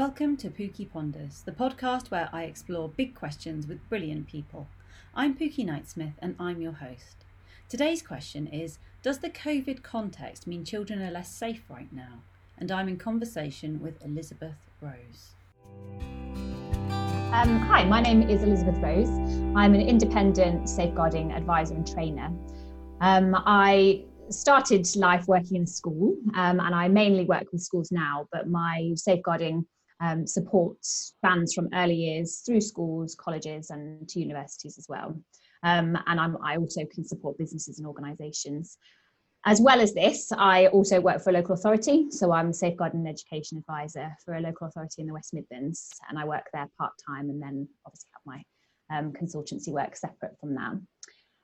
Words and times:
Welcome 0.00 0.38
to 0.38 0.48
Pooky 0.48 0.90
Ponders, 0.90 1.42
the 1.44 1.52
podcast 1.52 2.10
where 2.10 2.30
I 2.32 2.44
explore 2.44 2.88
big 2.88 3.14
questions 3.14 3.66
with 3.66 3.86
brilliant 3.90 4.28
people. 4.28 4.66
I'm 5.14 5.36
Pooky 5.36 5.62
Knightsmith 5.62 6.14
and 6.20 6.36
I'm 6.40 6.62
your 6.62 6.72
host. 6.72 7.26
Today's 7.68 8.00
question 8.00 8.46
is 8.46 8.78
Does 9.02 9.18
the 9.18 9.28
COVID 9.28 9.82
context 9.82 10.46
mean 10.46 10.64
children 10.64 11.02
are 11.02 11.10
less 11.10 11.30
safe 11.30 11.64
right 11.68 11.92
now? 11.92 12.22
And 12.56 12.72
I'm 12.72 12.88
in 12.88 12.96
conversation 12.96 13.78
with 13.82 14.02
Elizabeth 14.02 14.70
Rose. 14.80 15.34
Um, 17.34 17.58
hi, 17.58 17.84
my 17.84 18.00
name 18.00 18.22
is 18.22 18.42
Elizabeth 18.42 18.78
Rose. 18.78 19.10
I'm 19.54 19.74
an 19.74 19.82
independent 19.82 20.66
safeguarding 20.66 21.32
advisor 21.32 21.74
and 21.74 21.86
trainer. 21.86 22.32
Um, 23.02 23.34
I 23.44 24.06
started 24.30 24.88
life 24.96 25.28
working 25.28 25.58
in 25.58 25.66
school 25.66 26.16
um, 26.36 26.58
and 26.58 26.74
I 26.74 26.88
mainly 26.88 27.26
work 27.26 27.52
with 27.52 27.60
schools 27.60 27.92
now, 27.92 28.26
but 28.32 28.48
my 28.48 28.92
safeguarding 28.96 29.66
um, 30.00 30.26
support 30.26 30.76
spans 30.80 31.52
from 31.52 31.68
early 31.74 31.94
years 31.94 32.42
through 32.44 32.60
schools, 32.60 33.14
colleges, 33.14 33.70
and 33.70 34.08
to 34.08 34.20
universities 34.20 34.78
as 34.78 34.86
well. 34.88 35.20
Um, 35.62 35.98
and 36.06 36.18
I'm, 36.18 36.36
I 36.42 36.56
also 36.56 36.84
can 36.86 37.04
support 37.04 37.38
businesses 37.38 37.78
and 37.78 37.86
organisations. 37.86 38.78
As 39.46 39.60
well 39.60 39.80
as 39.80 39.94
this, 39.94 40.32
I 40.32 40.66
also 40.68 41.00
work 41.00 41.22
for 41.22 41.30
a 41.30 41.32
local 41.32 41.54
authority. 41.54 42.10
So 42.10 42.32
I'm 42.32 42.50
a 42.50 42.54
safeguarding 42.54 43.00
and 43.00 43.08
education 43.08 43.58
advisor 43.58 44.14
for 44.24 44.34
a 44.34 44.40
local 44.40 44.66
authority 44.66 45.00
in 45.00 45.06
the 45.06 45.14
West 45.14 45.32
Midlands, 45.32 45.88
and 46.08 46.18
I 46.18 46.24
work 46.24 46.44
there 46.52 46.68
part 46.78 46.92
time 47.06 47.30
and 47.30 47.42
then 47.42 47.68
obviously 47.86 48.08
have 48.12 48.22
my 48.26 48.98
um, 48.98 49.12
consultancy 49.12 49.68
work 49.68 49.96
separate 49.96 50.38
from 50.40 50.54
that. 50.54 50.72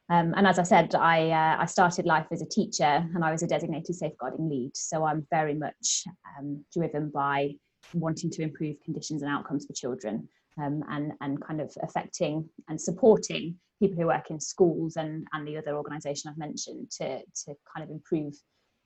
Um, 0.09 0.34
and 0.36 0.47
as 0.47 0.59
I 0.59 0.62
said, 0.62 0.95
I, 0.95 1.30
uh, 1.30 1.56
I 1.62 1.66
started 1.66 2.06
life 2.06 2.27
as 2.30 2.41
a 2.41 2.47
teacher 2.47 2.84
and 2.84 3.25
I 3.25 3.33
was 3.33 3.42
a 3.42 3.47
designated 3.47 3.97
safeguarding 3.97 4.48
lead. 4.48 4.77
So 4.77 5.05
I'm 5.05 5.27
very 5.31 5.55
much 5.55 6.05
um, 6.38 6.64
driven 6.72 7.11
by 7.11 7.55
wanting 7.95 8.31
to 8.31 8.42
improve 8.42 8.77
conditions 8.84 9.23
and 9.23 9.31
outcomes 9.31 9.67
for 9.67 9.73
children 9.73 10.29
um, 10.61 10.83
and, 10.91 11.12
and 11.20 11.42
kind 11.42 11.61
of 11.61 11.70
affecting 11.83 12.48
and 12.69 12.81
supporting 12.81 13.56
people 13.81 14.01
who 14.01 14.06
work 14.06 14.31
in 14.31 14.41
schools 14.41 14.97
and, 14.97 15.27
and 15.33 15.47
the 15.47 15.56
other 15.56 15.77
organisation 15.77 16.31
I've 16.31 16.39
mentioned 16.39 16.91
to, 16.98 17.19
to 17.19 17.55
kind 17.75 17.84
of 17.84 17.91
improve 17.91 18.34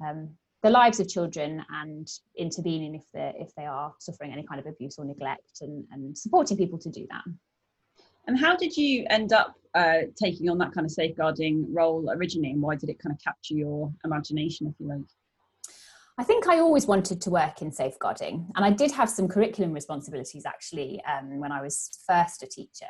um, 0.04 0.30
the 0.62 0.70
lives 0.70 1.00
of 1.00 1.08
children 1.08 1.64
and 1.70 2.06
intervening 2.36 2.94
if 2.94 3.04
they 3.14 3.32
if 3.38 3.54
they 3.54 3.64
are 3.64 3.94
suffering 3.98 4.32
any 4.32 4.44
kind 4.44 4.60
of 4.60 4.66
abuse 4.66 4.98
or 4.98 5.04
neglect 5.04 5.62
and, 5.62 5.84
and 5.90 6.16
supporting 6.16 6.56
people 6.56 6.78
to 6.78 6.90
do 6.90 7.06
that. 7.10 7.22
And 8.26 8.38
how 8.38 8.56
did 8.56 8.76
you 8.76 9.06
end 9.08 9.32
up 9.32 9.54
uh, 9.74 10.02
taking 10.22 10.50
on 10.50 10.58
that 10.58 10.72
kind 10.72 10.84
of 10.84 10.90
safeguarding 10.90 11.72
role 11.72 12.10
originally, 12.10 12.50
and 12.50 12.60
why 12.60 12.76
did 12.76 12.90
it 12.90 12.98
kind 12.98 13.14
of 13.14 13.22
capture 13.22 13.54
your 13.54 13.92
imagination, 14.04 14.66
if 14.66 14.74
you 14.78 14.88
like? 14.88 15.00
I 16.18 16.24
think 16.24 16.46
I 16.48 16.58
always 16.58 16.86
wanted 16.86 17.20
to 17.22 17.30
work 17.30 17.62
in 17.62 17.72
safeguarding, 17.72 18.50
and 18.54 18.64
I 18.64 18.70
did 18.70 18.90
have 18.92 19.08
some 19.08 19.28
curriculum 19.28 19.72
responsibilities 19.72 20.44
actually 20.44 21.00
um, 21.04 21.40
when 21.40 21.52
I 21.52 21.62
was 21.62 21.90
first 22.06 22.42
a 22.42 22.46
teacher. 22.46 22.86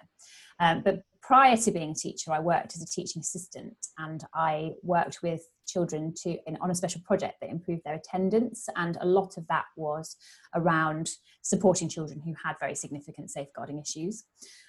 Um, 0.58 0.82
but 0.84 1.02
prior 1.22 1.56
to 1.56 1.70
being 1.70 1.92
a 1.92 1.94
teacher, 1.94 2.32
I 2.32 2.40
worked 2.40 2.74
as 2.74 2.82
a 2.82 2.86
teaching 2.86 3.20
assistant, 3.20 3.76
and 3.98 4.24
I 4.34 4.72
worked 4.82 5.22
with 5.22 5.42
children 5.66 6.12
to 6.22 6.36
in, 6.46 6.56
on 6.60 6.70
a 6.70 6.74
special 6.74 7.00
project 7.06 7.36
that 7.40 7.50
improved 7.50 7.82
their 7.84 7.94
attendance, 7.94 8.68
and 8.76 8.98
a 9.00 9.06
lot 9.06 9.36
of 9.36 9.46
that 9.46 9.66
was 9.76 10.16
around 10.54 11.10
supporting 11.42 11.88
children 11.88 12.20
who 12.20 12.34
had 12.44 12.56
very 12.60 12.74
significant 12.74 13.30
safeguarding 13.30 13.78
issues. 13.78 14.24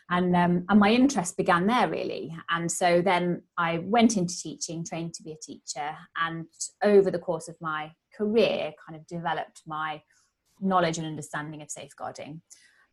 And, 0.10 0.36
um, 0.36 0.66
and 0.70 0.80
my 0.80 0.92
interest 0.92 1.36
began 1.36 1.68
there 1.68 1.90
really. 1.90 2.36
And 2.50 2.72
so 2.72 3.02
then 3.02 3.44
I 3.58 3.80
went 3.80 4.18
into 4.18 4.38
teaching, 4.38 4.86
trained 4.86 5.14
to 5.16 5.24
be 5.24 5.32
a 5.32 5.38
teacher, 5.42 5.96
and 6.18 6.46
over 6.84 7.10
the 7.12 7.20
course 7.20 7.48
of 7.48 7.56
my 7.60 7.92
career 8.22 8.74
kind 8.86 9.00
of 9.00 9.08
developed 9.08 9.62
my 9.66 10.02
knowledge 10.60 10.98
and 10.98 11.08
understanding 11.08 11.62
of 11.62 11.72
safeguarding. 11.72 12.42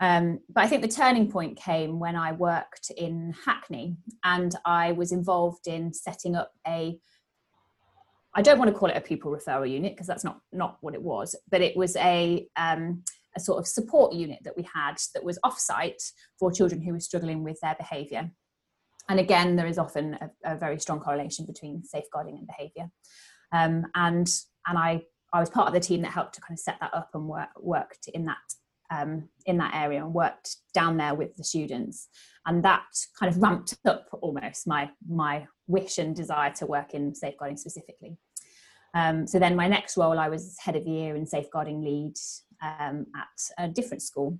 Um, 0.00 0.40
but 0.48 0.64
I 0.64 0.68
think 0.68 0.82
the 0.82 0.88
turning 0.88 1.30
point 1.30 1.56
came 1.56 1.98
when 1.98 2.16
I 2.16 2.32
worked 2.32 2.90
in 2.96 3.34
Hackney 3.44 3.96
and 4.24 4.54
I 4.64 4.92
was 4.92 5.12
involved 5.12 5.66
in 5.66 5.92
setting 5.92 6.36
up 6.36 6.52
a 6.66 6.98
I 8.34 8.42
don't 8.42 8.58
want 8.58 8.70
to 8.70 8.78
call 8.78 8.90
it 8.90 8.96
a 8.96 9.00
pupil 9.00 9.32
referral 9.32 9.68
unit 9.68 9.94
because 9.94 10.06
that's 10.06 10.22
not 10.22 10.40
not 10.52 10.76
what 10.80 10.94
it 10.94 11.02
was, 11.02 11.34
but 11.50 11.60
it 11.60 11.76
was 11.76 11.96
a 11.96 12.46
um, 12.56 13.02
a 13.36 13.40
sort 13.40 13.58
of 13.58 13.66
support 13.66 14.12
unit 14.12 14.38
that 14.44 14.56
we 14.56 14.64
had 14.72 14.96
that 15.14 15.24
was 15.24 15.38
off-site 15.42 16.02
for 16.38 16.52
children 16.52 16.80
who 16.80 16.92
were 16.92 17.00
struggling 17.00 17.42
with 17.42 17.58
their 17.60 17.74
behaviour. 17.74 18.30
And 19.08 19.18
again, 19.18 19.56
there 19.56 19.66
is 19.66 19.78
often 19.78 20.14
a, 20.14 20.30
a 20.44 20.56
very 20.56 20.78
strong 20.78 21.00
correlation 21.00 21.46
between 21.46 21.82
safeguarding 21.84 22.36
and 22.38 22.46
behaviour. 22.46 22.90
Um, 23.52 23.86
and 23.94 24.28
and 24.68 24.78
I 24.78 25.02
I 25.32 25.40
was 25.40 25.50
part 25.50 25.68
of 25.68 25.74
the 25.74 25.80
team 25.80 26.02
that 26.02 26.12
helped 26.12 26.34
to 26.34 26.40
kind 26.40 26.56
of 26.56 26.60
set 26.60 26.78
that 26.80 26.94
up 26.94 27.10
and 27.14 27.28
work, 27.28 27.50
worked 27.60 28.08
in 28.08 28.24
that 28.26 28.36
um, 28.90 29.28
in 29.44 29.58
that 29.58 29.74
area 29.74 30.02
and 30.02 30.14
worked 30.14 30.56
down 30.72 30.96
there 30.96 31.14
with 31.14 31.36
the 31.36 31.44
students, 31.44 32.08
and 32.46 32.64
that 32.64 32.86
kind 33.18 33.30
of 33.30 33.40
ramped 33.42 33.76
up 33.84 34.06
almost 34.22 34.66
my 34.66 34.90
my 35.08 35.46
wish 35.66 35.98
and 35.98 36.16
desire 36.16 36.52
to 36.54 36.66
work 36.66 36.94
in 36.94 37.14
safeguarding 37.14 37.58
specifically. 37.58 38.16
Um, 38.94 39.26
so 39.26 39.38
then 39.38 39.54
my 39.54 39.68
next 39.68 39.98
role, 39.98 40.18
I 40.18 40.28
was 40.30 40.56
head 40.58 40.74
of 40.74 40.86
year 40.86 41.14
and 41.14 41.28
safeguarding 41.28 41.82
lead 41.82 42.14
um, 42.62 43.06
at 43.14 43.64
a 43.64 43.68
different 43.68 44.02
school, 44.02 44.38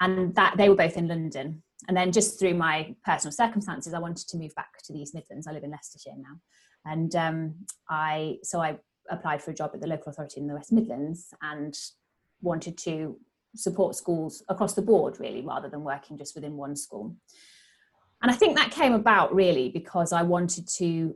and 0.00 0.34
that 0.36 0.56
they 0.56 0.68
were 0.68 0.76
both 0.76 0.96
in 0.96 1.08
London. 1.08 1.62
And 1.86 1.96
then 1.96 2.10
just 2.12 2.38
through 2.38 2.54
my 2.54 2.94
personal 3.04 3.32
circumstances, 3.32 3.94
I 3.94 4.00
wanted 4.00 4.28
to 4.28 4.36
move 4.36 4.54
back 4.54 4.82
to 4.84 4.92
the 4.92 5.00
East 5.00 5.14
Midlands. 5.14 5.46
I 5.46 5.52
live 5.52 5.64
in 5.64 5.70
Leicestershire 5.70 6.16
now, 6.16 6.40
and 6.84 7.14
um, 7.16 7.54
I 7.88 8.38
so 8.44 8.60
I 8.60 8.78
applied 9.10 9.42
for 9.42 9.50
a 9.50 9.54
job 9.54 9.70
at 9.74 9.80
the 9.80 9.86
local 9.86 10.10
authority 10.10 10.40
in 10.40 10.46
the 10.46 10.54
West 10.54 10.72
Midlands 10.72 11.32
and 11.42 11.76
wanted 12.40 12.76
to 12.78 13.18
support 13.56 13.96
schools 13.96 14.42
across 14.48 14.74
the 14.74 14.82
board, 14.82 15.18
really, 15.18 15.42
rather 15.42 15.68
than 15.68 15.84
working 15.84 16.16
just 16.18 16.34
within 16.34 16.56
one 16.56 16.76
school. 16.76 17.16
And 18.22 18.30
I 18.30 18.34
think 18.34 18.56
that 18.56 18.70
came 18.70 18.94
about 18.94 19.34
really 19.34 19.68
because 19.68 20.12
I 20.12 20.22
wanted 20.22 20.68
to, 20.78 21.14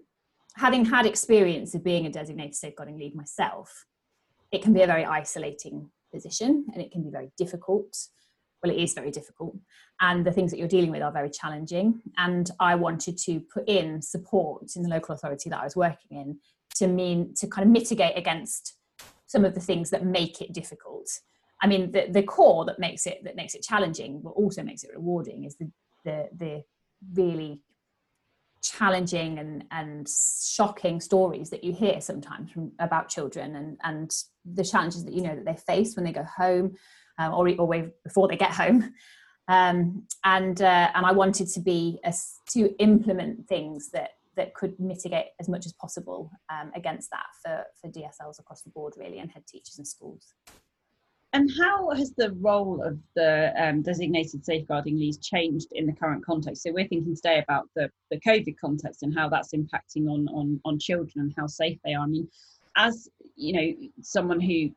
having 0.57 0.85
had 0.85 1.07
experience 1.07 1.75
of 1.75 1.85
being 1.85 2.07
a 2.07 2.11
designated 2.11 2.55
safeguarding 2.55 2.99
lead 2.99 3.15
myself, 3.15 3.87
it 4.53 4.63
can 4.63 4.73
be 4.73 4.83
a 4.83 4.87
very 4.87 5.05
isolating 5.05 5.91
position 6.13 6.67
and 6.73 6.83
it 6.83 6.93
can 6.93 7.03
be 7.03 7.11
very 7.11 7.33
difficult. 7.37 7.97
Well, 8.63 8.73
it 8.73 8.81
is 8.81 8.95
very 8.95 9.11
difficult. 9.11 9.57
And 10.01 10.25
the 10.25 10.31
things 10.31 10.53
that 10.53 10.59
you're 10.59 10.69
dealing 10.69 10.91
with 10.91 11.03
are 11.03 11.11
very 11.11 11.31
challenging. 11.31 12.01
And 12.17 12.49
I 12.61 12.77
wanted 12.77 13.19
to 13.19 13.41
put 13.41 13.69
in 13.69 14.01
support 14.01 14.77
in 14.77 14.83
the 14.83 14.89
local 14.89 15.15
authority 15.15 15.51
that 15.51 15.61
I 15.61 15.65
was 15.65 15.75
working 15.75 16.19
in 16.19 16.39
to 16.77 16.87
mean 16.87 17.35
to 17.35 17.47
kind 17.47 17.67
of 17.67 17.73
mitigate 17.73 18.17
against 18.17 18.75
some 19.27 19.45
of 19.45 19.55
the 19.55 19.61
things 19.61 19.91
that 19.91 20.05
make 20.05 20.41
it 20.41 20.53
difficult. 20.53 21.09
I 21.63 21.67
mean, 21.67 21.93
the, 21.93 22.07
the 22.11 22.23
core 22.23 22.65
that 22.65 22.79
makes 22.79 23.07
it 23.07 23.23
that 23.25 23.37
makes 23.37 23.55
it 23.55 23.63
challenging, 23.63 24.21
but 24.23 24.31
also 24.31 24.63
makes 24.63 24.85
it 24.85 24.91
rewarding, 24.95 25.45
is 25.45 25.57
the 25.57 25.71
the, 26.05 26.29
the 26.37 26.65
really 27.15 27.63
challenging 28.63 29.39
and, 29.39 29.65
and 29.73 30.09
shocking 30.09 31.01
stories 31.01 31.51
that 31.51 31.65
you 31.65 31.73
hear 31.73 32.01
sometimes 32.01 32.51
from 32.51 32.71
about 32.79 33.09
children 33.09 33.57
and, 33.57 33.77
and 33.83 34.13
the 34.45 34.65
challenges 34.65 35.05
that 35.05 35.13
you 35.13 35.23
know 35.23 35.35
that 35.35 35.45
they 35.45 35.57
face 35.57 35.97
when 35.97 36.05
they 36.05 36.13
go 36.13 36.25
home 36.25 36.73
um, 37.19 37.35
or, 37.35 37.49
or 37.59 37.91
before 38.05 38.29
they 38.29 38.37
get 38.37 38.53
home 38.53 38.95
um, 39.49 40.07
and 40.25 40.63
uh, 40.63 40.91
and 40.95 41.05
I 41.05 41.13
wanted 41.13 41.49
to 41.49 41.61
be 41.61 41.99
a, 42.05 42.15
to 42.51 42.75
implement 42.79 43.49
things 43.49 43.91
that 43.91 44.11
that 44.37 44.55
could 44.55 44.79
mitigate 44.81 45.27
as 45.41 45.49
much 45.49 45.67
as 45.67 45.73
possible 45.75 46.31
um, 46.51 46.71
against 46.75 47.11
that 47.11 47.27
for, 47.43 47.65
for 47.81 47.91
DSLs 47.91 48.39
across 48.39 48.63
the 48.63 48.71
board, 48.71 48.95
really, 48.97 49.19
and 49.19 49.31
head 49.31 49.47
teachers 49.47 49.79
and 49.79 49.87
schools. 49.87 50.35
And 51.35 51.51
how 51.59 51.91
has 51.91 52.13
the 52.13 52.33
role 52.41 52.83
of 52.83 52.99
the 53.17 53.53
um, 53.57 53.81
designated 53.81 54.45
safeguarding 54.45 54.99
leads 54.99 55.17
changed 55.17 55.69
in 55.73 55.87
the 55.87 55.95
current 55.95 56.25
context? 56.25 56.63
So 56.63 56.73
we're 56.73 56.89
thinking 56.89 57.17
today 57.17 57.39
about 57.39 57.71
the, 57.75 57.91
the 58.11 58.21
COVID 58.21 58.57
context 58.61 59.03
and 59.03 59.15
how 59.15 59.31
that's 59.31 59.55
impacting 59.55 60.09
on, 60.09 60.29
on, 60.29 60.61
on 60.67 60.79
children 60.79 61.25
and 61.25 61.35
how 61.37 61.47
safe 61.47 61.79
they 61.85 61.95
are. 61.95 62.05
I 62.05 62.09
mean, 62.09 62.29
as 62.77 63.09
you 63.37 63.53
know, 63.55 63.89
someone 64.03 64.41
who 64.41 64.71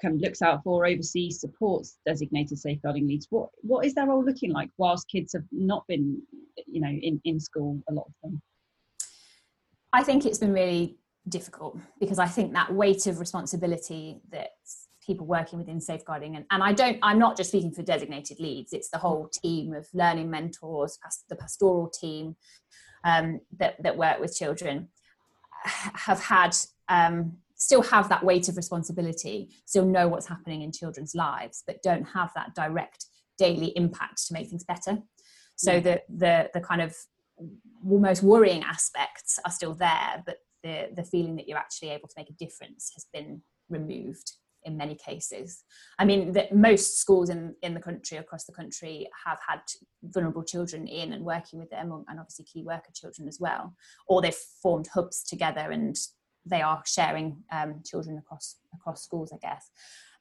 kind 0.00 0.14
of 0.14 0.20
looks 0.20 0.40
out 0.40 0.62
for 0.62 0.86
oversees 0.86 1.40
supports 1.40 1.98
designated 2.06 2.58
safeguarding 2.58 3.08
leads, 3.08 3.26
what 3.30 3.48
what 3.62 3.84
is 3.84 3.94
their 3.94 4.06
role 4.06 4.24
looking 4.24 4.52
like 4.52 4.70
whilst 4.78 5.08
kids 5.08 5.32
have 5.32 5.44
not 5.50 5.84
been, 5.88 6.22
you 6.66 6.80
know, 6.80 6.88
in, 6.88 7.20
in 7.24 7.40
school, 7.40 7.82
a 7.88 7.92
lot 7.92 8.06
of 8.06 8.14
them? 8.22 8.40
I 9.92 10.02
think 10.02 10.26
it's 10.26 10.38
been 10.38 10.52
really 10.52 10.98
difficult 11.28 11.78
because 12.00 12.18
I 12.18 12.26
think 12.26 12.52
that 12.52 12.72
weight 12.72 13.06
of 13.06 13.20
responsibility 13.20 14.20
that 14.30 14.50
people 15.04 15.26
working 15.26 15.58
within 15.58 15.80
safeguarding 15.80 16.36
and, 16.36 16.44
and 16.50 16.62
I 16.62 16.72
don't 16.72 16.98
I'm 17.02 17.18
not 17.18 17.36
just 17.36 17.50
speaking 17.50 17.72
for 17.72 17.82
designated 17.82 18.38
leads. 18.40 18.72
It's 18.72 18.90
the 18.90 18.98
whole 18.98 19.28
team 19.28 19.72
of 19.72 19.86
learning 19.94 20.30
mentors 20.30 20.98
the 21.28 21.36
pastoral 21.36 21.88
team 21.88 22.36
um, 23.04 23.40
that, 23.58 23.82
that 23.82 23.96
work 23.96 24.20
with 24.20 24.36
children 24.36 24.88
have 25.64 26.20
had 26.20 26.56
um, 26.88 27.38
still 27.56 27.82
have 27.82 28.08
that 28.08 28.24
weight 28.24 28.48
of 28.48 28.56
responsibility 28.56 29.48
still 29.64 29.84
know 29.84 30.08
what's 30.08 30.26
happening 30.26 30.62
in 30.62 30.70
children's 30.70 31.14
lives 31.14 31.64
but 31.66 31.82
don't 31.82 32.04
have 32.04 32.30
that 32.34 32.54
direct 32.54 33.06
daily 33.38 33.72
impact 33.76 34.26
to 34.26 34.34
make 34.34 34.48
things 34.48 34.64
better. 34.64 34.98
So 35.56 35.80
the 35.80 36.02
the 36.08 36.50
the 36.54 36.60
kind 36.60 36.82
of 36.82 36.94
most 37.82 38.22
worrying 38.22 38.62
aspects 38.62 39.38
are 39.44 39.50
still 39.50 39.74
there, 39.74 40.22
but 40.26 40.38
the 40.62 40.88
the 40.94 41.04
feeling 41.04 41.36
that 41.36 41.48
you're 41.48 41.58
actually 41.58 41.90
able 41.90 42.08
to 42.08 42.14
make 42.16 42.30
a 42.30 42.44
difference 42.44 42.90
has 42.94 43.06
been 43.12 43.42
removed 43.68 44.32
in 44.64 44.76
many 44.76 44.94
cases. 44.94 45.64
I 45.98 46.04
mean, 46.04 46.32
that 46.32 46.54
most 46.54 46.98
schools 46.98 47.30
in, 47.30 47.54
in 47.62 47.74
the 47.74 47.80
country, 47.80 48.18
across 48.18 48.44
the 48.44 48.52
country, 48.52 49.08
have 49.24 49.38
had 49.46 49.60
vulnerable 50.02 50.42
children 50.42 50.86
in 50.86 51.12
and 51.12 51.24
working 51.24 51.58
with 51.58 51.70
them, 51.70 52.04
and 52.08 52.20
obviously 52.20 52.44
key 52.44 52.64
worker 52.64 52.90
children 52.94 53.28
as 53.28 53.38
well. 53.40 53.74
Or 54.08 54.20
they've 54.20 54.34
formed 54.62 54.88
hubs 54.92 55.22
together 55.24 55.70
and 55.70 55.96
they 56.44 56.62
are 56.62 56.82
sharing 56.86 57.42
um, 57.52 57.82
children 57.84 58.18
across 58.18 58.56
across 58.74 59.02
schools, 59.02 59.32
I 59.32 59.38
guess. 59.38 59.70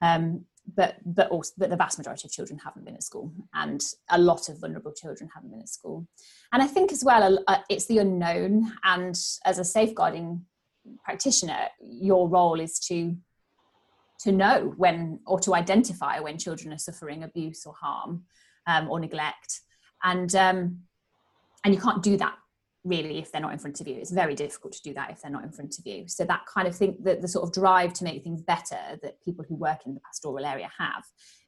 Um, 0.02 0.46
but 0.76 0.96
but 1.06 1.30
also 1.30 1.54
but 1.58 1.70
the 1.70 1.76
vast 1.76 1.98
majority 1.98 2.28
of 2.28 2.32
children 2.32 2.60
haven't 2.60 2.86
been 2.86 2.96
at 2.96 3.04
school, 3.04 3.32
and 3.54 3.82
a 4.10 4.18
lot 4.18 4.50
of 4.50 4.60
vulnerable 4.60 4.92
children 4.92 5.30
haven't 5.34 5.52
been 5.52 5.62
at 5.62 5.70
school. 5.70 6.08
And 6.52 6.62
I 6.62 6.68
think 6.68 6.92
as 6.92 7.04
well, 7.04 7.44
uh, 7.48 7.60
it's 7.70 7.88
the 7.88 8.00
unknown. 8.00 8.72
And 8.84 9.18
as 9.46 9.60
a 9.60 9.64
safeguarding 9.64 10.46
practitioner, 11.04 11.68
your 11.80 12.28
role 12.28 12.60
is 12.60 12.80
to 12.88 13.16
to 14.20 14.32
know 14.32 14.74
when 14.78 15.20
or 15.26 15.40
to 15.40 15.54
identify 15.54 16.20
when 16.20 16.38
children 16.38 16.74
are 16.74 16.78
suffering 16.80 17.24
abuse 17.24 17.66
or 17.66 17.74
harm 17.74 18.24
um, 18.66 18.90
or 18.90 19.00
neglect 19.00 19.62
and 20.04 20.36
um, 20.36 20.80
and 21.64 21.74
you 21.74 21.80
can't 21.80 22.02
do 22.02 22.18
that 22.18 22.36
really 22.88 23.20
if 23.20 23.32
they're 23.32 23.42
not 23.42 23.54
in 23.54 23.60
front 23.60 23.82
of 23.82 23.88
you. 23.88 23.96
It's 23.96 24.12
very 24.12 24.36
difficult 24.36 24.74
to 24.74 24.82
do 24.82 24.94
that 24.94 25.12
if 25.12 25.22
they're 25.22 25.32
not 25.32 25.44
in 25.44 25.52
front 25.52 25.78
of 25.78 25.86
you. 25.86 26.08
So 26.08 26.24
that 26.26 26.46
kind 26.46 26.68
of 26.68 26.76
thing 26.76 26.98
that 27.02 27.22
the 27.22 27.28
sort 27.28 27.44
of 27.44 27.54
drive 27.54 27.94
to 27.94 28.04
make 28.04 28.24
things 28.24 28.42
better 28.42 28.98
that 29.02 29.22
people 29.24 29.46
who 29.48 29.56
work 29.56 29.86
in 29.86 29.94
the 29.94 30.00
pastoral 30.02 30.46
area 30.46 30.70
have 30.78 31.04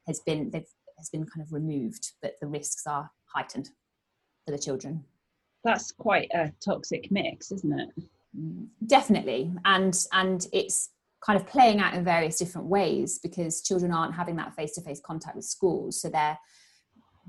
has 0.08 0.20
been 0.20 0.50
they've 0.52 0.68
has 0.98 1.10
been 1.10 1.26
kind 1.26 1.46
of 1.46 1.54
removed 1.54 2.12
but 2.22 2.34
the 2.42 2.48
risks 2.48 2.86
are 2.86 3.10
heightened 3.34 3.70
for 4.46 4.52
the 4.52 4.60
children. 4.60 5.04
That's 5.64 5.92
quite 5.92 6.30
a 6.34 6.52
toxic 6.64 7.10
mix 7.12 7.52
isn't 7.52 7.80
it? 7.80 7.90
Definitely. 8.86 9.52
And 9.66 9.98
and 10.12 10.46
it's 10.52 10.90
kind 11.26 11.40
of 11.40 11.48
playing 11.48 11.80
out 11.80 11.94
in 11.94 12.04
various 12.04 12.38
different 12.38 12.68
ways 12.68 13.20
because 13.22 13.62
children 13.62 13.92
aren't 13.92 14.16
having 14.16 14.38
that 14.38 14.56
face-to-face 14.56 15.02
contact 15.04 15.36
with 15.36 15.44
schools. 15.44 16.02
So 16.02 16.10
they're 16.10 16.38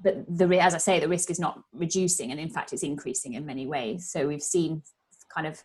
but 0.02 0.25
the 0.29 0.47
as 0.61 0.75
i 0.75 0.79
say 0.79 1.00
the 1.00 1.08
risk 1.08 1.31
is 1.31 1.38
not 1.38 1.61
reducing 1.73 2.31
and 2.31 2.41
in 2.41 2.50
fact 2.50 2.73
it's 2.73 2.82
increasing 2.82 3.35
in 3.35 3.47
many 3.47 3.67
ways 3.67 4.11
so 4.11 4.26
we've 4.26 4.43
seen 4.43 4.82
kind 5.32 5.47
of 5.47 5.62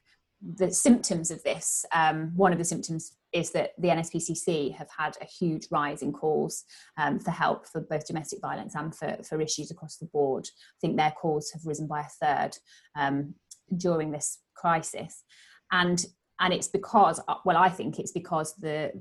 the 0.57 0.69
symptoms 0.69 1.31
of 1.31 1.41
this 1.43 1.85
um, 1.93 2.31
one 2.35 2.51
of 2.51 2.59
the 2.59 2.65
symptoms 2.65 3.13
is 3.31 3.51
that 3.51 3.71
the 3.77 3.89
NSPCC 3.89 4.73
have 4.75 4.89
had 4.97 5.17
a 5.21 5.25
huge 5.25 5.67
rise 5.69 6.01
in 6.01 6.13
calls 6.13 6.63
um, 6.97 7.19
for 7.19 7.31
help 7.31 7.67
for 7.67 7.81
both 7.81 8.07
domestic 8.07 8.39
violence 8.41 8.75
and 8.75 8.95
for, 8.95 9.17
for 9.27 9.41
issues 9.41 9.71
across 9.71 9.97
the 9.97 10.05
board. 10.05 10.47
I 10.47 10.77
think 10.79 10.95
their 10.95 11.11
calls 11.11 11.51
have 11.51 11.65
risen 11.65 11.87
by 11.87 12.01
a 12.01 12.25
third 12.25 12.57
um, 12.95 13.33
during 13.75 14.11
this 14.11 14.39
crisis 14.55 15.23
and 15.71 16.05
and 16.39 16.53
it's 16.53 16.67
because 16.67 17.19
uh, 17.27 17.35
well 17.45 17.57
i 17.57 17.69
think 17.69 17.99
it's 17.99 18.11
because 18.11 18.55
the 18.55 18.91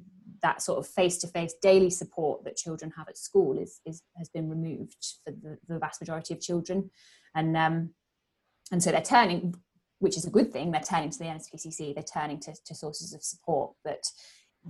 that 0.44 0.62
sort 0.62 0.79
of 0.79 0.87
face-to-face 0.87 1.55
daily 1.62 1.91
support 1.91 2.44
that 2.44 2.56
children 2.56 2.93
have 2.96 3.08
at 3.08 3.17
school 3.19 3.58
is, 3.58 3.81
is 3.85 4.02
has 4.17 4.29
been 4.29 4.49
removed 4.49 4.94
for 5.25 5.32
the, 5.32 5.58
the 5.67 5.79
vast 5.79 6.00
majority 6.00 6.35
of 6.35 6.41
children. 6.41 6.91
And 7.35 7.56
um 7.56 7.91
and 8.70 8.82
so 8.82 8.91
they're 8.91 9.02
turning 9.02 9.55
which 9.99 10.17
is 10.17 10.26
a 10.26 10.31
good 10.31 10.52
thing 10.52 10.70
they're 10.70 10.81
turning 10.81 11.11
to 11.11 11.19
the 11.19 11.25
nspcc 11.25 11.94
they're 11.94 12.12
turning 12.12 12.41
to, 12.41 12.52
to 12.67 12.75
sources 12.75 13.14
of 13.14 13.23
support 13.23 13.73
but 13.85 14.02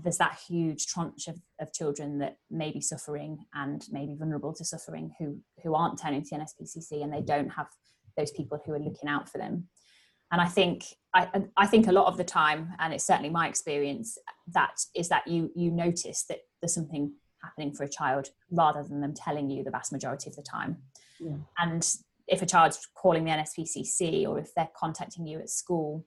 there's 0.02 0.18
that 0.18 0.38
huge 0.48 0.86
tranche 0.86 1.28
of, 1.28 1.36
of 1.60 1.72
children 1.72 2.18
that 2.18 2.36
may 2.50 2.72
be 2.72 2.80
suffering 2.80 3.38
and 3.54 3.86
may 3.90 4.06
be 4.06 4.16
vulnerable 4.16 4.52
to 4.52 4.64
suffering 4.64 5.12
who 5.18 5.38
who 5.62 5.74
aren't 5.74 6.00
turning 6.00 6.22
to 6.22 6.30
the 6.30 6.44
nspcc 6.44 7.02
and 7.02 7.12
they 7.12 7.20
don't 7.20 7.50
have 7.50 7.68
those 8.16 8.32
people 8.32 8.60
who 8.64 8.72
are 8.72 8.78
looking 8.78 9.08
out 9.08 9.28
for 9.28 9.38
them 9.38 9.68
and 10.32 10.40
i 10.40 10.46
think 10.46 10.84
I, 11.16 11.44
I 11.56 11.66
think 11.68 11.86
a 11.86 11.92
lot 11.92 12.06
of 12.06 12.16
the 12.16 12.24
time 12.24 12.72
and 12.80 12.92
it's 12.92 13.06
certainly 13.06 13.30
my 13.30 13.48
experience 13.48 14.18
that 14.52 14.80
is 14.94 15.08
that 15.08 15.26
you 15.28 15.50
you 15.54 15.70
notice 15.70 16.24
that 16.28 16.40
there's 16.60 16.74
something 16.74 17.12
happening 17.42 17.72
for 17.72 17.84
a 17.84 17.88
child 17.88 18.30
rather 18.50 18.82
than 18.82 19.00
them 19.00 19.14
telling 19.14 19.48
you 19.48 19.62
the 19.62 19.70
vast 19.70 19.92
majority 19.92 20.28
of 20.28 20.36
the 20.36 20.42
time 20.42 20.78
yeah. 21.20 21.36
and 21.58 21.96
if 22.26 22.42
a 22.42 22.46
child's 22.46 22.88
calling 22.94 23.24
the 23.24 23.30
nspcc 23.30 24.26
or 24.26 24.38
if 24.38 24.54
they're 24.54 24.70
contacting 24.76 25.26
you 25.26 25.38
at 25.38 25.50
school 25.50 26.04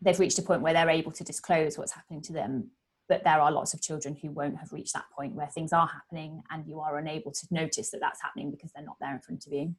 they've 0.00 0.20
reached 0.20 0.38
a 0.38 0.42
point 0.42 0.62
where 0.62 0.72
they're 0.72 0.90
able 0.90 1.12
to 1.12 1.24
disclose 1.24 1.76
what's 1.76 1.92
happening 1.92 2.22
to 2.22 2.32
them 2.32 2.70
but 3.08 3.24
there 3.24 3.40
are 3.40 3.50
lots 3.50 3.74
of 3.74 3.82
children 3.82 4.16
who 4.22 4.30
won't 4.30 4.56
have 4.56 4.72
reached 4.72 4.94
that 4.94 5.10
point 5.16 5.34
where 5.34 5.48
things 5.48 5.72
are 5.72 5.88
happening 5.88 6.42
and 6.50 6.64
you 6.68 6.78
are 6.78 6.98
unable 6.98 7.32
to 7.32 7.46
notice 7.50 7.90
that 7.90 8.00
that's 8.00 8.22
happening 8.22 8.52
because 8.52 8.70
they're 8.72 8.84
not 8.84 8.96
there 9.00 9.12
in 9.12 9.20
front 9.20 9.44
of 9.46 9.52
you 9.52 9.74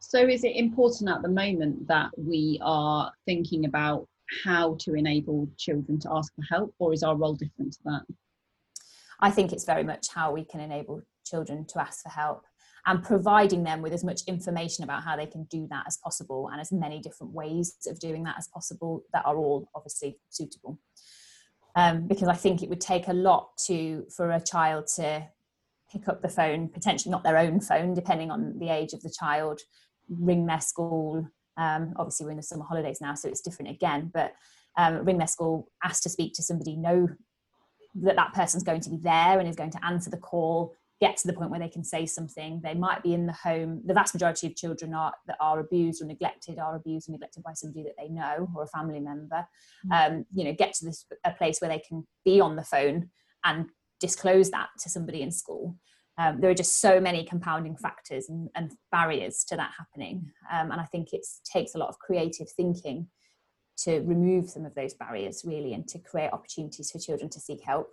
so, 0.00 0.20
is 0.26 0.44
it 0.44 0.56
important 0.56 1.10
at 1.10 1.22
the 1.22 1.28
moment 1.28 1.88
that 1.88 2.10
we 2.16 2.58
are 2.62 3.12
thinking 3.26 3.64
about 3.64 4.06
how 4.44 4.76
to 4.80 4.94
enable 4.94 5.48
children 5.56 5.98
to 6.00 6.12
ask 6.12 6.34
for 6.34 6.42
help, 6.42 6.74
or 6.78 6.92
is 6.92 7.02
our 7.02 7.16
role 7.16 7.34
different 7.34 7.72
to 7.74 7.78
that? 7.84 8.02
I 9.20 9.30
think 9.30 9.52
it's 9.52 9.64
very 9.64 9.82
much 9.82 10.08
how 10.08 10.32
we 10.32 10.44
can 10.44 10.60
enable 10.60 11.02
children 11.26 11.66
to 11.66 11.80
ask 11.80 12.02
for 12.02 12.10
help 12.10 12.44
and 12.86 13.02
providing 13.02 13.64
them 13.64 13.82
with 13.82 13.92
as 13.92 14.04
much 14.04 14.22
information 14.26 14.84
about 14.84 15.02
how 15.02 15.16
they 15.16 15.26
can 15.26 15.44
do 15.44 15.66
that 15.70 15.84
as 15.86 15.98
possible 15.98 16.48
and 16.48 16.60
as 16.60 16.72
many 16.72 17.00
different 17.00 17.32
ways 17.32 17.76
of 17.86 17.98
doing 17.98 18.22
that 18.24 18.36
as 18.38 18.48
possible 18.48 19.02
that 19.12 19.26
are 19.26 19.36
all 19.36 19.68
obviously 19.74 20.18
suitable. 20.30 20.78
Um, 21.74 22.06
because 22.06 22.28
I 22.28 22.34
think 22.34 22.62
it 22.62 22.68
would 22.68 22.80
take 22.80 23.08
a 23.08 23.12
lot 23.12 23.50
to 23.66 24.06
for 24.16 24.30
a 24.30 24.40
child 24.40 24.86
to 24.96 25.28
pick 25.92 26.08
up 26.08 26.22
the 26.22 26.28
phone, 26.28 26.68
potentially 26.68 27.10
not 27.10 27.24
their 27.24 27.38
own 27.38 27.60
phone, 27.60 27.94
depending 27.94 28.30
on 28.30 28.58
the 28.58 28.70
age 28.70 28.92
of 28.92 29.02
the 29.02 29.10
child, 29.10 29.60
ring 30.08 30.46
their 30.46 30.60
school. 30.60 31.28
Um, 31.56 31.94
obviously, 31.96 32.26
we're 32.26 32.32
in 32.32 32.36
the 32.36 32.42
summer 32.42 32.64
holidays 32.64 32.98
now, 33.00 33.14
so 33.14 33.28
it's 33.28 33.40
different 33.40 33.70
again. 33.70 34.10
But 34.12 34.34
um, 34.76 35.04
ring 35.04 35.18
their 35.18 35.26
school, 35.26 35.70
ask 35.82 36.02
to 36.04 36.08
speak 36.08 36.34
to 36.34 36.42
somebody, 36.42 36.76
know 36.76 37.08
that 38.02 38.16
that 38.16 38.32
person's 38.32 38.62
going 38.62 38.80
to 38.82 38.90
be 38.90 38.98
there 38.98 39.38
and 39.38 39.48
is 39.48 39.56
going 39.56 39.72
to 39.72 39.84
answer 39.84 40.10
the 40.10 40.16
call. 40.16 40.74
Get 41.00 41.16
to 41.18 41.28
the 41.28 41.32
point 41.32 41.50
where 41.50 41.60
they 41.60 41.68
can 41.68 41.84
say 41.84 42.06
something. 42.06 42.60
They 42.62 42.74
might 42.74 43.04
be 43.04 43.14
in 43.14 43.26
the 43.26 43.32
home. 43.32 43.82
The 43.84 43.94
vast 43.94 44.14
majority 44.14 44.48
of 44.48 44.56
children 44.56 44.94
are 44.94 45.12
that 45.26 45.36
are 45.40 45.60
abused 45.60 46.02
or 46.02 46.06
neglected 46.06 46.58
are 46.58 46.74
abused 46.74 47.08
or 47.08 47.12
neglected 47.12 47.44
by 47.44 47.52
somebody 47.54 47.84
that 47.84 47.94
they 47.96 48.08
know 48.08 48.48
or 48.54 48.64
a 48.64 48.66
family 48.66 48.98
member. 48.98 49.46
Mm. 49.86 49.92
Um, 49.92 50.26
you 50.34 50.44
know, 50.44 50.52
get 50.52 50.74
to 50.74 50.84
this 50.84 51.06
a 51.24 51.30
place 51.30 51.60
where 51.60 51.70
they 51.70 51.82
can 51.86 52.06
be 52.24 52.40
on 52.40 52.56
the 52.56 52.64
phone 52.64 53.10
and 53.44 53.66
disclose 54.00 54.50
that 54.50 54.68
to 54.80 54.88
somebody 54.88 55.22
in 55.22 55.30
school 55.30 55.76
um, 56.18 56.40
there 56.40 56.50
are 56.50 56.54
just 56.54 56.80
so 56.80 57.00
many 57.00 57.24
compounding 57.24 57.76
factors 57.76 58.28
and, 58.28 58.48
and 58.56 58.72
barriers 58.90 59.44
to 59.44 59.56
that 59.56 59.70
happening. 59.78 60.30
Um, 60.52 60.72
and 60.72 60.80
I 60.80 60.84
think 60.84 61.12
it 61.12 61.24
takes 61.50 61.74
a 61.74 61.78
lot 61.78 61.88
of 61.88 61.98
creative 62.00 62.48
thinking 62.56 63.06
to 63.84 64.00
remove 64.00 64.50
some 64.50 64.66
of 64.66 64.74
those 64.74 64.94
barriers, 64.94 65.42
really, 65.46 65.74
and 65.74 65.86
to 65.88 66.00
create 66.00 66.32
opportunities 66.32 66.90
for 66.90 66.98
children 66.98 67.30
to 67.30 67.38
seek 67.38 67.62
help. 67.62 67.92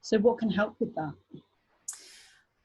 So, 0.00 0.18
what 0.18 0.38
can 0.38 0.50
help 0.50 0.76
with 0.80 0.94
that? 0.94 1.12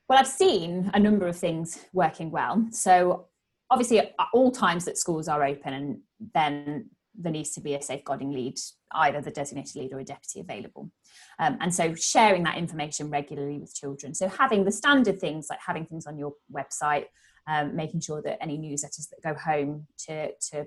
Well, 0.08 0.20
I've 0.20 0.28
seen 0.28 0.90
a 0.94 1.00
number 1.00 1.28
of 1.28 1.36
things 1.36 1.86
working 1.92 2.32
well. 2.32 2.66
So, 2.72 3.28
obviously, 3.70 4.00
at 4.00 4.14
all 4.34 4.52
times 4.52 4.86
that 4.86 4.98
schools 4.98 5.28
are 5.28 5.44
open, 5.44 5.74
and 5.74 5.98
then 6.34 6.90
there 7.14 7.34
needs 7.34 7.52
to 7.52 7.62
be 7.62 7.76
a 7.76 7.82
safeguarding 7.82 8.32
lead, 8.32 8.58
either 8.94 9.22
the 9.22 9.32
designated 9.32 9.76
leader 9.76 9.98
or 9.98 10.00
a 10.00 10.04
deputy 10.04 10.40
available. 10.40 10.90
Um, 11.40 11.58
and 11.62 11.74
so 11.74 11.94
sharing 11.96 12.44
that 12.44 12.58
information 12.58 13.10
regularly 13.10 13.58
with 13.58 13.76
children. 13.76 14.14
So 14.14 14.28
having 14.28 14.64
the 14.64 14.72
standard 14.72 15.20
things 15.20 15.48
like 15.50 15.60
having 15.66 15.86
things 15.86 16.06
on 16.06 16.18
your 16.18 16.34
website, 16.54 17.06
um, 17.48 17.76
making 17.76 18.02
sure 18.02 18.22
that 18.22 18.42
any 18.42 18.58
newsletters 18.58 19.10
that 19.10 19.22
go 19.24 19.34
home 19.34 19.88
to, 20.08 20.32
to 20.52 20.66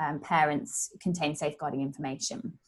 um, 0.00 0.20
parents 0.20 0.90
contain 1.00 1.34
safeguarding 1.34 1.80
information. 1.80 2.58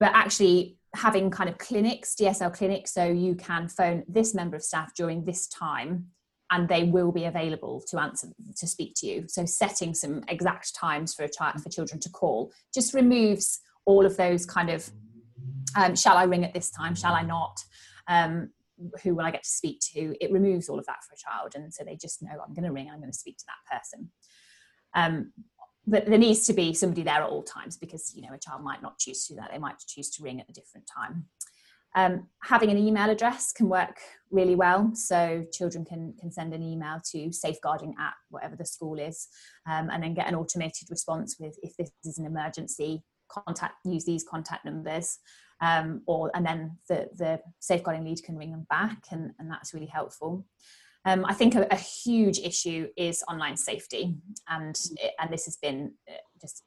But 0.00 0.12
actually 0.14 0.76
having 0.94 1.30
kind 1.30 1.48
of 1.48 1.58
clinics, 1.58 2.14
DSL 2.14 2.54
clinics, 2.54 2.92
so 2.92 3.04
you 3.04 3.34
can 3.34 3.68
phone 3.68 4.04
this 4.08 4.34
member 4.34 4.56
of 4.56 4.62
staff 4.62 4.94
during 4.94 5.24
this 5.24 5.48
time 5.48 6.06
and 6.50 6.68
they 6.68 6.84
will 6.84 7.10
be 7.10 7.24
available 7.24 7.82
to 7.88 7.98
answer 7.98 8.28
to 8.56 8.66
speak 8.66 8.94
to 8.96 9.06
you 9.06 9.24
so 9.26 9.44
setting 9.44 9.94
some 9.94 10.22
exact 10.28 10.74
times 10.74 11.14
for 11.14 11.24
a 11.24 11.28
child 11.28 11.60
for 11.60 11.68
children 11.68 11.98
to 12.00 12.10
call 12.10 12.52
just 12.72 12.94
removes 12.94 13.60
all 13.86 14.06
of 14.06 14.16
those 14.16 14.46
kind 14.46 14.70
of 14.70 14.90
um, 15.76 15.96
shall 15.96 16.16
i 16.16 16.24
ring 16.24 16.44
at 16.44 16.54
this 16.54 16.70
time 16.70 16.94
shall 16.94 17.14
i 17.14 17.22
not 17.22 17.58
um, 18.08 18.50
who 19.02 19.14
will 19.14 19.24
i 19.24 19.30
get 19.30 19.44
to 19.44 19.48
speak 19.48 19.80
to? 19.94 20.14
It 20.20 20.32
removes 20.32 20.68
all 20.68 20.78
of 20.78 20.86
that 20.86 21.04
for 21.04 21.14
a 21.14 21.16
child. 21.16 21.52
And 21.54 21.72
so 21.72 21.84
they 21.84 21.96
just 21.96 22.22
know 22.22 22.30
i'm 22.30 22.54
going 22.54 22.64
to 22.64 22.72
ring 22.72 22.90
i'm 22.90 23.00
going 23.00 23.12
to 23.12 23.18
speak 23.18 23.38
to 23.38 23.44
that 23.46 23.80
person. 23.80 24.10
Um, 24.94 25.32
but 25.86 26.06
there 26.06 26.18
needs 26.18 26.46
to 26.46 26.54
be 26.54 26.72
somebody 26.72 27.02
there 27.02 27.22
at 27.22 27.28
all 27.28 27.42
times 27.42 27.76
because 27.76 28.12
you 28.14 28.22
know 28.22 28.34
a 28.34 28.38
child 28.38 28.62
might 28.62 28.82
not 28.82 28.98
choose 28.98 29.26
to 29.26 29.34
do 29.34 29.40
that. 29.40 29.50
They 29.52 29.58
might 29.58 29.78
choose 29.86 30.10
to 30.12 30.22
ring 30.22 30.40
at 30.40 30.48
a 30.48 30.52
different 30.52 30.88
time. 30.92 31.26
Um, 31.96 32.26
having 32.42 32.70
an 32.70 32.78
email 32.78 33.08
address 33.08 33.52
can 33.52 33.68
work 33.68 34.00
really 34.32 34.56
well. 34.56 34.90
So 34.94 35.46
children 35.52 35.84
can, 35.84 36.12
can 36.18 36.32
send 36.32 36.52
an 36.52 36.62
email 36.62 37.00
to 37.12 37.30
safeguarding 37.32 37.94
at 38.00 38.14
whatever 38.30 38.56
the 38.56 38.64
school 38.64 38.98
is 38.98 39.28
um, 39.70 39.90
and 39.90 40.02
then 40.02 40.14
get 40.14 40.26
an 40.26 40.34
automated 40.34 40.90
response 40.90 41.36
with 41.38 41.56
if 41.62 41.76
this 41.76 41.92
is 42.04 42.18
an 42.18 42.26
emergency, 42.26 43.04
contact 43.34 43.74
use 43.84 44.04
these 44.04 44.24
contact 44.24 44.64
numbers. 44.64 45.18
Um, 45.60 46.02
or 46.06 46.30
and 46.34 46.44
then 46.44 46.78
the, 46.88 47.08
the 47.16 47.40
safeguarding 47.60 48.04
lead 48.04 48.22
can 48.22 48.36
ring 48.36 48.50
them 48.50 48.66
back 48.68 49.04
and, 49.12 49.30
and 49.38 49.50
that's 49.50 49.72
really 49.72 49.86
helpful. 49.86 50.44
Um, 51.06 51.24
I 51.26 51.34
think 51.34 51.54
a, 51.54 51.66
a, 51.70 51.76
huge 51.76 52.38
issue 52.38 52.88
is 52.96 53.22
online 53.28 53.56
safety, 53.56 54.16
and 54.48 54.74
and 55.20 55.30
this 55.30 55.44
has 55.44 55.56
been 55.56 55.92
uh, 56.08 56.14
just 56.40 56.62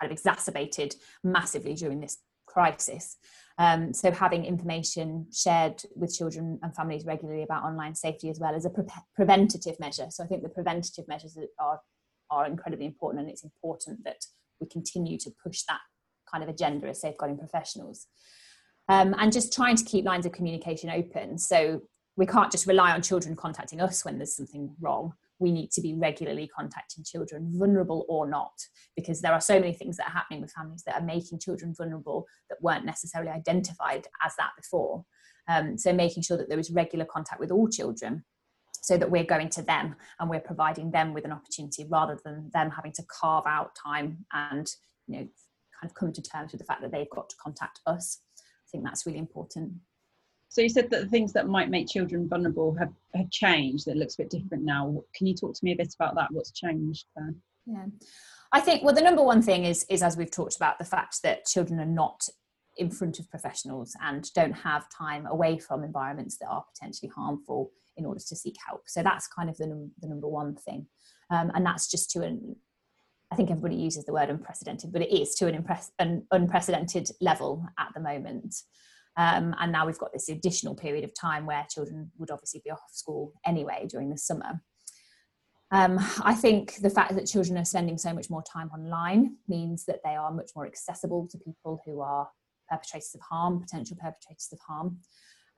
kind 0.00 0.10
of 0.10 0.12
exacerbated 0.12 0.94
massively 1.24 1.74
during 1.74 2.00
this 2.00 2.18
crisis. 2.46 3.16
Um, 3.58 3.92
so 3.92 4.12
having 4.12 4.44
information 4.44 5.26
shared 5.32 5.82
with 5.96 6.14
children 6.14 6.60
and 6.62 6.74
families 6.74 7.04
regularly 7.04 7.42
about 7.42 7.64
online 7.64 7.96
safety 7.96 8.30
as 8.30 8.38
well 8.38 8.54
as 8.54 8.64
a 8.64 8.70
pre- 8.70 8.84
preventative 9.16 9.80
measure. 9.80 10.06
So 10.10 10.22
I 10.22 10.28
think 10.28 10.44
the 10.44 10.48
preventative 10.48 11.08
measures 11.08 11.36
are 11.58 11.80
are 12.30 12.46
incredibly 12.46 12.86
important, 12.86 13.22
and 13.22 13.30
it's 13.30 13.42
important 13.42 14.04
that 14.04 14.24
we 14.60 14.68
continue 14.68 15.18
to 15.18 15.30
push 15.42 15.62
that 15.68 15.80
kind 16.30 16.42
of 16.42 16.50
agenda 16.50 16.88
as 16.88 17.00
safeguarding 17.00 17.38
professionals. 17.38 18.06
Um, 18.88 19.14
and 19.18 19.32
just 19.32 19.52
trying 19.52 19.76
to 19.76 19.84
keep 19.84 20.04
lines 20.04 20.24
of 20.24 20.32
communication 20.32 20.90
open. 20.90 21.38
So 21.38 21.82
we 22.16 22.26
can't 22.26 22.50
just 22.50 22.66
rely 22.66 22.92
on 22.92 23.02
children 23.02 23.36
contacting 23.36 23.80
us 23.80 24.04
when 24.04 24.18
there's 24.18 24.34
something 24.34 24.74
wrong 24.80 25.12
we 25.38 25.52
need 25.52 25.70
to 25.72 25.80
be 25.80 25.94
regularly 25.94 26.48
contacting 26.48 27.04
children, 27.04 27.52
vulnerable 27.56 28.04
or 28.08 28.28
not, 28.28 28.52
because 28.96 29.20
there 29.20 29.32
are 29.32 29.40
so 29.40 29.58
many 29.58 29.72
things 29.72 29.96
that 29.96 30.08
are 30.08 30.12
happening 30.12 30.40
with 30.40 30.52
families 30.52 30.82
that 30.84 31.00
are 31.00 31.04
making 31.04 31.38
children 31.38 31.74
vulnerable 31.76 32.26
that 32.50 32.60
weren't 32.60 32.84
necessarily 32.84 33.30
identified 33.30 34.06
as 34.24 34.34
that 34.36 34.50
before. 34.56 35.04
Um, 35.48 35.78
so 35.78 35.92
making 35.92 36.24
sure 36.24 36.36
that 36.36 36.48
there 36.48 36.58
is 36.58 36.70
regular 36.70 37.04
contact 37.04 37.40
with 37.40 37.50
all 37.50 37.68
children 37.68 38.24
so 38.80 38.96
that 38.96 39.10
we're 39.10 39.24
going 39.24 39.48
to 39.50 39.62
them 39.62 39.94
and 40.20 40.30
we're 40.30 40.40
providing 40.40 40.90
them 40.90 41.12
with 41.12 41.24
an 41.24 41.32
opportunity 41.32 41.86
rather 41.88 42.18
than 42.24 42.50
them 42.52 42.70
having 42.70 42.92
to 42.92 43.02
carve 43.04 43.46
out 43.46 43.72
time 43.74 44.24
and 44.32 44.68
you 45.06 45.16
know 45.16 45.28
kind 45.80 45.90
of 45.90 45.94
come 45.94 46.12
to 46.12 46.22
terms 46.22 46.52
with 46.52 46.60
the 46.60 46.64
fact 46.64 46.82
that 46.82 46.90
they've 46.90 47.10
got 47.10 47.28
to 47.28 47.36
contact 47.42 47.80
us 47.86 48.20
i 48.40 48.66
think 48.70 48.84
that's 48.84 49.06
really 49.06 49.18
important 49.18 49.72
so 50.50 50.62
you 50.62 50.68
said 50.68 50.90
that 50.90 51.02
the 51.02 51.08
things 51.08 51.32
that 51.34 51.46
might 51.46 51.68
make 51.68 51.88
children 51.88 52.26
vulnerable 52.26 52.74
have, 52.78 52.92
have 53.14 53.30
changed, 53.30 53.84
that 53.84 53.96
looks 53.96 54.14
a 54.14 54.22
bit 54.22 54.30
different 54.30 54.64
now. 54.64 55.02
Can 55.14 55.26
you 55.26 55.34
talk 55.34 55.54
to 55.54 55.60
me 55.62 55.72
a 55.72 55.76
bit 55.76 55.94
about 55.98 56.14
that? 56.14 56.28
What's 56.30 56.52
changed 56.52 57.04
there? 57.14 57.34
Yeah. 57.66 57.84
I 58.50 58.60
think 58.60 58.82
well 58.82 58.94
the 58.94 59.02
number 59.02 59.22
one 59.22 59.42
thing 59.42 59.64
is 59.64 59.84
is 59.90 60.02
as 60.02 60.16
we've 60.16 60.30
talked 60.30 60.56
about 60.56 60.78
the 60.78 60.84
fact 60.84 61.22
that 61.22 61.44
children 61.44 61.78
are 61.80 61.84
not 61.84 62.26
in 62.78 62.90
front 62.90 63.18
of 63.18 63.28
professionals 63.30 63.94
and 64.02 64.32
don't 64.32 64.52
have 64.52 64.86
time 64.88 65.26
away 65.26 65.58
from 65.58 65.84
environments 65.84 66.38
that 66.38 66.46
are 66.46 66.64
potentially 66.72 67.10
harmful 67.14 67.70
in 67.98 68.06
order 68.06 68.20
to 68.26 68.36
seek 68.36 68.56
help. 68.66 68.82
So 68.86 69.02
that's 69.02 69.26
kind 69.26 69.50
of 69.50 69.56
the, 69.58 69.90
the 70.00 70.08
number 70.08 70.28
one 70.28 70.54
thing. 70.56 70.86
Um, 71.30 71.50
and 71.54 71.66
that's 71.66 71.90
just 71.90 72.10
to 72.12 72.22
an, 72.22 72.56
I 73.30 73.36
think 73.36 73.50
everybody 73.50 73.76
uses 73.76 74.04
the 74.04 74.12
word 74.12 74.30
unprecedented, 74.30 74.92
but 74.92 75.02
it 75.02 75.14
is 75.14 75.34
to 75.36 75.46
an, 75.46 75.66
an 75.98 76.26
unprecedented 76.30 77.10
level 77.20 77.66
at 77.78 77.88
the 77.94 78.00
moment. 78.00 78.54
Um, 79.16 79.54
and 79.58 79.72
now 79.72 79.84
we've 79.84 79.98
got 79.98 80.12
this 80.12 80.28
additional 80.28 80.74
period 80.74 81.04
of 81.04 81.12
time 81.12 81.44
where 81.44 81.66
children 81.68 82.10
would 82.18 82.30
obviously 82.30 82.62
be 82.64 82.70
off 82.70 82.80
school 82.92 83.32
anyway 83.44 83.86
during 83.90 84.10
the 84.10 84.16
summer. 84.16 84.62
Um, 85.70 85.98
I 86.22 86.34
think 86.34 86.76
the 86.76 86.88
fact 86.88 87.14
that 87.14 87.26
children 87.26 87.58
are 87.58 87.64
spending 87.64 87.98
so 87.98 88.14
much 88.14 88.30
more 88.30 88.42
time 88.42 88.70
online 88.72 89.36
means 89.48 89.84
that 89.84 90.00
they 90.04 90.14
are 90.14 90.32
much 90.32 90.50
more 90.56 90.66
accessible 90.66 91.28
to 91.30 91.38
people 91.38 91.82
who 91.84 92.00
are 92.00 92.28
perpetrators 92.70 93.14
of 93.14 93.20
harm, 93.20 93.60
potential 93.60 93.96
perpetrators 94.00 94.48
of 94.52 94.60
harm. 94.66 94.98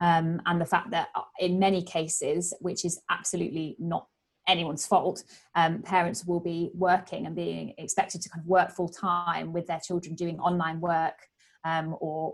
Um, 0.01 0.41
and 0.47 0.59
the 0.59 0.65
fact 0.65 0.89
that 0.91 1.09
uh, 1.15 1.21
in 1.39 1.59
many 1.59 1.83
cases, 1.83 2.53
which 2.59 2.83
is 2.83 2.99
absolutely 3.09 3.75
not 3.79 4.07
anyone's 4.47 4.85
fault, 4.85 5.23
um, 5.55 5.83
parents 5.83 6.25
will 6.25 6.39
be 6.39 6.71
working 6.73 7.27
and 7.27 7.35
being 7.35 7.75
expected 7.77 8.21
to 8.21 8.29
kind 8.29 8.43
of 8.43 8.47
work 8.47 8.71
full 8.71 8.89
time 8.89 9.53
with 9.53 9.67
their 9.67 9.79
children 9.79 10.15
doing 10.15 10.39
online 10.39 10.81
work 10.81 11.15
um, 11.63 11.95
or 12.01 12.33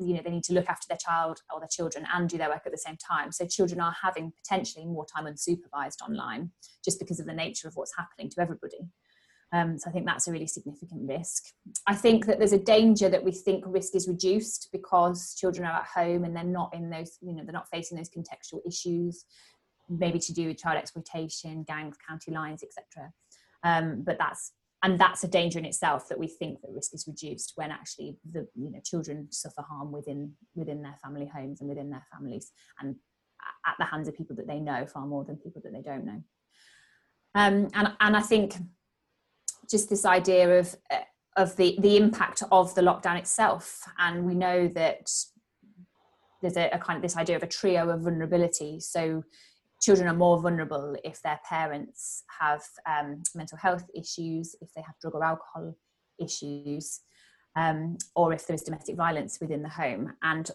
you 0.00 0.14
know 0.14 0.20
they 0.24 0.30
need 0.30 0.42
to 0.42 0.52
look 0.52 0.68
after 0.68 0.86
their 0.88 0.98
child 0.98 1.38
or 1.54 1.60
their 1.60 1.68
children 1.70 2.04
and 2.12 2.28
do 2.28 2.36
their 2.36 2.48
work 2.48 2.62
at 2.66 2.72
the 2.72 2.78
same 2.78 2.96
time. 2.96 3.30
So 3.30 3.46
children 3.46 3.80
are 3.80 3.94
having 4.02 4.32
potentially 4.42 4.84
more 4.84 5.06
time 5.06 5.26
unsupervised 5.26 6.02
online 6.02 6.50
just 6.84 6.98
because 6.98 7.20
of 7.20 7.26
the 7.26 7.32
nature 7.32 7.68
of 7.68 7.76
what's 7.76 7.96
happening 7.96 8.28
to 8.30 8.40
everybody 8.40 8.88
um, 9.52 9.78
so 9.78 9.88
i 9.88 9.92
think 9.92 10.06
that's 10.06 10.28
a 10.28 10.32
really 10.32 10.46
significant 10.46 11.08
risk. 11.08 11.44
I 11.86 11.94
think 11.94 12.26
that 12.26 12.38
there's 12.38 12.52
a 12.52 12.58
danger 12.58 13.08
that 13.08 13.22
we 13.22 13.32
think 13.32 13.64
risk 13.66 13.94
is 13.94 14.08
reduced 14.08 14.68
because 14.72 15.34
children 15.38 15.66
are 15.66 15.80
at 15.80 15.86
home 15.86 16.24
and 16.24 16.34
they're 16.34 16.44
not 16.44 16.74
in 16.74 16.90
those 16.90 17.18
you 17.20 17.32
know 17.32 17.42
they're 17.44 17.52
not 17.52 17.68
facing 17.68 17.96
those 17.96 18.10
contextual 18.10 18.60
issues 18.66 19.24
maybe 19.88 20.18
to 20.18 20.32
do 20.32 20.48
with 20.48 20.58
child 20.58 20.78
exploitation 20.78 21.64
gangs 21.64 21.96
county 22.08 22.32
lines 22.32 22.62
etc 22.62 23.12
um, 23.64 24.02
but 24.04 24.18
that's 24.18 24.52
and 24.82 25.00
that's 25.00 25.24
a 25.24 25.28
danger 25.28 25.58
in 25.58 25.64
itself 25.64 26.08
that 26.08 26.18
we 26.18 26.28
think 26.28 26.60
that 26.60 26.70
risk 26.70 26.94
is 26.94 27.06
reduced 27.06 27.52
when 27.56 27.70
actually 27.70 28.18
the 28.32 28.46
you 28.54 28.70
know 28.70 28.80
children 28.84 29.28
suffer 29.30 29.62
harm 29.62 29.92
within 29.92 30.32
within 30.54 30.82
their 30.82 30.96
family 31.02 31.30
homes 31.32 31.60
and 31.60 31.68
within 31.68 31.90
their 31.90 32.04
families 32.12 32.52
and 32.80 32.96
at 33.66 33.74
the 33.78 33.84
hands 33.84 34.08
of 34.08 34.16
people 34.16 34.36
that 34.36 34.46
they 34.46 34.60
know 34.60 34.86
far 34.86 35.06
more 35.06 35.24
than 35.24 35.36
people 35.36 35.60
that 35.62 35.72
they 35.72 35.82
don't 35.82 36.04
know. 36.04 36.22
Um, 37.34 37.68
and 37.74 37.92
and 38.00 38.16
I 38.16 38.20
think 38.20 38.56
just 39.70 39.88
this 39.88 40.04
idea 40.04 40.58
of 40.58 40.74
uh, 40.90 40.98
of 41.36 41.56
the 41.56 41.76
the 41.80 41.96
impact 41.96 42.42
of 42.50 42.74
the 42.74 42.82
lockdown 42.82 43.18
itself 43.18 43.80
and 43.98 44.24
we 44.24 44.34
know 44.34 44.68
that 44.68 45.10
there's 46.42 46.56
a, 46.56 46.68
a 46.70 46.78
kind 46.78 46.96
of 46.96 47.02
this 47.02 47.16
idea 47.16 47.36
of 47.36 47.42
a 47.42 47.46
trio 47.46 47.88
of 47.90 48.00
vulnerability 48.00 48.80
so 48.80 49.22
children 49.80 50.08
are 50.08 50.14
more 50.14 50.40
vulnerable 50.40 50.96
if 51.04 51.22
their 51.22 51.40
parents 51.48 52.24
have 52.40 52.62
um, 52.86 53.22
mental 53.34 53.58
health 53.58 53.84
issues, 53.94 54.56
if 54.60 54.72
they 54.74 54.80
have 54.82 54.98
drug 55.00 55.14
or 55.14 55.24
alcohol 55.24 55.76
issues, 56.18 57.00
um, 57.56 57.96
or 58.14 58.32
if 58.32 58.46
there 58.46 58.54
is 58.54 58.62
domestic 58.62 58.96
violence 58.96 59.38
within 59.40 59.62
the 59.62 59.68
home. 59.68 60.12
And 60.22 60.50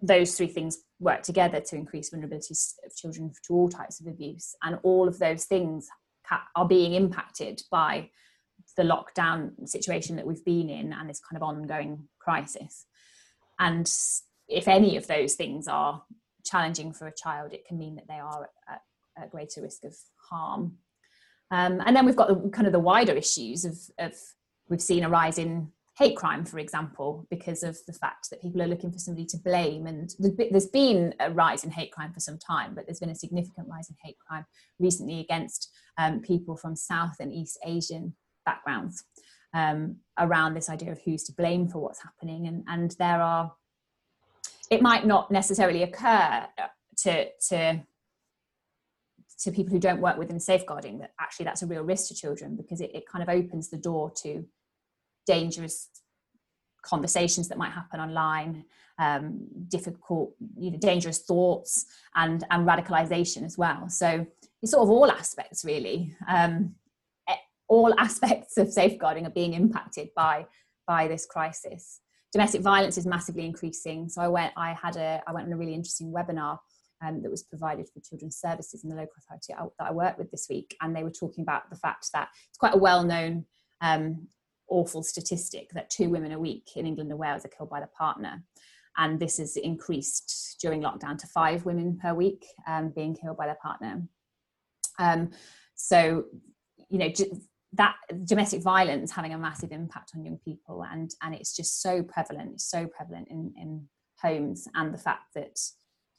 those 0.00 0.36
three 0.36 0.48
things 0.48 0.78
work 1.00 1.22
together 1.22 1.60
to 1.60 1.76
increase 1.76 2.10
vulnerabilities 2.10 2.74
of 2.84 2.94
children 2.94 3.32
to 3.46 3.54
all 3.54 3.68
types 3.68 4.00
of 4.00 4.06
abuse. 4.06 4.54
And 4.62 4.78
all 4.82 5.08
of 5.08 5.18
those 5.18 5.44
things 5.44 5.88
are 6.54 6.68
being 6.68 6.94
impacted 6.94 7.62
by 7.70 8.10
the 8.76 8.82
lockdown 8.82 9.68
situation 9.68 10.16
that 10.16 10.26
we've 10.26 10.44
been 10.44 10.68
in 10.68 10.92
and 10.92 11.08
this 11.08 11.20
kind 11.20 11.40
of 11.40 11.46
ongoing 11.46 12.08
crisis. 12.18 12.86
And 13.58 13.90
if 14.48 14.68
any 14.68 14.96
of 14.96 15.06
those 15.06 15.34
things 15.34 15.66
are 15.66 16.02
challenging 16.44 16.92
for 16.92 17.06
a 17.06 17.14
child, 17.14 17.52
it 17.52 17.66
can 17.66 17.78
mean 17.78 17.96
that 17.96 18.06
they 18.08 18.14
are 18.14 18.48
at, 18.68 18.82
at 19.16 19.30
greater 19.30 19.62
risk 19.62 19.84
of 19.84 19.96
harm. 20.30 20.76
Um, 21.50 21.82
and 21.84 21.96
then 21.96 22.06
we've 22.06 22.16
got 22.16 22.28
the 22.28 22.50
kind 22.50 22.66
of 22.66 22.72
the 22.72 22.78
wider 22.80 23.14
issues 23.14 23.64
of, 23.64 23.78
of 23.98 24.14
we've 24.68 24.82
seen 24.82 25.04
a 25.04 25.08
rise 25.08 25.38
in 25.38 25.70
hate 25.96 26.16
crime, 26.16 26.44
for 26.44 26.58
example, 26.58 27.26
because 27.30 27.62
of 27.62 27.78
the 27.86 27.92
fact 27.92 28.28
that 28.28 28.42
people 28.42 28.60
are 28.60 28.66
looking 28.66 28.92
for 28.92 28.98
somebody 28.98 29.24
to 29.24 29.38
blame. 29.38 29.86
And 29.86 30.14
there's 30.18 30.66
been 30.66 31.14
a 31.20 31.30
rise 31.30 31.64
in 31.64 31.70
hate 31.70 31.90
crime 31.90 32.12
for 32.12 32.20
some 32.20 32.38
time, 32.38 32.74
but 32.74 32.84
there's 32.86 33.00
been 33.00 33.10
a 33.10 33.14
significant 33.14 33.68
rise 33.68 33.88
in 33.88 33.96
hate 34.04 34.18
crime 34.18 34.44
recently 34.78 35.20
against 35.20 35.70
um, 35.96 36.20
people 36.20 36.56
from 36.56 36.76
South 36.76 37.16
and 37.18 37.32
East 37.32 37.58
Asian 37.64 38.14
backgrounds 38.46 39.04
um, 39.52 39.96
around 40.18 40.54
this 40.54 40.70
idea 40.70 40.92
of 40.92 41.00
who's 41.02 41.24
to 41.24 41.32
blame 41.32 41.68
for 41.68 41.80
what's 41.80 42.02
happening. 42.02 42.46
And, 42.46 42.64
and 42.66 42.92
there 42.98 43.20
are 43.20 43.52
it 44.70 44.82
might 44.82 45.06
not 45.06 45.30
necessarily 45.30 45.82
occur 45.82 46.46
to 46.98 47.26
to 47.48 47.80
to 49.38 49.52
people 49.52 49.72
who 49.72 49.78
don't 49.78 50.00
work 50.00 50.16
within 50.16 50.40
safeguarding 50.40 50.98
that 50.98 51.12
actually 51.20 51.44
that's 51.44 51.62
a 51.62 51.66
real 51.66 51.82
risk 51.82 52.08
to 52.08 52.14
children 52.14 52.56
because 52.56 52.80
it, 52.80 52.90
it 52.94 53.06
kind 53.06 53.22
of 53.22 53.28
opens 53.28 53.68
the 53.68 53.76
door 53.76 54.10
to 54.10 54.44
dangerous 55.26 55.88
conversations 56.82 57.48
that 57.48 57.58
might 57.58 57.72
happen 57.72 58.00
online 58.00 58.64
um, 58.98 59.46
difficult 59.68 60.34
you 60.56 60.70
know 60.70 60.78
dangerous 60.78 61.18
thoughts 61.18 61.84
and 62.14 62.44
and 62.50 62.66
radicalization 62.66 63.44
as 63.44 63.58
well 63.58 63.88
so 63.88 64.26
it's 64.62 64.72
sort 64.72 64.82
of 64.82 64.90
all 64.90 65.10
aspects 65.10 65.64
really 65.64 66.16
um, 66.28 66.74
all 67.68 67.94
aspects 67.98 68.56
of 68.56 68.72
safeguarding 68.72 69.26
are 69.26 69.30
being 69.30 69.54
impacted 69.54 70.08
by 70.14 70.46
by 70.86 71.08
this 71.08 71.26
crisis 71.26 72.00
domestic 72.36 72.60
violence 72.60 72.98
is 72.98 73.06
massively 73.06 73.46
increasing. 73.46 74.10
So 74.10 74.20
I 74.20 74.28
went, 74.28 74.52
I 74.58 74.74
had 74.74 74.96
a, 74.96 75.22
I 75.26 75.32
went 75.32 75.46
on 75.46 75.52
a 75.54 75.56
really 75.56 75.72
interesting 75.72 76.12
webinar 76.12 76.58
um, 77.02 77.22
that 77.22 77.30
was 77.30 77.42
provided 77.42 77.88
for 77.88 78.00
children's 78.00 78.36
services 78.36 78.84
in 78.84 78.90
the 78.90 78.96
local 78.96 79.14
authority 79.18 79.54
that 79.78 79.86
I 79.86 79.90
work 79.90 80.18
with 80.18 80.30
this 80.30 80.46
week, 80.50 80.76
and 80.82 80.94
they 80.94 81.02
were 81.02 81.10
talking 81.10 81.42
about 81.42 81.70
the 81.70 81.76
fact 81.76 82.08
that 82.12 82.28
it's 82.48 82.58
quite 82.58 82.74
a 82.74 82.78
well-known 82.78 83.46
um, 83.80 84.28
awful 84.68 85.02
statistic 85.02 85.70
that 85.72 85.88
two 85.88 86.10
women 86.10 86.32
a 86.32 86.38
week 86.38 86.68
in 86.76 86.86
England 86.86 87.10
and 87.10 87.18
Wales 87.18 87.44
are 87.46 87.48
killed 87.48 87.70
by 87.70 87.80
their 87.80 87.90
partner. 87.96 88.42
And 88.98 89.18
this 89.20 89.38
has 89.38 89.56
increased 89.56 90.56
during 90.60 90.82
lockdown 90.82 91.16
to 91.18 91.26
five 91.28 91.64
women 91.64 91.98
per 92.00 92.12
week 92.12 92.44
um, 92.66 92.92
being 92.94 93.14
killed 93.14 93.36
by 93.38 93.46
their 93.46 93.58
partner. 93.62 94.02
Um, 94.98 95.30
so, 95.74 96.24
you 96.88 96.98
know, 96.98 97.10
that 97.76 97.96
domestic 98.24 98.62
violence 98.62 99.10
having 99.10 99.32
a 99.32 99.38
massive 99.38 99.72
impact 99.72 100.12
on 100.14 100.24
young 100.24 100.38
people 100.44 100.84
and 100.90 101.10
and 101.22 101.34
it's 101.34 101.54
just 101.54 101.82
so 101.82 102.02
prevalent 102.02 102.50
it's 102.52 102.70
so 102.70 102.86
prevalent 102.86 103.28
in 103.28 103.52
in 103.56 103.86
homes 104.22 104.66
and 104.74 104.92
the 104.92 104.98
fact 104.98 105.34
that 105.34 105.58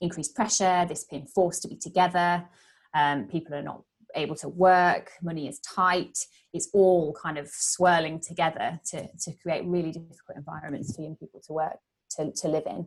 increased 0.02 0.36
pressure 0.36 0.86
this 0.88 1.06
being 1.06 1.26
forced 1.26 1.62
to 1.62 1.68
be 1.68 1.76
together 1.76 2.46
um, 2.94 3.26
people 3.28 3.54
are 3.56 3.64
not 3.64 3.82
able 4.16 4.36
to 4.36 4.48
work 4.48 5.12
money 5.22 5.48
is 5.48 5.60
tight 5.60 6.18
it's 6.54 6.70
all 6.74 7.14
kind 7.14 7.38
of 7.38 7.48
swirling 7.48 8.20
together 8.20 8.80
to 8.86 9.08
to 9.20 9.32
create 9.42 9.66
really 9.66 9.92
difficult 9.92 10.38
environments 10.38 10.96
for 10.96 11.02
young 11.02 11.16
people 11.16 11.42
to 11.46 11.54
work 11.54 11.78
to, 12.12 12.32
to 12.32 12.48
live 12.48 12.64
in. 12.66 12.86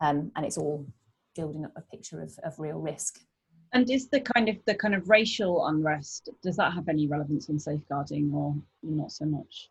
Um, 0.00 0.32
and 0.36 0.44
it's 0.44 0.58
all 0.58 0.86
building 1.34 1.64
up 1.64 1.72
a 1.76 1.80
picture 1.82 2.20
of, 2.20 2.32
of 2.44 2.58
real 2.58 2.78
risk 2.78 3.20
and 3.72 3.90
is 3.90 4.08
the 4.08 4.20
kind 4.20 4.48
of 4.48 4.56
the 4.66 4.74
kind 4.74 4.94
of 4.94 5.08
racial 5.08 5.66
unrest 5.66 6.28
does 6.42 6.56
that 6.56 6.72
have 6.72 6.88
any 6.88 7.06
relevance 7.06 7.48
in 7.48 7.58
safeguarding 7.58 8.30
or 8.34 8.54
not 8.82 9.12
so 9.12 9.24
much? 9.24 9.70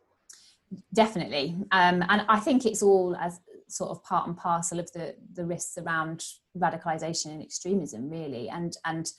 Definitely, 0.94 1.56
um, 1.70 2.02
and 2.08 2.24
I 2.28 2.40
think 2.40 2.66
it's 2.66 2.82
all 2.82 3.14
as 3.16 3.40
sort 3.68 3.90
of 3.90 4.04
part 4.04 4.26
and 4.26 4.36
parcel 4.36 4.78
of 4.78 4.92
the 4.92 5.14
the 5.34 5.44
risks 5.44 5.78
around 5.78 6.24
radicalization 6.56 7.26
and 7.26 7.42
extremism 7.42 8.10
really. 8.10 8.48
And 8.48 8.76
and 8.84 9.10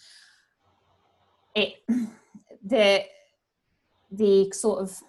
it 1.55 1.75
the 2.65 3.03
the 4.11 4.51
sort 4.51 4.81
of 4.81 4.99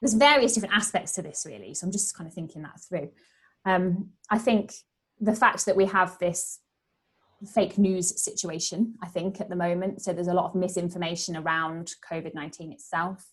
there's 0.00 0.14
various 0.14 0.54
different 0.54 0.74
aspects 0.74 1.12
to 1.12 1.22
this 1.22 1.44
really. 1.46 1.74
So 1.74 1.86
i'm 1.86 1.92
just 1.92 2.16
kind 2.16 2.28
of 2.28 2.34
thinking 2.34 2.62
that 2.62 2.80
through. 2.80 3.10
Um, 3.64 4.10
i 4.30 4.38
think 4.38 4.72
the 5.20 5.34
fact 5.34 5.66
that 5.66 5.76
we 5.76 5.86
have 5.86 6.16
this 6.18 6.60
fake 7.46 7.78
news 7.78 8.20
situation 8.22 8.94
i 9.02 9.06
think 9.06 9.40
at 9.40 9.48
the 9.48 9.56
moment. 9.56 10.02
So 10.02 10.12
there's 10.12 10.28
a 10.28 10.34
lot 10.34 10.46
of 10.46 10.54
misinformation 10.54 11.36
around 11.36 11.92
covid-19 12.10 12.72
itself. 12.72 13.24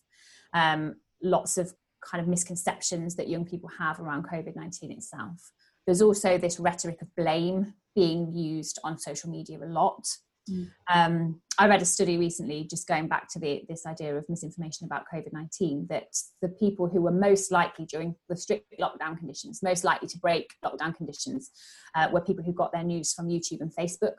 Um, 0.52 0.96
lots 1.22 1.58
of 1.58 1.74
kind 2.04 2.22
of 2.22 2.28
misconceptions 2.28 3.16
that 3.16 3.28
young 3.28 3.44
people 3.44 3.70
have 3.78 3.98
around 4.00 4.28
covid-19 4.28 4.96
itself. 4.96 5.52
There's 5.86 6.02
also 6.02 6.38
this 6.38 6.58
rhetoric 6.58 7.02
of 7.02 7.14
blame 7.16 7.74
being 7.94 8.32
used 8.32 8.78
on 8.84 8.98
social 8.98 9.30
media 9.30 9.58
a 9.58 9.66
lot 9.66 10.06
Mm. 10.50 10.70
Um, 10.92 11.40
I 11.58 11.68
read 11.68 11.82
a 11.82 11.86
study 11.86 12.18
recently, 12.18 12.64
just 12.64 12.86
going 12.86 13.08
back 13.08 13.28
to 13.30 13.38
the, 13.38 13.62
this 13.68 13.86
idea 13.86 14.16
of 14.16 14.24
misinformation 14.28 14.84
about 14.84 15.04
COVID 15.12 15.32
19, 15.32 15.86
that 15.90 16.08
the 16.42 16.48
people 16.48 16.88
who 16.88 17.00
were 17.00 17.10
most 17.10 17.50
likely 17.50 17.86
during 17.86 18.14
the 18.28 18.36
strict 18.36 18.66
lockdown 18.80 19.18
conditions, 19.18 19.62
most 19.62 19.84
likely 19.84 20.08
to 20.08 20.18
break 20.18 20.50
lockdown 20.64 20.94
conditions, 20.94 21.50
uh, 21.94 22.08
were 22.12 22.20
people 22.20 22.44
who 22.44 22.52
got 22.52 22.72
their 22.72 22.84
news 22.84 23.12
from 23.12 23.28
YouTube 23.28 23.60
and 23.60 23.74
Facebook. 23.74 24.14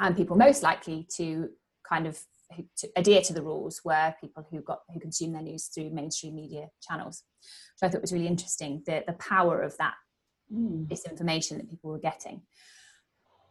And 0.00 0.16
people 0.16 0.36
most 0.36 0.62
likely 0.62 1.06
to 1.16 1.50
kind 1.88 2.06
of 2.06 2.18
to 2.78 2.88
adhere 2.96 3.22
to 3.22 3.32
the 3.32 3.42
rules 3.42 3.80
were 3.84 4.14
people 4.20 4.46
who 4.50 4.60
got 4.60 4.80
who 4.92 4.98
consume 5.00 5.32
their 5.32 5.42
news 5.42 5.66
through 5.66 5.90
mainstream 5.90 6.34
media 6.34 6.68
channels, 6.82 7.22
which 7.80 7.88
I 7.88 7.92
thought 7.92 8.00
was 8.00 8.12
really 8.12 8.26
interesting. 8.26 8.82
The 8.86 9.04
the 9.06 9.12
power 9.14 9.60
of 9.62 9.76
that 9.78 9.94
mm. 10.52 10.86
disinformation 10.86 11.58
that 11.58 11.70
people 11.70 11.90
were 11.90 11.98
getting. 11.98 12.42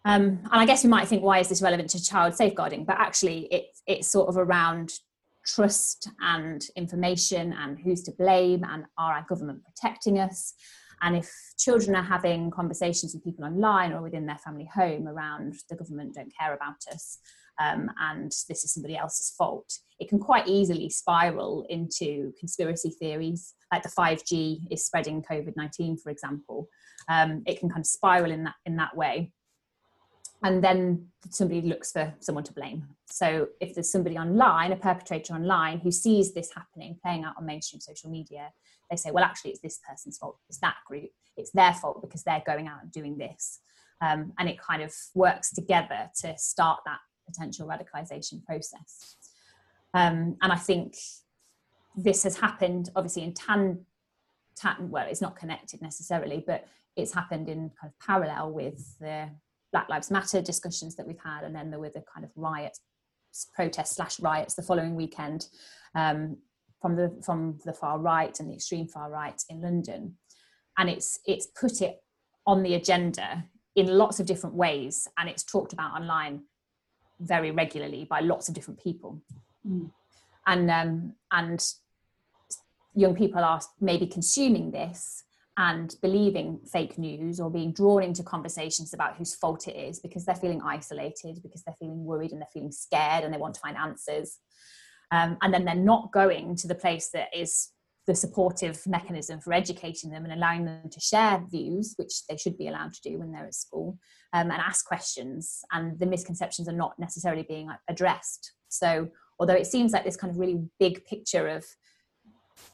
Um, 0.06 0.40
and 0.52 0.62
I 0.62 0.66
guess 0.66 0.84
you 0.84 0.90
might 0.90 1.08
think, 1.08 1.24
why 1.24 1.40
is 1.40 1.50
this 1.50 1.62
relevant 1.62 1.90
to 1.92 2.04
child 2.04 2.34
safeguarding? 2.34 2.86
But 2.86 2.98
actually, 3.00 3.48
it's 3.52 3.82
it's 3.86 4.12
sort 4.12 4.30
of 4.30 4.38
around 4.38 4.94
trust 5.46 6.10
and 6.22 6.66
information 6.76 7.54
and 7.54 7.80
who's 7.80 8.04
to 8.04 8.12
blame 8.12 8.64
and 8.64 8.86
are 8.98 9.14
our 9.14 9.26
government 9.28 9.62
protecting 9.64 10.20
us? 10.20 10.54
And 11.02 11.16
if 11.16 11.32
children 11.58 11.96
are 11.96 12.04
having 12.04 12.52
conversations 12.52 13.14
with 13.14 13.24
people 13.24 13.46
online 13.46 13.94
or 13.94 14.02
within 14.02 14.26
their 14.26 14.38
family 14.38 14.70
home 14.74 15.08
around 15.08 15.56
the 15.70 15.76
government 15.76 16.16
don't 16.16 16.34
care 16.38 16.54
about 16.54 16.76
us 16.92 17.20
um, 17.60 17.90
and 18.02 18.32
this 18.50 18.64
is 18.64 18.74
somebody 18.74 18.98
else's 18.98 19.34
fault, 19.38 19.72
it 20.00 20.10
can 20.10 20.20
quite 20.20 20.48
easily 20.48 20.90
spiral 20.90 21.66
into 21.70 22.34
conspiracy 22.38 22.90
theories, 22.90 23.54
like 23.72 23.84
the 23.84 23.90
5G 23.90 24.72
is 24.72 24.86
spreading 24.86 25.22
COVID 25.22 25.56
19, 25.56 25.98
for 25.98 26.10
example. 26.10 26.68
Um, 27.08 27.44
it 27.48 27.60
can 27.60 27.70
kind 27.70 27.82
of 27.82 27.88
spiral 27.88 28.32
in 28.32 28.44
that, 28.44 28.56
in 28.66 28.76
that 28.76 28.96
way 28.96 29.32
and 30.44 30.64
then 30.64 31.08
somebody 31.30 31.62
looks 31.62 31.92
for 31.92 32.14
someone 32.20 32.44
to 32.46 32.54
blame. 32.54 32.88
So 33.06 33.50
if 33.60 33.74
there's 33.74 33.92
somebody 33.92 34.18
online, 34.18 34.72
a 34.72 34.78
perpetrator 34.78 35.34
online, 35.34 35.80
who 35.80 35.92
sees 35.92 36.34
this 36.34 36.52
happening, 36.56 36.98
playing 37.04 37.26
out 37.26 37.36
on 37.38 37.46
mainstream 37.46 37.82
social 37.82 38.10
media, 38.10 38.52
they 38.90 38.96
say, 38.96 39.12
well, 39.12 39.24
actually, 39.24 39.52
it's 39.52 39.60
this 39.60 39.80
person's 39.88 40.18
fault, 40.18 40.38
it's 40.48 40.60
that 40.60 40.76
group, 40.88 41.10
it's 41.36 41.52
their 41.52 41.74
fault 41.74 42.02
because 42.02 42.24
they're 42.24 42.44
going 42.46 42.68
out 42.68 42.82
and 42.82 42.92
doing 42.92 43.18
this. 43.18 43.60
Um, 44.02 44.32
and 44.40 44.48
it 44.48 44.60
kind 44.60 44.82
of 44.82 44.94
works 45.14 45.52
together 45.52 46.10
to 46.22 46.38
start 46.38 46.80
that 46.86 47.00
potential 47.28 47.68
radicalization 47.68 48.44
process. 48.46 49.18
Um, 49.94 50.38
and 50.42 50.52
I 50.52 50.56
think 50.56 50.96
this 51.96 52.24
has 52.24 52.38
happened 52.40 52.90
obviously 52.96 53.24
in 53.24 53.34
tan, 53.34 53.86
tan, 54.56 54.90
well, 54.90 55.06
it's 55.10 55.22
not 55.22 55.36
connected 55.36 55.82
necessarily, 55.82 56.44
but 56.46 56.66
it's 56.96 57.14
happened 57.14 57.50
in 57.50 57.72
kind 57.80 57.92
of 57.92 58.06
parallel 58.06 58.52
with 58.52 58.98
the 59.00 59.30
Black 59.72 59.90
Lives 59.90 60.12
Matter 60.12 60.42
discussions 60.42 60.96
that 60.96 61.08
we've 61.08 61.20
had, 61.24 61.44
and 61.44 61.56
then 61.56 61.70
there 61.70 61.80
were 61.80 61.90
the 61.90 62.04
kind 62.14 62.24
of 62.24 62.32
riots, 62.36 62.82
protests 63.54 63.96
slash 63.96 64.20
riots 64.20 64.56
the 64.56 64.64
following 64.64 64.96
weekend 64.96 65.48
um, 65.96 66.38
from 66.82 66.96
the 66.96 67.16
from 67.24 67.60
the 67.66 67.74
far 67.74 68.00
right 68.00 68.40
and 68.40 68.50
the 68.50 68.56
extreme 68.56 68.88
far 68.88 69.10
right 69.10 69.42
in 69.50 69.62
London, 69.62 70.16
and 70.78 70.90
it's 70.90 71.20
it's 71.26 71.48
put 71.48 71.82
it 71.82 72.02
on 72.48 72.64
the 72.64 72.74
agenda 72.74 73.46
in 73.76 73.88
lots 73.88 74.20
of 74.20 74.26
different 74.26 74.56
ways, 74.56 75.08
and 75.18 75.30
it's 75.30 75.44
talked 75.44 75.74
about 75.74 75.94
online 75.94 76.44
very 77.20 77.52
regularly 77.52 78.06
by 78.06 78.22
lots 78.22 78.50
of 78.50 78.56
different 78.56 78.80
people, 78.82 79.22
mm. 79.68 79.90
and 80.48 80.72
um, 80.72 81.14
and 81.32 81.74
young 82.96 83.16
people 83.16 83.44
are 83.44 83.62
maybe 83.80 84.08
consuming 84.08 84.72
this 84.72 85.24
and 85.60 85.98
believing 86.02 86.58
fake 86.72 86.98
news 86.98 87.38
or 87.38 87.52
being 87.52 87.74
drawn 87.74 88.02
into 88.02 88.24
conversations 88.24 88.94
about 88.94 89.18
whose 89.18 89.36
fault 89.36 89.68
it 89.68 89.76
is 89.76 90.00
because 90.00 90.26
they're 90.26 90.34
feeling 90.34 90.62
isolated, 90.62 91.38
because 91.44 91.62
they're 91.64 91.76
feeling 91.78 92.06
worried 92.06 92.32
and 92.32 92.40
they're 92.40 92.48
feeling 92.54 92.72
scared 92.72 93.26
and 93.26 93.34
they 93.34 93.38
want 93.38 93.54
to 93.54 93.60
find 93.60 93.76
answers. 93.76 94.38
Um, 95.12 95.38
and 95.42 95.54
then 95.54 95.66
they're 95.66 95.76
not 95.76 96.14
going 96.14 96.56
to 96.56 96.68
the 96.68 96.76
place 96.76 97.10
that 97.14 97.28
is 97.36 97.72
the 98.08 98.16
supportive 98.16 98.82
mechanism 98.88 99.42
for 99.42 99.52
educating 99.52 100.12
them 100.12 100.24
and 100.24 100.34
allowing 100.34 100.64
them 100.64 100.90
to 100.90 101.00
share 101.02 101.44
views, 101.52 101.94
which 101.98 102.26
they 102.30 102.38
should 102.38 102.58
be 102.58 102.70
allowed 102.70 102.94
to 102.94 103.02
do 103.02 103.20
when 103.20 103.34
they're 103.34 103.46
at 103.46 103.54
school, 103.54 103.98
um, 104.32 104.52
and 104.52 104.62
ask 104.62 104.86
questions. 104.86 105.60
And 105.74 106.00
the 106.00 106.06
misconceptions 106.06 106.70
are 106.70 106.74
not 106.74 106.98
necessarily 106.98 107.44
being 107.44 107.70
addressed. 107.90 108.54
So, 108.70 109.10
although 109.40 109.56
it 109.56 109.68
seems 109.68 109.92
like 109.92 110.06
this 110.06 110.16
kind 110.16 110.32
of 110.32 110.40
really 110.40 110.64
big 110.80 111.06
picture 111.06 111.50
of 111.50 111.66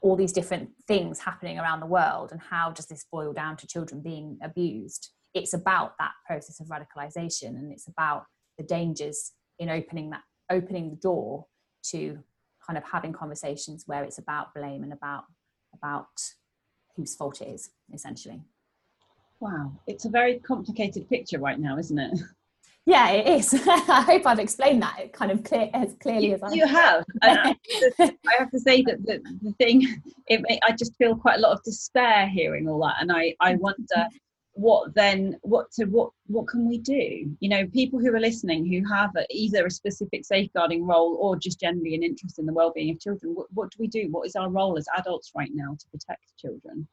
all 0.01 0.15
these 0.15 0.31
different 0.31 0.69
things 0.87 1.19
happening 1.19 1.59
around 1.59 1.79
the 1.79 1.85
world 1.85 2.31
and 2.31 2.41
how 2.41 2.71
does 2.71 2.85
this 2.87 3.05
boil 3.11 3.33
down 3.33 3.57
to 3.57 3.67
children 3.67 4.01
being 4.01 4.37
abused? 4.41 5.09
It's 5.33 5.53
about 5.53 5.93
that 5.99 6.11
process 6.25 6.59
of 6.59 6.67
radicalization 6.67 7.49
and 7.49 7.71
it's 7.71 7.87
about 7.87 8.25
the 8.57 8.63
dangers 8.63 9.31
in 9.59 9.69
opening 9.69 10.09
that 10.11 10.21
opening 10.51 10.91
the 10.91 10.95
door 10.97 11.45
to 11.83 12.19
kind 12.65 12.77
of 12.77 12.83
having 12.83 13.13
conversations 13.13 13.83
where 13.85 14.03
it's 14.03 14.17
about 14.17 14.53
blame 14.53 14.83
and 14.83 14.93
about 14.93 15.23
about 15.73 16.07
whose 16.95 17.15
fault 17.15 17.41
it 17.41 17.47
is 17.47 17.71
essentially. 17.93 18.41
Wow. 19.39 19.73
It's 19.85 20.05
a 20.05 20.09
very 20.09 20.39
complicated 20.39 21.09
picture 21.09 21.39
right 21.39 21.59
now 21.59 21.77
isn't 21.77 21.99
it 21.99 22.19
yeah 22.85 23.09
it 23.11 23.27
is. 23.27 23.53
I 23.67 24.01
hope 24.01 24.25
i've 24.25 24.39
explained 24.39 24.81
that 24.81 25.13
kind 25.13 25.31
of 25.31 25.43
clear 25.43 25.69
as 25.73 25.95
clearly 25.99 26.33
as 26.33 26.43
i 26.43 26.51
you 26.51 26.67
have. 26.67 27.03
I, 27.21 27.55
I 27.99 28.35
have 28.37 28.51
to 28.51 28.59
say 28.59 28.81
that 28.83 29.05
the, 29.05 29.21
the 29.41 29.51
thing 29.53 30.01
it, 30.27 30.41
i 30.67 30.71
just 30.71 30.95
feel 30.95 31.15
quite 31.15 31.37
a 31.37 31.41
lot 31.41 31.53
of 31.53 31.63
despair 31.63 32.27
hearing 32.27 32.67
all 32.67 32.79
that 32.81 32.95
and 32.99 33.11
i 33.11 33.35
i 33.39 33.53
mm-hmm. 33.53 33.61
wonder 33.61 34.07
what 34.55 34.95
then 34.95 35.37
what 35.41 35.69
to 35.69 35.83
what 35.85 36.11
what 36.27 36.47
can 36.47 36.67
we 36.67 36.77
do? 36.77 37.29
You 37.41 37.49
know 37.49 37.67
people 37.67 37.99
who 37.99 38.13
are 38.15 38.19
listening 38.21 38.65
who 38.65 38.87
have 38.89 39.11
a, 39.17 39.25
either 39.29 39.65
a 39.65 39.71
specific 39.71 40.25
safeguarding 40.25 40.85
role 40.87 41.17
or 41.19 41.35
just 41.35 41.59
generally 41.59 41.93
an 41.93 42.03
interest 42.03 42.39
in 42.39 42.45
the 42.45 42.53
well-being 42.53 42.89
of 42.91 42.99
children 42.99 43.35
what, 43.35 43.47
what 43.53 43.69
do 43.71 43.77
we 43.79 43.87
do? 43.87 44.07
What 44.11 44.25
is 44.25 44.35
our 44.35 44.49
role 44.49 44.77
as 44.77 44.87
adults 44.97 45.33
right 45.35 45.51
now 45.53 45.75
to 45.77 45.85
protect 45.89 46.37
children 46.37 46.87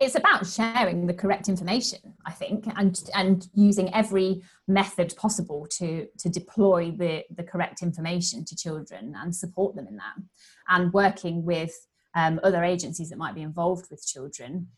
it's 0.00 0.14
about 0.14 0.46
sharing 0.46 1.06
the 1.06 1.14
correct 1.14 1.48
information 1.48 2.00
i 2.26 2.32
think 2.32 2.64
and 2.76 3.10
and 3.14 3.48
using 3.54 3.92
every 3.94 4.42
method 4.68 5.14
possible 5.16 5.66
to 5.70 6.06
to 6.18 6.28
deploy 6.28 6.90
the 6.90 7.24
the 7.36 7.42
correct 7.42 7.82
information 7.82 8.44
to 8.44 8.56
children 8.56 9.14
and 9.16 9.34
support 9.34 9.74
them 9.74 9.86
in 9.86 9.96
that. 9.96 10.14
And 10.68 10.92
working 10.92 11.44
with 11.44 11.74
um, 12.14 12.40
other 12.42 12.62
agencies 12.62 13.10
that 13.10 13.18
might 13.18 13.34
be 13.34 13.42
involved 13.42 13.86
with 13.90 14.06
children 14.06 14.68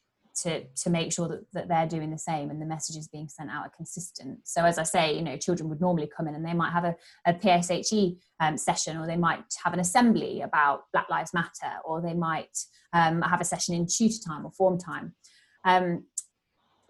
to 0.42 0.64
to 0.64 0.90
make 0.90 1.12
sure 1.12 1.28
that, 1.28 1.40
that 1.52 1.68
they're 1.68 1.86
doing 1.86 2.10
the 2.10 2.18
same 2.18 2.50
and 2.50 2.60
the 2.60 2.66
messages 2.66 3.08
being 3.08 3.28
sent 3.28 3.50
out 3.50 3.66
are 3.66 3.72
consistent. 3.76 4.40
So 4.44 4.64
as 4.64 4.78
i 4.78 4.82
say 4.82 5.14
you 5.14 5.22
know 5.22 5.36
children 5.36 5.68
would 5.68 5.80
normally 5.80 6.10
come 6.14 6.26
in 6.28 6.34
and 6.34 6.44
they 6.44 6.54
might 6.54 6.72
have 6.72 6.84
a, 6.84 6.96
a 7.26 7.34
pshe 7.34 8.16
um, 8.40 8.56
session 8.56 8.96
or 8.96 9.06
they 9.06 9.16
might 9.16 9.44
have 9.62 9.72
an 9.72 9.80
assembly 9.80 10.40
about 10.42 10.84
black 10.92 11.08
lives 11.08 11.32
matter 11.32 11.72
or 11.84 12.00
they 12.00 12.14
might 12.14 12.56
um, 12.92 13.22
have 13.22 13.40
a 13.40 13.44
session 13.44 13.74
in 13.74 13.86
tutor 13.86 14.18
time 14.26 14.44
or 14.44 14.50
form 14.52 14.78
time. 14.78 15.14
Um, 15.64 16.04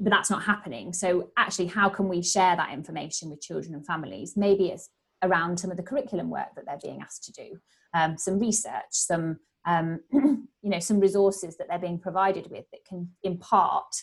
but 0.00 0.10
that's 0.10 0.30
not 0.30 0.42
happening. 0.42 0.92
So 0.92 1.30
actually 1.36 1.66
how 1.66 1.88
can 1.88 2.08
we 2.08 2.22
share 2.22 2.56
that 2.56 2.72
information 2.72 3.30
with 3.30 3.40
children 3.40 3.74
and 3.74 3.86
families? 3.86 4.34
Maybe 4.36 4.68
it's 4.68 4.90
around 5.22 5.58
some 5.58 5.70
of 5.70 5.76
the 5.76 5.82
curriculum 5.82 6.30
work 6.30 6.48
that 6.56 6.66
they're 6.66 6.78
being 6.82 7.00
asked 7.00 7.24
to 7.24 7.32
do. 7.32 7.58
Um, 7.94 8.18
some 8.18 8.40
research 8.40 8.90
some 8.90 9.38
um, 9.66 10.00
you 10.12 10.70
know 10.70 10.78
some 10.78 11.00
resources 11.00 11.56
that 11.56 11.68
they're 11.68 11.78
being 11.78 11.98
provided 11.98 12.50
with 12.50 12.64
that 12.72 12.84
can 12.88 13.08
impart 13.22 13.94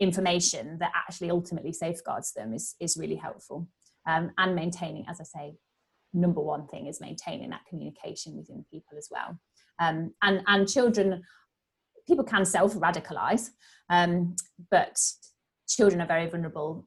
information 0.00 0.78
that 0.78 0.92
actually 0.94 1.30
ultimately 1.30 1.72
safeguards 1.72 2.32
them 2.32 2.54
is, 2.54 2.74
is 2.80 2.96
really 2.96 3.16
helpful. 3.16 3.68
Um, 4.06 4.30
and 4.38 4.54
maintaining 4.54 5.04
as 5.10 5.20
i 5.20 5.24
say 5.24 5.54
number 6.12 6.40
one 6.40 6.66
thing 6.68 6.86
is 6.86 7.00
maintaining 7.00 7.50
that 7.50 7.66
communication 7.68 8.36
within 8.36 8.64
people 8.70 8.96
as 8.98 9.08
well. 9.10 9.38
Um, 9.78 10.12
and 10.22 10.42
and 10.46 10.68
children 10.68 11.22
people 12.06 12.24
can 12.24 12.44
self 12.44 12.74
radicalize 12.74 13.50
um, 13.88 14.36
but 14.70 14.98
children 15.68 16.00
are 16.00 16.06
very 16.06 16.28
vulnerable. 16.28 16.86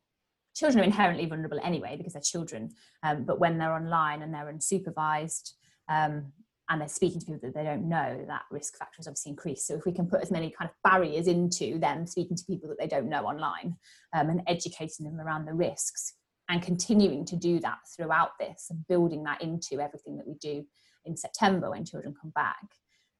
Children 0.56 0.82
are 0.82 0.88
inherently 0.88 1.26
vulnerable 1.26 1.60
anyway 1.63 1.96
because 1.98 2.13
they're 2.13 2.22
children 2.22 2.72
um, 3.04 3.26
but 3.26 3.39
when 3.39 3.58
they're 3.58 3.74
online 3.74 4.22
and 4.22 4.34
they're 4.34 4.52
unsupervised 4.52 5.52
um, 5.89 6.32
and 6.69 6.80
they're 6.80 6.88
speaking 6.88 7.19
to 7.19 7.26
people 7.26 7.39
that 7.49 7.56
they 7.56 7.63
don't 7.63 7.89
know, 7.89 8.23
that 8.28 8.43
risk 8.49 8.78
factor 8.78 8.99
is 8.99 9.08
obviously 9.08 9.32
increased. 9.32 9.67
So 9.67 9.76
if 9.76 9.86
we 9.86 9.91
can 9.91 10.08
put 10.08 10.21
as 10.21 10.32
many 10.32 10.49
kind 10.49 10.69
of 10.69 10.89
barriers 10.89 11.28
into 11.28 11.78
them 11.78 12.08
speaking 12.08 12.38
to 12.38 12.43
people 12.45 12.69
that 12.69 12.80
they 12.80 12.88
don't 12.88 13.10
know 13.10 13.26
online 13.26 13.76
um, 14.13 14.30
and 14.30 14.41
educating 14.47 15.06
them 15.06 15.19
around 15.19 15.45
the 15.45 15.54
risks 15.54 16.13
and 16.49 16.62
continuing 16.62 17.26
to 17.26 17.36
do 17.36 17.60
that 17.60 17.80
throughout 17.95 18.32
this 18.39 18.67
and 18.69 18.88
building 18.88 19.23
that 19.23 19.41
into 19.41 19.82
everything 19.82 20.17
that 20.17 20.28
we 20.28 20.36
do 20.36 20.65
in 21.06 21.17
September 21.17 21.69
when 21.69 21.86
children 21.86 22.13
come 22.19 22.32
back, 22.32 22.65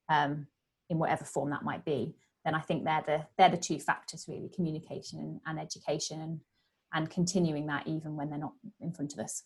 um, 0.10 0.48
in 0.90 1.00
whatever 1.00 1.26
form 1.26 1.50
that 1.50 1.64
might 1.64 1.84
be, 1.86 2.16
then 2.46 2.56
I 2.56 2.62
think 2.62 2.84
they're 2.84 3.04
the 3.06 3.26
they're 3.38 3.50
the 3.50 3.58
two 3.58 3.80
factors 3.80 4.26
really: 4.28 4.50
communication 4.54 5.20
and, 5.20 5.40
and 5.46 5.60
education, 5.60 6.22
and, 6.22 6.40
and 6.94 7.10
continuing 7.10 7.68
that 7.68 7.88
even 7.88 8.16
when 8.16 8.30
they're 8.30 8.40
not 8.40 8.54
in 8.82 8.92
front 8.94 9.14
of 9.14 9.20
us. 9.20 9.44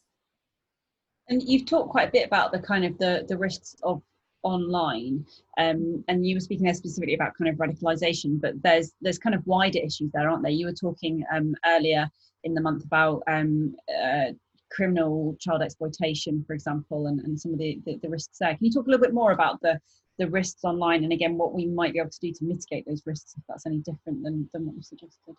And 1.30 1.44
you've 1.44 1.66
talked 1.66 1.90
quite 1.90 2.10
a 2.10 2.12
bit 2.12 2.26
about 2.26 2.52
the 2.52 2.60
kind 2.60 2.86
of 2.86 2.98
the 2.98 3.26
the 3.28 3.38
risks 3.38 3.76
of 3.84 4.02
online 4.44 5.26
um, 5.58 6.04
and 6.08 6.26
you 6.26 6.36
were 6.36 6.40
speaking 6.40 6.66
there 6.66 6.74
specifically 6.74 7.16
about 7.16 7.34
kind 7.38 7.50
of 7.50 7.56
radicalization 7.56 8.40
but 8.40 8.54
there's 8.62 8.94
there's 9.02 9.18
kind 9.18 9.36
of 9.36 9.46
wider 9.46 9.80
issues 9.80 10.12
there 10.14 10.30
aren't 10.30 10.44
there? 10.44 10.52
You 10.52 10.68
were 10.68 10.74
talking 10.74 11.24
um, 11.34 11.56
earlier 11.66 12.10
in 12.44 12.54
the 12.54 12.62
month 12.62 12.84
about 12.86 13.24
um, 13.28 13.76
uh, 14.04 14.32
criminal 14.72 15.36
child 15.40 15.62
exploitation 15.62 16.44
for 16.46 16.54
example 16.54 17.08
and, 17.08 17.20
and 17.22 17.40
some 17.40 17.54
of 17.54 17.60
the, 17.60 17.82
the, 17.86 18.00
the 18.02 18.10
risks 18.10 18.38
there. 18.40 18.56
Can 18.56 18.66
you 18.66 18.72
talk 18.72 18.88
a 18.88 18.90
little 18.90 19.06
bit 19.06 19.14
more 19.14 19.32
about 19.32 19.62
the 19.62 19.80
the 20.18 20.30
risks 20.30 20.64
online 20.64 21.04
and 21.04 21.14
again 21.14 21.38
what 21.38 21.54
we 21.54 21.66
might 21.66 21.94
be 21.94 22.00
able 22.00 22.10
to 22.10 22.20
do 22.20 22.32
to 22.32 22.46
mitigate 22.46 22.86
those 22.88 23.04
risks 23.06 23.36
if 23.38 23.44
that's 23.48 23.66
any 23.66 23.80
different 23.80 24.24
than, 24.24 24.50
than 24.54 24.66
what 24.66 24.76
you 24.76 24.82
suggested 24.82 25.36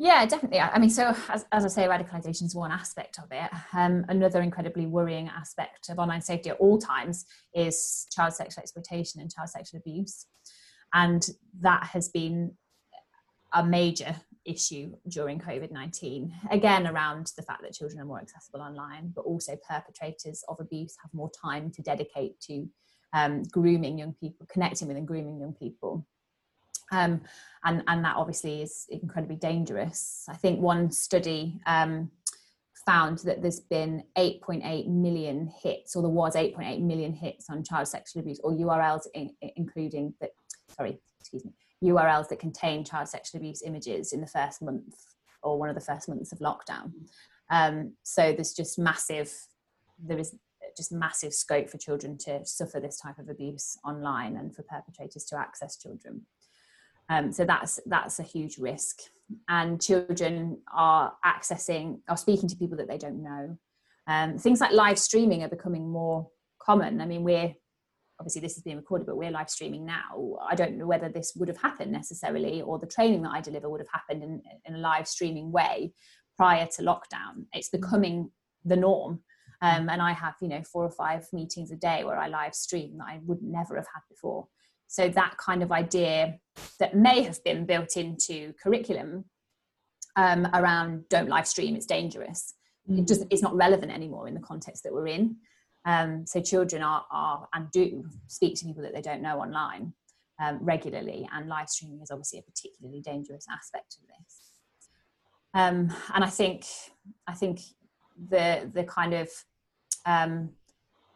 yeah, 0.00 0.24
definitely. 0.24 0.60
I 0.60 0.78
mean, 0.78 0.88
so 0.88 1.14
as, 1.28 1.44
as 1.52 1.66
I 1.66 1.68
say, 1.68 1.82
radicalisation 1.86 2.44
is 2.44 2.54
one 2.54 2.72
aspect 2.72 3.18
of 3.18 3.26
it. 3.30 3.50
Um, 3.74 4.06
another 4.08 4.40
incredibly 4.40 4.86
worrying 4.86 5.28
aspect 5.28 5.90
of 5.90 5.98
online 5.98 6.22
safety 6.22 6.48
at 6.48 6.56
all 6.56 6.78
times 6.78 7.26
is 7.54 8.06
child 8.10 8.32
sexual 8.32 8.62
exploitation 8.62 9.20
and 9.20 9.30
child 9.30 9.50
sexual 9.50 9.78
abuse. 9.78 10.24
And 10.94 11.28
that 11.60 11.84
has 11.92 12.08
been 12.08 12.52
a 13.52 13.62
major 13.62 14.16
issue 14.46 14.94
during 15.06 15.38
COVID 15.38 15.70
19. 15.70 16.32
Again, 16.50 16.86
around 16.86 17.32
the 17.36 17.42
fact 17.42 17.60
that 17.62 17.74
children 17.74 18.00
are 18.00 18.06
more 18.06 18.20
accessible 18.20 18.62
online, 18.62 19.12
but 19.14 19.26
also 19.26 19.54
perpetrators 19.68 20.42
of 20.48 20.56
abuse 20.60 20.96
have 21.02 21.12
more 21.12 21.30
time 21.30 21.70
to 21.72 21.82
dedicate 21.82 22.40
to 22.48 22.66
um, 23.12 23.42
grooming 23.52 23.98
young 23.98 24.14
people, 24.14 24.46
connecting 24.50 24.88
with 24.88 24.96
and 24.96 25.06
grooming 25.06 25.40
young 25.40 25.52
people. 25.52 26.06
Um, 26.90 27.20
and, 27.64 27.82
and 27.86 28.04
that 28.04 28.16
obviously 28.16 28.62
is 28.62 28.86
incredibly 28.88 29.36
dangerous. 29.36 30.24
I 30.28 30.36
think 30.36 30.60
one 30.60 30.90
study 30.90 31.60
um, 31.66 32.10
found 32.86 33.18
that 33.18 33.42
there's 33.42 33.60
been 33.60 34.02
8.8 34.16 34.88
million 34.88 35.50
hits, 35.62 35.94
or 35.94 36.02
there 36.02 36.10
was 36.10 36.34
8.8 36.34 36.80
million 36.80 37.12
hits 37.12 37.50
on 37.50 37.62
child 37.62 37.88
sexual 37.88 38.20
abuse, 38.22 38.40
or 38.42 38.52
URLs 38.52 39.06
in, 39.14 39.30
including 39.56 40.14
that, 40.20 40.30
sorry, 40.74 41.00
excuse 41.20 41.44
me, 41.44 41.52
URLs 41.84 42.28
that 42.28 42.38
contain 42.38 42.84
child 42.84 43.08
sexual 43.08 43.40
abuse 43.40 43.62
images 43.62 44.12
in 44.12 44.20
the 44.20 44.26
first 44.26 44.62
month 44.62 44.94
or 45.42 45.58
one 45.58 45.68
of 45.68 45.74
the 45.74 45.80
first 45.80 46.08
months 46.08 46.32
of 46.32 46.38
lockdown. 46.38 46.92
Um, 47.50 47.94
so 48.02 48.32
there's 48.32 48.52
just 48.52 48.78
massive, 48.78 49.32
there 50.02 50.18
is 50.18 50.34
just 50.76 50.92
massive 50.92 51.34
scope 51.34 51.68
for 51.68 51.78
children 51.78 52.16
to 52.18 52.44
suffer 52.44 52.80
this 52.80 52.98
type 52.98 53.18
of 53.18 53.28
abuse 53.28 53.76
online 53.84 54.36
and 54.36 54.54
for 54.54 54.62
perpetrators 54.62 55.24
to 55.26 55.38
access 55.38 55.76
children. 55.76 56.22
Um, 57.10 57.32
so 57.32 57.44
that's 57.44 57.80
that's 57.86 58.20
a 58.20 58.22
huge 58.22 58.56
risk. 58.56 58.96
And 59.48 59.82
children 59.82 60.58
are 60.72 61.12
accessing, 61.24 62.00
are 62.08 62.16
speaking 62.16 62.48
to 62.48 62.56
people 62.56 62.76
that 62.78 62.88
they 62.88 62.98
don't 62.98 63.22
know. 63.22 63.58
Um, 64.06 64.38
things 64.38 64.60
like 64.60 64.72
live 64.72 64.98
streaming 64.98 65.42
are 65.42 65.48
becoming 65.48 65.90
more 65.90 66.28
common. 66.62 67.00
I 67.00 67.06
mean, 67.06 67.22
we're 67.24 67.52
obviously 68.18 68.40
this 68.40 68.56
is 68.56 68.62
being 68.62 68.76
recorded, 68.76 69.06
but 69.06 69.16
we're 69.16 69.30
live 69.30 69.50
streaming 69.50 69.84
now. 69.84 70.36
I 70.48 70.54
don't 70.54 70.76
know 70.78 70.86
whether 70.86 71.08
this 71.08 71.32
would 71.36 71.48
have 71.48 71.56
happened 71.56 71.90
necessarily, 71.90 72.62
or 72.62 72.78
the 72.78 72.86
training 72.86 73.22
that 73.22 73.32
I 73.32 73.40
deliver 73.40 73.68
would 73.68 73.80
have 73.80 73.92
happened 73.92 74.22
in, 74.22 74.42
in 74.64 74.74
a 74.76 74.78
live 74.78 75.08
streaming 75.08 75.50
way 75.50 75.92
prior 76.36 76.66
to 76.76 76.82
lockdown. 76.82 77.46
It's 77.52 77.70
becoming 77.70 78.30
the 78.64 78.76
norm. 78.76 79.20
Um, 79.62 79.90
and 79.90 80.00
I 80.00 80.12
have, 80.12 80.34
you 80.40 80.48
know, 80.48 80.62
four 80.62 80.84
or 80.84 80.90
five 80.90 81.26
meetings 81.32 81.70
a 81.70 81.76
day 81.76 82.02
where 82.04 82.18
I 82.18 82.28
live 82.28 82.54
stream 82.54 82.96
that 82.98 83.08
I 83.08 83.20
would 83.26 83.42
never 83.42 83.76
have 83.76 83.86
had 83.92 84.00
before. 84.08 84.48
So 84.90 85.08
that 85.08 85.36
kind 85.36 85.62
of 85.62 85.70
idea 85.70 86.40
that 86.80 86.96
may 86.96 87.22
have 87.22 87.42
been 87.44 87.64
built 87.64 87.96
into 87.96 88.52
curriculum 88.60 89.24
um, 90.16 90.48
around 90.52 91.08
don't 91.08 91.28
live 91.28 91.46
stream, 91.46 91.76
it's 91.76 91.86
dangerous. 91.86 92.54
Mm-hmm. 92.90 92.98
It 92.98 93.06
just 93.06 93.24
it's 93.30 93.40
not 93.40 93.54
relevant 93.54 93.92
anymore 93.92 94.26
in 94.26 94.34
the 94.34 94.40
context 94.40 94.82
that 94.82 94.92
we're 94.92 95.06
in. 95.06 95.36
Um, 95.84 96.26
so 96.26 96.42
children 96.42 96.82
are, 96.82 97.04
are 97.12 97.48
and 97.54 97.70
do 97.70 98.04
speak 98.26 98.56
to 98.56 98.64
people 98.64 98.82
that 98.82 98.92
they 98.92 99.00
don't 99.00 99.22
know 99.22 99.38
online 99.38 99.92
um, 100.42 100.58
regularly, 100.60 101.28
and 101.32 101.48
live 101.48 101.68
streaming 101.68 102.00
is 102.02 102.10
obviously 102.10 102.40
a 102.40 102.42
particularly 102.42 103.00
dangerous 103.00 103.46
aspect 103.48 103.96
of 104.02 104.08
this. 104.08 104.40
Um, 105.54 105.94
and 106.12 106.24
I 106.24 106.28
think 106.28 106.66
I 107.28 107.34
think 107.34 107.60
the 108.28 108.68
the 108.74 108.82
kind 108.82 109.14
of 109.14 109.28
um, 110.04 110.50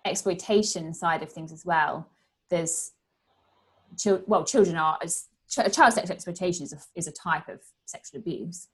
exploitation 0.05 0.95
side 0.95 1.25
of 1.25 1.33
things 1.33 1.51
as 1.51 1.65
well. 1.67 2.09
There's 2.51 2.93
well, 4.27 4.45
children 4.45 4.77
are 4.77 4.99
as 5.03 5.27
child 5.49 5.93
sex 5.93 6.11
exploitation 6.11 6.65
is 6.65 6.73
a, 6.73 6.79
is 6.95 7.07
a 7.07 7.13
type 7.13 7.49
of 7.49 7.61
sexual 7.85 8.21
abuse. 8.21 8.69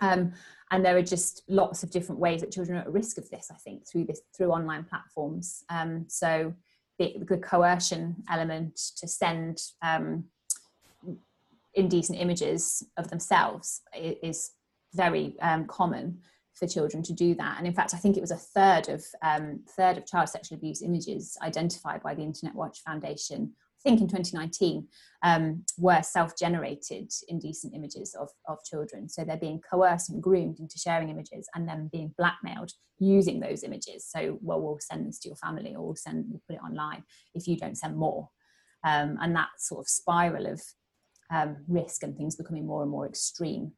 Um, 0.00 0.32
and 0.70 0.84
there 0.84 0.96
are 0.96 1.02
just 1.02 1.42
lots 1.48 1.82
of 1.82 1.90
different 1.90 2.20
ways 2.20 2.40
that 2.40 2.52
children 2.52 2.78
are 2.78 2.82
at 2.82 2.92
risk 2.92 3.18
of 3.18 3.28
this. 3.30 3.50
I 3.50 3.56
think 3.56 3.86
through 3.86 4.04
this 4.04 4.22
through 4.36 4.52
online 4.52 4.84
platforms. 4.84 5.64
Um, 5.68 6.06
so 6.08 6.54
the, 6.98 7.16
the, 7.28 7.38
coercion 7.38 8.16
element 8.30 8.76
to 8.98 9.08
send 9.08 9.58
um, 9.82 10.24
indecent 11.74 12.18
images 12.18 12.84
of 12.96 13.08
themselves 13.08 13.82
is 13.94 14.52
very 14.94 15.34
um, 15.40 15.66
common 15.66 16.18
for 16.54 16.66
children 16.66 17.02
to 17.02 17.12
do 17.12 17.34
that. 17.34 17.56
And 17.58 17.66
in 17.66 17.72
fact, 17.72 17.94
I 17.94 17.96
think 17.96 18.16
it 18.16 18.20
was 18.20 18.30
a 18.30 18.36
third 18.36 18.88
of 18.88 19.04
um, 19.22 19.60
third 19.76 19.98
of 19.98 20.06
child 20.06 20.28
sexual 20.28 20.58
abuse 20.58 20.82
images 20.82 21.36
identified 21.42 22.02
by 22.02 22.14
the 22.14 22.22
Internet 22.22 22.54
Watch 22.54 22.80
Foundation 22.80 23.52
think 23.82 24.00
in 24.00 24.08
2019, 24.08 24.86
um, 25.22 25.64
were 25.78 26.02
self-generated 26.02 27.10
indecent 27.28 27.74
images 27.74 28.14
of, 28.14 28.28
of 28.48 28.62
children. 28.64 29.08
So 29.08 29.24
they're 29.24 29.36
being 29.36 29.60
coerced 29.60 30.10
and 30.10 30.22
groomed 30.22 30.58
into 30.60 30.78
sharing 30.78 31.08
images 31.08 31.48
and 31.54 31.68
then 31.68 31.88
being 31.92 32.14
blackmailed 32.16 32.72
using 32.98 33.40
those 33.40 33.62
images. 33.62 34.06
So, 34.08 34.38
well, 34.40 34.60
we'll 34.60 34.78
send 34.80 35.06
this 35.06 35.18
to 35.20 35.28
your 35.28 35.36
family 35.36 35.74
or 35.74 35.86
we'll 35.86 35.96
send, 35.96 36.26
we'll 36.28 36.42
put 36.48 36.56
it 36.56 36.62
online 36.64 37.04
if 37.34 37.46
you 37.46 37.56
don't 37.56 37.76
send 37.76 37.96
more. 37.96 38.28
Um, 38.84 39.18
and 39.20 39.34
that 39.36 39.48
sort 39.58 39.80
of 39.80 39.88
spiral 39.88 40.46
of 40.46 40.62
um, 41.30 41.58
risk 41.68 42.02
and 42.02 42.16
things 42.16 42.36
becoming 42.36 42.66
more 42.66 42.82
and 42.82 42.90
more 42.90 43.06
extreme 43.06 43.72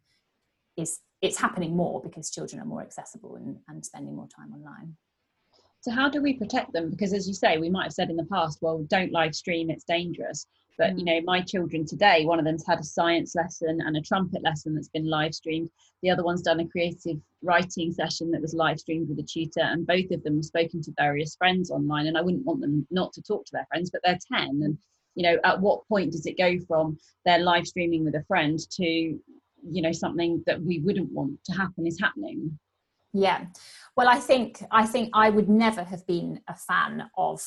is 0.77 1.01
it's 1.21 1.39
happening 1.39 1.77
more 1.77 2.01
because 2.03 2.31
children 2.31 2.61
are 2.61 2.67
more 2.67 2.83
accessible 2.83 3.37
and, 3.37 3.59
and 3.69 3.85
spending 3.85 4.17
more 4.17 4.29
time 4.29 4.53
online. 4.53 4.97
So 5.83 5.91
how 5.91 6.09
do 6.09 6.23
we 6.23 6.35
protect 6.35 6.73
them? 6.73 6.91
Because 6.91 7.13
as 7.13 7.27
you 7.27 7.35
say, 7.35 7.59
we 7.59 7.69
might 7.69 7.85
have 7.85 7.93
said 7.93 8.09
in 8.09 8.17
the 8.17 8.25
past, 8.25 8.59
well, 8.63 8.85
don't 8.89 9.13
live 9.13 9.35
stream, 9.35 9.69
it's 9.69 9.83
dangerous. 9.83 10.47
But 10.79 10.97
you 10.97 11.05
mm. 11.05 11.07
know, 11.07 11.21
my 11.25 11.41
children 11.41 11.85
today, 11.85 12.25
one 12.25 12.39
of 12.39 12.45
them's 12.45 12.65
had 12.65 12.79
a 12.79 12.85
science 12.85 13.35
lesson 13.35 13.81
and 13.85 13.97
a 13.97 14.01
trumpet 14.01 14.43
lesson 14.45 14.75
that's 14.75 14.89
been 14.89 15.11
live 15.11 15.35
streamed. 15.35 15.71
The 16.03 16.11
other 16.11 16.23
one's 16.23 16.43
done 16.43 16.61
a 16.61 16.69
creative 16.69 17.21
writing 17.43 17.93
session 17.93 18.31
that 18.31 18.41
was 18.41 18.55
live 18.55 18.79
streamed 18.79 19.09
with 19.09 19.19
a 19.19 19.25
tutor, 19.25 19.61
and 19.61 19.87
both 19.87 20.11
of 20.13 20.23
them 20.23 20.37
have 20.37 20.45
spoken 20.45 20.83
to 20.83 20.95
various 20.97 21.35
friends 21.35 21.71
online. 21.71 22.07
And 22.07 22.17
I 22.17 22.23
wouldn't 22.23 22.47
want 22.47 22.61
them 22.61 22.87
not 22.93 23.13
to 23.15 23.23
talk 23.23 23.45
to 23.47 23.53
their 23.53 23.67
friends, 23.67 23.91
but 23.91 24.03
they're 24.05 24.19
10. 24.33 24.63
And 24.63 24.79
you 25.17 25.25
know, 25.25 25.39
at 25.43 25.61
what 25.61 25.87
point 25.89 26.13
does 26.13 26.27
it 26.27 26.39
go 26.39 26.59
from 26.67 26.97
their 27.25 27.41
live 27.41 27.67
streaming 27.67 28.05
with 28.05 28.15
a 28.15 28.25
friend 28.25 28.59
to, 28.71 28.85
you 28.85 29.21
know, 29.83 29.93
something 29.93 30.43
that 30.47 30.63
we 30.63 30.79
wouldn't 30.79 31.13
want 31.13 31.43
to 31.45 31.53
happen 31.53 31.87
is 31.87 32.01
happening? 32.01 32.59
Yeah. 33.13 33.47
Well, 33.97 34.09
I 34.09 34.19
think 34.19 34.63
I 34.71 34.87
think 34.87 35.11
I 35.13 35.31
would 35.31 35.49
never 35.49 35.85
have 35.85 36.07
been 36.07 36.41
a 36.49 36.55
fan 36.55 37.11
of 37.17 37.43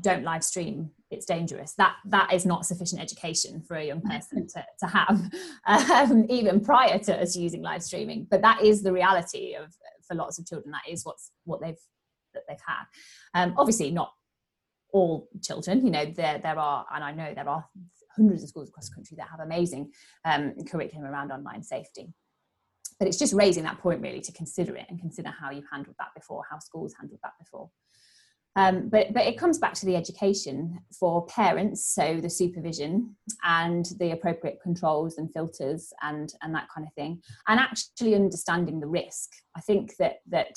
don't 0.00 0.24
live 0.24 0.44
stream 0.44 0.90
it's 1.10 1.26
dangerous. 1.26 1.74
That 1.74 1.96
that 2.06 2.32
is 2.32 2.44
not 2.44 2.66
sufficient 2.66 3.00
education 3.00 3.62
for 3.62 3.76
a 3.76 3.84
young 3.84 4.00
person 4.00 4.46
to, 4.48 4.66
to 4.80 4.86
have 4.86 5.30
um, 6.10 6.26
even 6.28 6.60
prior 6.60 6.98
to 6.98 7.20
us 7.20 7.36
using 7.36 7.62
live 7.62 7.82
streaming. 7.82 8.26
But 8.30 8.42
that 8.42 8.62
is 8.62 8.82
the 8.82 8.92
reality 8.92 9.54
of 9.54 9.72
for 10.06 10.14
lots 10.14 10.38
of 10.38 10.46
children 10.46 10.72
that 10.72 10.90
is 10.90 11.04
what's 11.04 11.30
what 11.44 11.60
they've 11.60 11.78
that 12.34 12.42
they've 12.48 12.58
had. 12.66 12.84
Um, 13.34 13.54
obviously 13.56 13.90
not 13.90 14.12
all 14.92 15.28
children 15.42 15.84
you 15.84 15.90
know 15.90 16.06
there 16.06 16.38
there 16.38 16.58
are 16.58 16.86
and 16.94 17.02
i 17.02 17.10
know 17.10 17.34
there 17.34 17.48
are 17.48 17.64
hundreds 18.14 18.44
of 18.44 18.48
schools 18.48 18.68
across 18.68 18.88
the 18.88 18.94
country 18.94 19.16
that 19.18 19.26
have 19.28 19.40
amazing 19.40 19.90
um, 20.24 20.54
curriculum 20.64 21.04
around 21.04 21.32
online 21.32 21.62
safety 21.62 22.08
but 22.98 23.08
it's 23.08 23.18
just 23.18 23.34
raising 23.34 23.64
that 23.64 23.78
point 23.78 24.00
really 24.00 24.20
to 24.20 24.32
consider 24.32 24.76
it 24.76 24.86
and 24.88 25.00
consider 25.00 25.30
how 25.30 25.50
you've 25.50 25.68
handled 25.70 25.96
that 25.98 26.14
before, 26.14 26.42
how 26.50 26.58
schools 26.58 26.94
handled 26.98 27.20
that 27.22 27.34
before. 27.38 27.70
Um, 28.56 28.88
but, 28.88 29.12
but 29.12 29.26
it 29.26 29.36
comes 29.36 29.58
back 29.58 29.74
to 29.74 29.86
the 29.86 29.96
education 29.96 30.78
for 30.98 31.26
parents, 31.26 31.94
so 31.94 32.20
the 32.22 32.30
supervision 32.30 33.14
and 33.44 33.84
the 33.98 34.12
appropriate 34.12 34.60
controls 34.62 35.18
and 35.18 35.30
filters 35.30 35.92
and, 36.02 36.32
and 36.40 36.54
that 36.54 36.68
kind 36.74 36.86
of 36.86 36.92
thing, 36.94 37.20
and 37.48 37.60
actually 37.60 38.14
understanding 38.14 38.80
the 38.80 38.86
risk. 38.86 39.30
I 39.54 39.60
think 39.60 39.96
that 39.98 40.20
that 40.28 40.56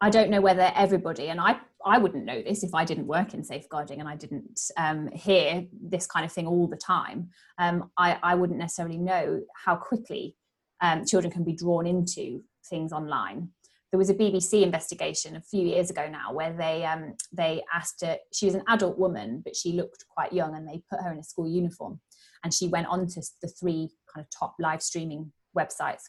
I 0.00 0.10
don't 0.10 0.28
know 0.30 0.40
whether 0.40 0.72
everybody, 0.74 1.28
and 1.28 1.40
I, 1.40 1.56
I 1.84 1.98
wouldn't 1.98 2.24
know 2.24 2.42
this 2.42 2.62
if 2.62 2.74
I 2.74 2.84
didn't 2.84 3.06
work 3.06 3.32
in 3.32 3.44
safeguarding 3.44 4.00
and 4.00 4.08
I 4.08 4.16
didn't 4.16 4.60
um, 4.76 5.08
hear 5.08 5.64
this 5.72 6.06
kind 6.06 6.26
of 6.26 6.32
thing 6.32 6.46
all 6.46 6.66
the 6.66 6.76
time. 6.76 7.30
Um, 7.58 7.90
I, 7.96 8.18
I 8.22 8.34
wouldn't 8.34 8.58
necessarily 8.58 8.98
know 8.98 9.40
how 9.64 9.76
quickly 9.76 10.36
um, 10.84 11.04
children 11.06 11.32
can 11.32 11.44
be 11.44 11.54
drawn 11.54 11.86
into 11.86 12.42
things 12.68 12.92
online. 12.92 13.48
There 13.90 13.98
was 13.98 14.10
a 14.10 14.14
BBC 14.14 14.62
investigation 14.62 15.36
a 15.36 15.40
few 15.40 15.66
years 15.66 15.88
ago 15.88 16.08
now 16.10 16.32
where 16.32 16.52
they 16.52 16.84
um, 16.84 17.14
they 17.32 17.62
asked 17.72 18.04
her. 18.04 18.18
She 18.32 18.44
was 18.44 18.54
an 18.54 18.64
adult 18.68 18.98
woman, 18.98 19.40
but 19.44 19.56
she 19.56 19.72
looked 19.72 20.04
quite 20.08 20.32
young, 20.32 20.54
and 20.54 20.68
they 20.68 20.82
put 20.90 21.00
her 21.00 21.12
in 21.12 21.18
a 21.18 21.22
school 21.22 21.48
uniform, 21.48 22.00
and 22.42 22.52
she 22.52 22.68
went 22.68 22.88
on 22.88 23.06
to 23.06 23.22
the 23.40 23.48
three 23.48 23.88
kind 24.12 24.24
of 24.24 24.26
top 24.36 24.56
live 24.58 24.82
streaming 24.82 25.32
websites 25.56 26.02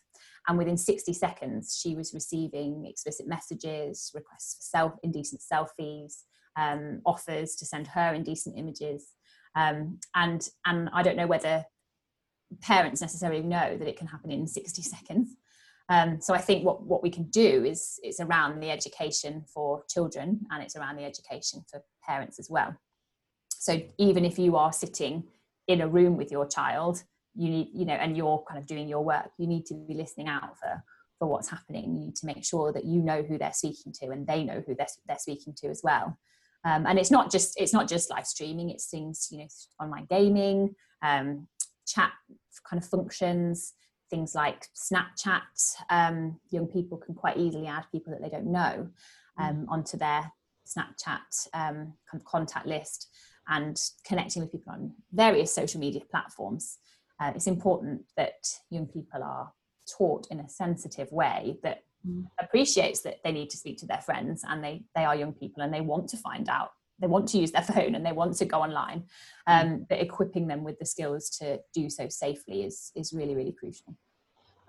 and 0.48 0.58
within 0.58 0.76
60 0.76 1.14
seconds 1.14 1.80
she 1.80 1.96
was 1.96 2.16
receiving 2.16 2.88
explicit 2.88 3.28
messages 3.28 4.12
requests 4.16 4.56
for 4.56 4.78
self 4.78 4.94
indecent 5.04 5.40
selfies 5.40 6.24
um, 6.58 7.00
offers 7.06 7.56
to 7.58 7.66
send 7.66 7.86
her 7.86 8.16
indecent 8.16 8.58
images 8.58 9.12
um, 9.56 10.00
and 10.16 10.50
and 10.66 10.90
i 10.94 11.04
don't 11.04 11.16
know 11.16 11.28
whether 11.28 11.64
parents 12.62 13.02
necessarily 13.02 13.42
know 13.42 13.78
that 13.78 13.88
it 13.88 13.98
can 13.98 14.08
happen 14.08 14.32
in 14.32 14.48
60 14.48 14.82
seconds. 14.82 15.36
Um, 15.88 16.20
so 16.20 16.34
i 16.34 16.40
think 16.40 16.66
what 16.66 16.82
what 16.82 17.04
we 17.04 17.12
can 17.12 17.26
do 17.26 17.64
is 17.64 18.00
it's 18.02 18.20
around 18.20 18.60
the 18.60 18.72
education 18.72 19.44
for 19.54 19.84
children 19.88 20.42
and 20.50 20.64
it's 20.64 20.76
around 20.76 20.96
the 20.96 21.04
education 21.04 21.64
for 21.70 21.84
parents 22.04 22.40
as 22.40 22.50
well. 22.50 22.76
So 23.50 23.82
even 24.00 24.26
if 24.26 24.40
you 24.40 24.56
are 24.56 24.74
sitting 24.74 25.26
in 25.68 25.82
a 25.82 25.88
room 25.88 26.18
with 26.18 26.32
your 26.32 26.48
child 26.48 27.04
you 27.36 27.50
need 27.50 27.68
you 27.74 27.86
know 27.86 27.94
and 27.94 28.18
you're 28.18 28.44
kind 28.48 28.60
of 28.60 28.66
doing 28.66 28.88
your 28.88 29.04
work 29.04 29.30
you 29.38 29.46
need 29.46 29.66
to 29.68 29.76
be 29.76 29.94
listening 29.94 30.28
out 30.28 30.58
for 30.58 30.84
for 31.20 31.28
what's 31.28 31.50
happening. 31.50 31.94
You 31.94 32.00
need 32.00 32.16
to 32.18 32.26
make 32.26 32.44
sure 32.44 32.72
that 32.74 32.86
you 32.86 33.02
know 33.02 33.24
who 33.24 33.38
they're 33.38 33.54
speaking 33.54 33.94
to 34.02 34.10
and 34.10 34.28
they 34.28 34.44
know 34.44 34.64
who 34.66 34.76
they're, 34.76 34.88
they're 35.08 35.18
speaking 35.18 35.54
to 35.58 35.68
as 35.68 35.82
well. 35.84 36.18
Um, 36.64 36.86
and 36.88 36.98
it's 36.98 37.12
not 37.12 37.32
just 37.32 37.60
it's 37.60 37.74
not 37.74 37.88
just 37.88 38.10
live 38.10 38.26
streaming 38.26 38.72
it's 38.72 38.88
things 38.88 39.28
you 39.30 39.38
know 39.40 39.48
online 39.80 40.08
gaming 40.10 40.74
um, 41.04 41.48
chat 41.86 42.12
kind 42.68 42.82
of 42.82 42.88
functions 42.88 43.74
things 44.10 44.36
like 44.36 44.68
snapchat 44.76 45.76
um, 45.90 46.40
young 46.52 46.68
people 46.68 46.98
can 46.98 47.16
quite 47.16 47.38
easily 47.38 47.68
add 47.68 47.86
people 47.92 48.12
that 48.12 48.22
they 48.22 48.30
don't 48.30 48.52
know 48.52 48.88
um, 49.40 49.56
mm. 49.56 49.66
onto 49.70 49.98
their 49.98 50.32
snapchat 50.66 51.48
um, 51.54 51.94
kind 52.10 52.16
of 52.16 52.24
contact 52.26 52.66
list 52.66 53.10
and 53.48 53.80
connecting 54.06 54.42
with 54.42 54.52
people 54.52 54.74
on 54.74 54.92
various 55.14 55.54
social 55.54 55.80
media 55.80 56.02
platforms 56.10 56.78
uh, 57.20 57.32
it's 57.36 57.48
important 57.48 58.02
that 58.18 58.48
young 58.70 58.88
people 58.88 59.24
are 59.24 59.52
taught 59.98 60.28
in 60.32 60.40
a 60.40 60.50
sensitive 60.50 61.12
way 61.12 61.58
that 61.64 61.84
mm. 62.08 62.26
appreciates 62.40 63.02
that 63.02 63.20
they 63.24 63.32
need 63.32 63.50
to 63.50 63.58
speak 63.58 63.78
to 63.78 63.86
their 63.86 64.02
friends 64.02 64.44
and 64.48 64.64
they 64.64 64.84
they 64.96 65.06
are 65.06 65.16
young 65.16 65.34
people 65.34 65.64
and 65.64 65.74
they 65.74 65.82
want 65.82 66.08
to 66.10 66.18
find 66.18 66.50
out 66.50 66.72
they 67.00 67.08
want 67.08 67.28
to 67.30 67.38
use 67.38 67.52
their 67.52 67.62
phone 67.74 67.96
and 67.96 68.06
they 68.06 68.12
want 68.12 68.36
to 68.38 68.46
go 68.46 68.62
online 68.62 69.04
mm. 69.48 69.62
um, 69.62 69.86
but 69.90 70.00
equipping 70.00 70.48
them 70.48 70.64
with 70.64 70.78
the 70.80 70.86
skills 70.86 71.30
to 71.30 71.60
do 71.74 71.90
so 71.90 72.08
safely 72.10 72.64
is 72.64 72.92
is 72.96 73.14
really 73.14 73.36
really 73.36 73.56
crucial. 73.60 73.96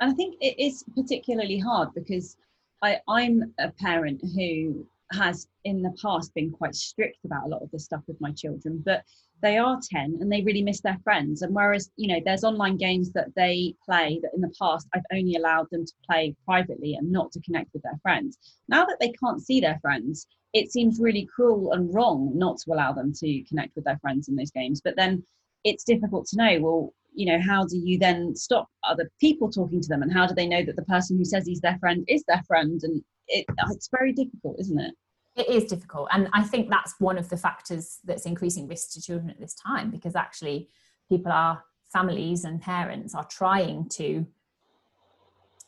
And 0.01 0.11
i 0.11 0.15
think 0.15 0.37
it 0.41 0.59
is 0.62 0.85
particularly 0.95 1.59
hard 1.59 1.91
because 1.95 2.37
I, 2.83 3.01
i'm 3.09 3.55
a 3.59 3.71
parent 3.71 4.21
who 4.35 4.87
has 5.12 5.47
in 5.65 5.83
the 5.83 5.95
past 6.03 6.35
been 6.35 6.51
quite 6.51 6.75
strict 6.75 7.25
about 7.25 7.45
a 7.45 7.49
lot 7.49 7.62
of 7.62 7.71
this 7.71 7.85
stuff 7.85 8.03
with 8.09 8.21
my 8.21 8.33
children 8.33 8.83
but 8.85 9.05
they 9.43 9.59
are 9.59 9.79
10 9.91 10.19
and 10.21 10.33
they 10.33 10.43
really 10.43 10.62
miss 10.62 10.81
their 10.81 10.99
friends. 11.05 11.43
And 11.43 11.55
whereas 11.55 11.91
you 11.97 12.09
know 12.09 12.21
there's 12.25 12.45
online 12.45 12.77
games 12.77 13.12
that 13.12 13.35
they 13.37 13.75
play 13.85 14.19
that 14.23 14.33
in 14.35 14.41
the 14.41 14.55
past 14.61 14.89
i've 14.95 15.03
only 15.12 15.35
allowed 15.37 15.69
them 15.71 15.85
to 15.85 15.93
play 16.09 16.35
privately 16.45 16.95
and 16.95 17.11
not 17.11 17.33
to 17.33 17.41
connect 17.41 17.73
with 17.73 17.83
their 17.83 17.99
friends. 18.03 18.39
Now 18.69 18.85
that 18.87 18.99
they 19.01 19.12
can't 19.12 19.43
see 19.43 19.61
their 19.61 19.79
friends 19.81 20.27
it 20.57 20.73
seems 20.73 20.99
really 20.99 21.29
cruel 21.35 21.73
and 21.73 21.92
wrong 21.95 22.33
not 22.35 22.57
to 22.57 22.73
allow 22.73 22.90
them 22.90 23.12
to 23.12 23.42
connect 23.45 23.77
with 23.77 23.85
their 23.85 23.99
friends 23.99 24.29
in 24.29 24.37
those 24.37 24.51
games. 24.51 24.81
But 24.83 24.97
then 24.97 25.23
it's 25.64 25.85
difficult 25.85 26.27
to 26.29 26.37
know 26.37 26.61
well 26.61 26.95
you 27.12 27.27
know 27.27 27.40
how 27.40 27.64
do 27.64 27.77
you 27.79 27.99
then 27.99 28.35
stop 28.35 28.69
other 28.88 29.11
people 29.21 29.51
talking 29.51 29.81
to 29.81 29.88
them? 29.88 30.03
And 30.03 30.12
how 30.12 30.27
do 30.27 30.35
they 30.35 30.47
know 30.47 30.62
that 30.64 30.77
the 30.77 30.85
person 30.85 31.16
who 31.16 31.25
says 31.25 31.47
he's 31.47 31.61
their 31.61 31.79
friend 31.79 32.05
is 32.09 32.25
their 32.29 32.42
friend? 32.47 32.81
And 32.83 33.03
it, 33.29 33.45
it's 33.71 33.88
very 33.90 34.12
difficult 34.12 34.57
isn't 34.61 34.81
it? 34.81 34.95
It 35.35 35.49
is 35.49 35.64
difficult. 35.64 36.09
And 36.12 36.29
i 36.33 36.42
think 36.42 36.71
that's 36.71 36.95
one 36.99 37.19
of 37.19 37.29
the 37.29 37.37
factors 37.37 37.99
that's 38.05 38.27
increasing 38.27 38.66
risk 38.66 38.92
to 38.92 39.03
children 39.03 39.31
at 39.31 39.40
this 39.40 39.55
time 39.55 39.90
because 39.90 40.16
actually 40.16 40.69
people 41.11 41.33
are 41.33 41.62
families 41.92 42.45
and 42.45 42.61
parents 42.61 43.14
are 43.14 43.27
trying 43.27 43.88
to 43.90 44.27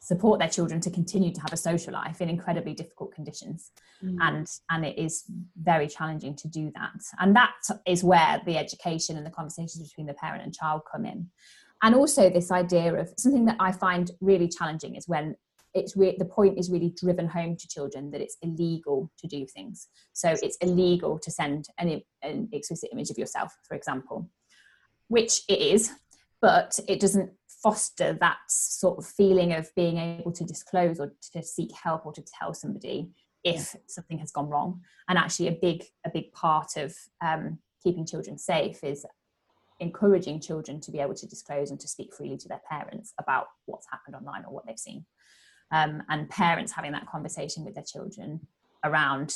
support 0.01 0.39
their 0.39 0.49
children 0.49 0.81
to 0.81 0.91
continue 0.91 1.33
to 1.33 1.41
have 1.41 1.53
a 1.53 1.57
social 1.57 1.93
life 1.93 2.21
in 2.21 2.29
incredibly 2.29 2.73
difficult 2.73 3.13
conditions 3.13 3.73
mm. 4.03 4.17
and 4.21 4.47
and 4.71 4.85
it 4.85 4.97
is 4.99 5.25
very 5.61 5.89
challenging 5.89 6.35
to 6.37 6.49
do 6.49 6.71
that 6.75 7.01
and 7.21 7.35
that 7.35 7.55
is 7.87 8.05
where 8.05 8.41
the 8.47 8.57
education 8.57 9.17
and 9.17 9.27
the 9.27 9.31
conversations 9.31 9.89
between 9.89 10.07
the 10.07 10.15
parent 10.15 10.43
and 10.43 10.55
child 10.55 10.83
come 10.91 11.05
in 11.05 11.29
and 11.83 11.95
also 11.95 12.31
this 12.31 12.51
idea 12.51 12.95
of 12.95 13.13
something 13.19 13.45
that 13.45 13.57
i 13.59 13.73
find 13.73 14.13
really 14.21 14.49
challenging 14.49 14.95
is 14.95 15.09
when 15.09 15.35
it's 15.75 15.97
re- 15.97 16.17
the 16.19 16.25
point 16.25 16.59
is 16.59 16.71
really 16.71 16.95
driven 16.99 17.29
home 17.29 17.57
to 17.57 17.69
children 17.69 18.11
that 18.11 18.21
it's 18.21 18.37
illegal 18.43 19.11
to 19.19 19.27
do 19.27 19.47
things. 19.47 19.89
So 20.13 20.35
it's 20.43 20.57
illegal 20.61 21.19
to 21.19 21.31
send 21.31 21.67
an, 21.79 22.03
an 22.23 22.49
explicit 22.53 22.91
image 22.93 23.11
of 23.11 23.19
yourself, 23.19 23.55
for 23.67 23.77
example, 23.77 24.31
which 25.09 25.43
it 25.49 25.61
is, 25.61 25.93
but 26.41 26.79
it 26.89 27.01
doesn't 27.01 27.31
foster 27.63 28.17
that 28.21 28.39
sort 28.49 28.99
of 28.99 29.07
feeling 29.07 29.53
of 29.53 29.75
being 29.75 29.99
able 29.99 30.33
to 30.33 30.45
disclose 30.45 31.01
or 31.01 31.13
to 31.33 31.43
seek 31.43 31.71
help 31.73 32.07
or 32.07 32.13
to 32.13 32.23
tell 32.39 32.55
somebody 32.55 33.11
if 33.45 33.75
something 33.87 34.19
has 34.19 34.31
gone 34.31 34.49
wrong. 34.49 34.81
And 35.09 35.19
actually, 35.19 35.49
a 35.49 35.59
big 35.61 35.85
a 36.05 36.11
big 36.11 36.33
part 36.33 36.77
of 36.77 36.95
um, 37.21 37.59
keeping 37.83 38.07
children 38.07 38.39
safe 38.39 38.83
is 38.83 39.05
encouraging 39.81 40.41
children 40.41 40.81
to 40.81 40.91
be 40.91 40.99
able 40.99 41.15
to 41.15 41.27
disclose 41.27 41.71
and 41.71 41.79
to 41.79 41.89
speak 41.89 42.13
freely 42.13 42.37
to 42.37 42.49
their 42.49 42.61
parents 42.69 43.13
about 43.19 43.47
what's 43.67 43.87
happened 43.91 44.17
online 44.17 44.45
or 44.45 44.53
what 44.53 44.67
they've 44.67 44.79
seen. 44.79 45.05
Um, 45.71 46.03
and 46.09 46.29
parents 46.29 46.73
having 46.73 46.93
that 46.93 47.07
conversation 47.07 47.65
with 47.65 47.75
their 47.75 47.85
children 47.85 48.41
around 48.85 49.35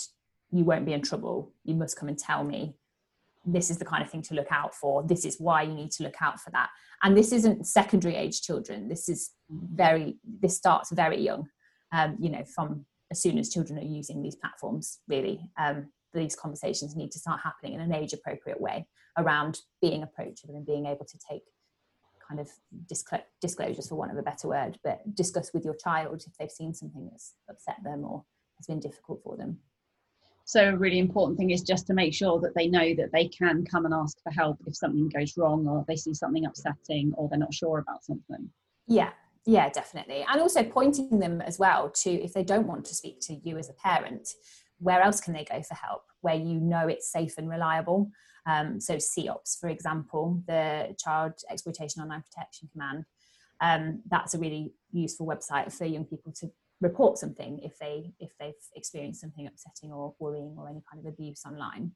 you 0.50 0.64
won't 0.64 0.84
be 0.84 0.92
in 0.92 1.02
trouble. 1.02 1.52
You 1.64 1.74
must 1.74 1.96
come 1.96 2.08
and 2.08 2.18
tell 2.18 2.44
me 2.44 2.74
this 3.44 3.70
is 3.70 3.78
the 3.78 3.84
kind 3.84 4.02
of 4.02 4.10
thing 4.10 4.22
to 4.22 4.34
look 4.34 4.50
out 4.50 4.74
for. 4.74 5.02
This 5.02 5.24
is 5.24 5.36
why 5.38 5.62
you 5.62 5.74
need 5.74 5.90
to 5.92 6.02
look 6.02 6.20
out 6.20 6.40
for 6.40 6.50
that. 6.50 6.70
And 7.02 7.16
this 7.16 7.32
isn't 7.32 7.66
secondary 7.66 8.14
age 8.14 8.42
children. 8.42 8.88
This 8.88 9.08
is 9.08 9.30
very 9.50 10.18
this 10.40 10.56
starts 10.56 10.92
very 10.92 11.20
young 11.20 11.48
um, 11.92 12.16
you 12.18 12.30
know 12.30 12.44
from 12.44 12.86
as 13.10 13.20
soon 13.20 13.38
as 13.38 13.50
children 13.50 13.78
are 13.78 13.82
using 13.82 14.22
these 14.22 14.36
platforms 14.36 15.00
really. 15.08 15.50
Um, 15.58 15.88
these 16.14 16.36
conversations 16.36 16.94
need 16.94 17.10
to 17.12 17.18
start 17.18 17.40
happening 17.42 17.72
in 17.72 17.80
an 17.80 17.94
age 17.94 18.12
appropriate 18.12 18.60
way 18.60 18.86
around 19.16 19.60
being 19.80 20.02
approachable 20.02 20.56
and 20.56 20.66
being 20.66 20.86
able 20.86 21.06
to 21.06 21.18
take 21.30 21.42
kind 22.28 22.40
of 22.40 22.48
disclosures 23.40 23.88
for 23.88 23.96
want 23.96 24.12
of 24.12 24.16
a 24.16 24.22
better 24.22 24.48
word 24.48 24.78
but 24.84 25.00
discuss 25.14 25.52
with 25.52 25.64
your 25.64 25.74
child 25.74 26.22
if 26.26 26.32
they've 26.38 26.50
seen 26.50 26.72
something 26.72 27.08
that's 27.10 27.34
upset 27.50 27.76
them 27.82 28.04
or 28.04 28.24
has 28.58 28.66
been 28.66 28.80
difficult 28.80 29.20
for 29.22 29.36
them 29.36 29.58
so 30.44 30.70
a 30.70 30.76
really 30.76 30.98
important 30.98 31.38
thing 31.38 31.50
is 31.50 31.62
just 31.62 31.86
to 31.86 31.94
make 31.94 32.12
sure 32.14 32.40
that 32.40 32.54
they 32.54 32.66
know 32.66 32.94
that 32.96 33.10
they 33.12 33.28
can 33.28 33.64
come 33.64 33.84
and 33.84 33.94
ask 33.94 34.20
for 34.22 34.30
help 34.30 34.58
if 34.66 34.76
something 34.76 35.08
goes 35.08 35.36
wrong 35.36 35.66
or 35.66 35.84
they 35.88 35.96
see 35.96 36.14
something 36.14 36.44
upsetting 36.44 37.12
or 37.16 37.28
they're 37.28 37.38
not 37.38 37.54
sure 37.54 37.78
about 37.78 38.04
something. 38.04 38.50
Yeah 38.86 39.10
yeah 39.44 39.68
definitely. 39.68 40.24
And 40.30 40.40
also 40.40 40.62
pointing 40.62 41.18
them 41.18 41.40
as 41.40 41.58
well 41.58 41.90
to 41.90 42.10
if 42.10 42.32
they 42.32 42.44
don't 42.44 42.66
want 42.66 42.84
to 42.86 42.94
speak 42.94 43.20
to 43.22 43.34
you 43.42 43.58
as 43.58 43.68
a 43.68 43.74
parent 43.74 44.34
where 44.82 45.00
else 45.00 45.20
can 45.20 45.32
they 45.32 45.44
go 45.44 45.62
for 45.62 45.74
help? 45.74 46.02
Where 46.20 46.34
you 46.34 46.58
know 46.58 46.88
it's 46.88 47.10
safe 47.10 47.38
and 47.38 47.48
reliable. 47.48 48.10
Um, 48.46 48.80
so 48.80 48.96
CEOPS, 48.96 49.60
for 49.60 49.68
example, 49.68 50.42
the 50.46 50.96
Child 50.98 51.34
Exploitation 51.48 52.02
Online 52.02 52.22
Protection 52.22 52.68
Command, 52.72 53.04
um, 53.60 54.00
that's 54.10 54.34
a 54.34 54.38
really 54.38 54.72
useful 54.90 55.26
website 55.26 55.72
for 55.72 55.84
young 55.84 56.04
people 56.04 56.32
to 56.40 56.50
report 56.82 57.16
something 57.16 57.60
if 57.62 57.78
they 57.78 58.12
if 58.18 58.32
they've 58.38 58.52
experienced 58.74 59.20
something 59.20 59.46
upsetting 59.46 59.92
or 59.92 60.14
worrying 60.18 60.54
or 60.58 60.68
any 60.68 60.82
kind 60.90 61.04
of 61.04 61.12
abuse 61.12 61.44
online. 61.46 61.92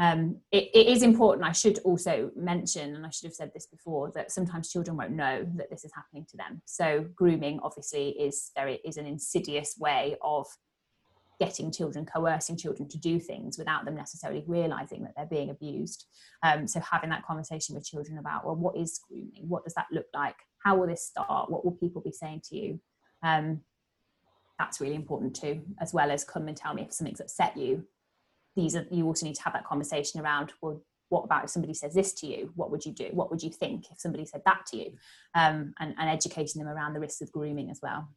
Um, 0.00 0.36
it, 0.52 0.70
it 0.74 0.86
is 0.86 1.02
important. 1.02 1.44
I 1.44 1.50
should 1.50 1.80
also 1.80 2.30
mention, 2.36 2.94
and 2.94 3.04
I 3.04 3.10
should 3.10 3.26
have 3.26 3.34
said 3.34 3.50
this 3.52 3.66
before, 3.66 4.12
that 4.14 4.30
sometimes 4.30 4.70
children 4.70 4.96
won't 4.96 5.10
know 5.10 5.44
that 5.56 5.70
this 5.70 5.84
is 5.84 5.90
happening 5.92 6.24
to 6.30 6.36
them. 6.36 6.62
So 6.66 7.04
grooming, 7.16 7.58
obviously, 7.64 8.10
is 8.10 8.52
very 8.54 8.80
is 8.84 8.96
an 8.96 9.06
insidious 9.06 9.74
way 9.78 10.16
of 10.22 10.46
getting 11.40 11.72
children, 11.72 12.06
coercing 12.06 12.56
children 12.56 12.88
to 12.88 12.98
do 12.98 13.18
things 13.20 13.58
without 13.58 13.84
them 13.84 13.94
necessarily 13.94 14.44
realizing 14.46 15.02
that 15.02 15.14
they're 15.16 15.26
being 15.26 15.50
abused. 15.50 16.06
Um, 16.42 16.66
so 16.66 16.80
having 16.80 17.10
that 17.10 17.24
conversation 17.24 17.74
with 17.74 17.86
children 17.86 18.18
about, 18.18 18.44
well, 18.44 18.56
what 18.56 18.76
is 18.76 19.00
grooming? 19.08 19.48
What 19.48 19.64
does 19.64 19.74
that 19.74 19.86
look 19.92 20.06
like? 20.14 20.34
How 20.64 20.76
will 20.76 20.88
this 20.88 21.06
start? 21.06 21.50
What 21.50 21.64
will 21.64 21.72
people 21.72 22.02
be 22.02 22.12
saying 22.12 22.42
to 22.46 22.56
you? 22.56 22.80
Um, 23.22 23.60
that's 24.58 24.80
really 24.80 24.94
important 24.94 25.36
too, 25.36 25.62
as 25.80 25.92
well 25.92 26.10
as 26.10 26.24
come 26.24 26.48
and 26.48 26.56
tell 26.56 26.74
me 26.74 26.82
if 26.82 26.92
something's 26.92 27.20
upset 27.20 27.56
you. 27.56 27.84
These 28.56 28.74
are 28.76 28.86
you 28.90 29.06
also 29.06 29.26
need 29.26 29.36
to 29.36 29.42
have 29.42 29.52
that 29.52 29.66
conversation 29.66 30.20
around, 30.20 30.52
well, 30.60 30.82
what 31.10 31.24
about 31.24 31.44
if 31.44 31.50
somebody 31.50 31.74
says 31.74 31.94
this 31.94 32.12
to 32.14 32.26
you? 32.26 32.52
What 32.54 32.70
would 32.70 32.84
you 32.84 32.92
do? 32.92 33.08
What 33.12 33.30
would 33.30 33.42
you 33.42 33.50
think 33.50 33.86
if 33.90 34.00
somebody 34.00 34.24
said 34.24 34.42
that 34.44 34.66
to 34.66 34.76
you? 34.76 34.92
Um, 35.34 35.72
and, 35.78 35.94
and 35.98 36.10
educating 36.10 36.62
them 36.62 36.70
around 36.70 36.92
the 36.92 37.00
risks 37.00 37.20
of 37.20 37.32
grooming 37.32 37.70
as 37.70 37.80
well. 37.82 38.08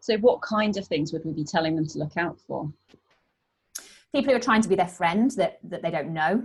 So, 0.00 0.16
what 0.18 0.42
kind 0.42 0.76
of 0.76 0.86
things 0.86 1.12
would 1.12 1.24
we 1.24 1.32
be 1.32 1.44
telling 1.44 1.76
them 1.76 1.86
to 1.86 1.98
look 1.98 2.16
out 2.16 2.38
for? 2.40 2.72
People 4.12 4.32
who 4.32 4.36
are 4.36 4.42
trying 4.42 4.62
to 4.62 4.68
be 4.68 4.74
their 4.74 4.88
friend 4.88 5.30
that, 5.32 5.58
that 5.64 5.82
they 5.82 5.90
don't 5.90 6.12
know. 6.12 6.44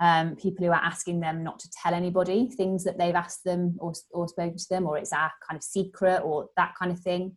Um, 0.00 0.34
people 0.36 0.64
who 0.64 0.72
are 0.72 0.82
asking 0.82 1.20
them 1.20 1.44
not 1.44 1.58
to 1.60 1.70
tell 1.70 1.92
anybody 1.92 2.48
things 2.48 2.84
that 2.84 2.98
they've 2.98 3.14
asked 3.14 3.44
them 3.44 3.76
or, 3.80 3.92
or 4.12 4.28
spoken 4.28 4.56
to 4.56 4.68
them, 4.70 4.86
or 4.86 4.96
it's 4.96 5.12
our 5.12 5.30
kind 5.46 5.56
of 5.56 5.62
secret 5.62 6.20
or 6.24 6.48
that 6.56 6.74
kind 6.78 6.90
of 6.90 6.98
thing. 7.00 7.36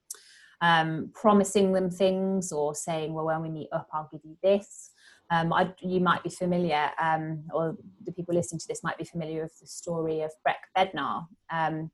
Um, 0.71 1.11
promising 1.13 1.73
them 1.73 1.89
things 1.89 2.53
or 2.53 2.73
saying, 2.73 3.13
well, 3.13 3.25
when 3.25 3.41
we 3.41 3.49
meet 3.49 3.67
up, 3.73 3.89
I'll 3.91 4.07
give 4.09 4.21
you 4.23 4.37
this. 4.41 4.91
Um, 5.29 5.51
I, 5.51 5.73
you 5.81 5.99
might 5.99 6.23
be 6.23 6.29
familiar, 6.29 6.89
um, 7.01 7.43
or 7.53 7.75
the 8.05 8.13
people 8.13 8.33
listening 8.33 8.59
to 8.59 8.67
this 8.69 8.81
might 8.81 8.97
be 8.97 9.03
familiar 9.03 9.43
with 9.43 9.59
the 9.59 9.67
story 9.67 10.21
of 10.21 10.31
Breck 10.41 10.61
Bednar, 10.73 11.27
um, 11.51 11.91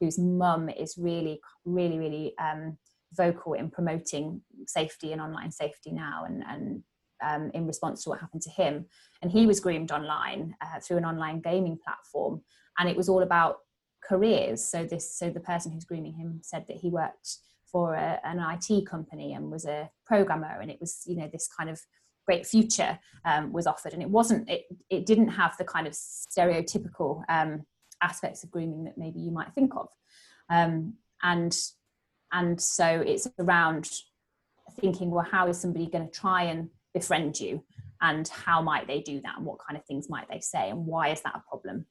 whose 0.00 0.18
mum 0.18 0.68
is 0.68 0.98
really, 0.98 1.40
really, 1.64 1.98
really 1.98 2.34
um, 2.38 2.76
vocal 3.12 3.54
in 3.54 3.70
promoting 3.70 4.42
safety 4.66 5.12
and 5.12 5.22
online 5.22 5.50
safety 5.50 5.90
now 5.90 6.24
and, 6.26 6.42
and 6.46 6.82
um, 7.28 7.50
in 7.54 7.66
response 7.66 8.02
to 8.02 8.10
what 8.10 8.20
happened 8.20 8.42
to 8.42 8.50
him. 8.50 8.84
And 9.22 9.30
he 9.32 9.46
was 9.46 9.60
groomed 9.60 9.92
online 9.92 10.54
uh, 10.60 10.80
through 10.80 10.98
an 10.98 11.06
online 11.06 11.40
gaming 11.40 11.78
platform, 11.82 12.42
and 12.78 12.86
it 12.86 12.96
was 12.96 13.08
all 13.08 13.22
about 13.22 13.60
careers. 14.06 14.62
So 14.62 14.84
this, 14.84 15.18
so 15.18 15.30
the 15.30 15.46
person 15.52 15.72
who's 15.72 15.84
grooming 15.84 16.14
him 16.14 16.40
said 16.42 16.66
that 16.68 16.78
he 16.82 16.90
worked 16.90 17.38
for 17.70 17.94
a, 17.94 18.20
an 18.24 18.38
IT 18.38 18.86
company 18.86 19.34
and 19.34 19.50
was 19.50 19.64
a 19.64 19.90
programmer, 20.06 20.60
and 20.60 20.70
it 20.70 20.78
was 20.80 21.02
you 21.06 21.16
know 21.16 21.28
this 21.32 21.48
kind 21.48 21.70
of 21.70 21.80
great 22.26 22.46
future 22.46 22.98
um, 23.24 23.52
was 23.52 23.66
offered, 23.66 23.92
and 23.92 24.02
it 24.02 24.10
wasn't. 24.10 24.48
It 24.48 24.64
it 24.88 25.06
didn't 25.06 25.28
have 25.28 25.56
the 25.58 25.64
kind 25.64 25.86
of 25.86 25.92
stereotypical 25.92 27.22
um, 27.28 27.64
aspects 28.02 28.44
of 28.44 28.50
grooming 28.50 28.84
that 28.84 28.98
maybe 28.98 29.20
you 29.20 29.32
might 29.32 29.52
think 29.54 29.74
of, 29.76 29.88
um, 30.48 30.94
and 31.22 31.56
and 32.32 32.60
so 32.60 32.86
it's 32.86 33.28
around 33.38 33.90
thinking, 34.80 35.10
well, 35.10 35.26
how 35.28 35.48
is 35.48 35.60
somebody 35.60 35.88
going 35.88 36.08
to 36.08 36.18
try 36.18 36.44
and 36.44 36.70
befriend 36.94 37.38
you, 37.40 37.64
and 38.00 38.28
how 38.28 38.62
might 38.62 38.86
they 38.86 39.00
do 39.00 39.20
that, 39.22 39.36
and 39.36 39.46
what 39.46 39.58
kind 39.66 39.78
of 39.78 39.84
things 39.84 40.08
might 40.08 40.28
they 40.30 40.40
say, 40.40 40.70
and 40.70 40.86
why 40.86 41.08
is 41.08 41.20
that 41.22 41.34
a 41.34 41.48
problem? 41.48 41.86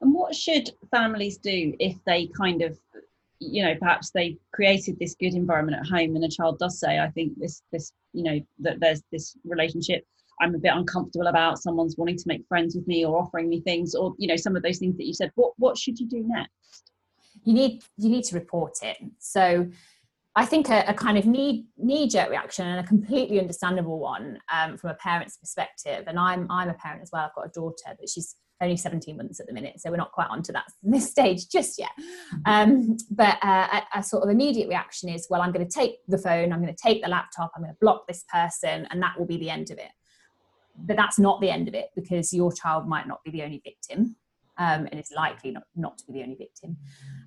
And 0.00 0.14
what 0.14 0.34
should 0.34 0.70
families 0.90 1.36
do 1.36 1.74
if 1.78 1.96
they 2.06 2.28
kind 2.28 2.62
of 2.62 2.78
you 3.40 3.62
know 3.62 3.74
perhaps 3.80 4.10
they 4.10 4.36
created 4.52 4.98
this 4.98 5.16
good 5.18 5.34
environment 5.34 5.76
at 5.76 5.88
home 5.88 6.14
and 6.14 6.24
a 6.24 6.28
child 6.28 6.58
does 6.58 6.78
say 6.78 6.98
i 6.98 7.08
think 7.10 7.32
this 7.38 7.62
this 7.72 7.92
you 8.12 8.22
know 8.22 8.38
that 8.58 8.78
there's 8.80 9.02
this 9.10 9.34
relationship 9.44 10.04
i'm 10.40 10.54
a 10.54 10.58
bit 10.58 10.72
uncomfortable 10.74 11.26
about 11.26 11.58
someone's 11.58 11.96
wanting 11.96 12.16
to 12.16 12.24
make 12.26 12.46
friends 12.48 12.76
with 12.76 12.86
me 12.86 13.04
or 13.04 13.18
offering 13.18 13.48
me 13.48 13.60
things 13.62 13.94
or 13.94 14.14
you 14.18 14.28
know 14.28 14.36
some 14.36 14.54
of 14.54 14.62
those 14.62 14.78
things 14.78 14.96
that 14.96 15.06
you 15.06 15.14
said 15.14 15.30
what 15.34 15.52
what 15.56 15.76
should 15.76 15.98
you 15.98 16.06
do 16.06 16.22
next 16.26 16.92
you 17.44 17.54
need 17.54 17.82
you 17.96 18.10
need 18.10 18.24
to 18.24 18.34
report 18.34 18.74
it 18.82 18.98
so 19.18 19.66
I 20.36 20.46
think 20.46 20.68
a, 20.68 20.84
a, 20.86 20.94
kind 20.94 21.18
of 21.18 21.26
knee 21.26 21.66
jerk 22.08 22.30
reaction 22.30 22.64
and 22.64 22.78
a 22.78 22.88
completely 22.88 23.40
understandable 23.40 23.98
one 23.98 24.38
um, 24.52 24.76
from 24.76 24.90
a 24.90 24.94
parent's 24.94 25.36
perspective. 25.36 26.04
And 26.06 26.18
I'm 26.18 26.46
I'm 26.48 26.68
a 26.68 26.74
parent 26.74 27.02
as 27.02 27.10
well. 27.12 27.24
I've 27.26 27.34
got 27.34 27.46
a 27.46 27.50
daughter, 27.50 27.96
but 27.98 28.08
she's 28.08 28.36
only 28.60 28.76
17 28.76 29.16
months 29.16 29.40
at 29.40 29.46
the 29.46 29.52
minute, 29.52 29.80
so 29.80 29.90
we're 29.90 29.96
not 29.96 30.12
quite 30.12 30.28
onto 30.28 30.52
that 30.52 30.64
this 30.82 31.10
stage 31.10 31.48
just 31.48 31.78
yet. 31.78 31.90
Um, 32.44 32.96
but 33.10 33.38
uh, 33.42 33.80
a, 33.94 33.98
a, 33.98 34.02
sort 34.02 34.22
of 34.22 34.30
immediate 34.30 34.68
reaction 34.68 35.08
is, 35.08 35.26
well, 35.30 35.42
I'm 35.42 35.52
going 35.52 35.66
to 35.66 35.72
take 35.72 35.98
the 36.08 36.18
phone, 36.18 36.52
I'm 36.52 36.62
going 36.62 36.74
to 36.74 36.82
take 36.82 37.02
the 37.02 37.08
laptop, 37.08 37.52
I'm 37.54 37.62
going 37.62 37.72
to 37.72 37.78
block 37.80 38.06
this 38.06 38.24
person, 38.32 38.86
and 38.90 39.02
that 39.02 39.18
will 39.18 39.26
be 39.26 39.38
the 39.38 39.50
end 39.50 39.70
of 39.70 39.78
it. 39.78 39.90
But 40.76 40.96
that's 40.96 41.18
not 41.18 41.40
the 41.40 41.50
end 41.50 41.68
of 41.68 41.74
it 41.74 41.88
because 41.94 42.32
your 42.32 42.52
child 42.52 42.86
might 42.86 43.06
not 43.06 43.22
be 43.24 43.30
the 43.30 43.42
only 43.42 43.60
victim. 43.64 44.16
Um, 44.58 44.86
and 44.90 45.00
it's 45.00 45.10
likely 45.12 45.52
not, 45.52 45.62
not 45.74 45.96
to 45.98 46.06
be 46.06 46.12
the 46.12 46.22
only 46.22 46.34
victim. 46.34 46.76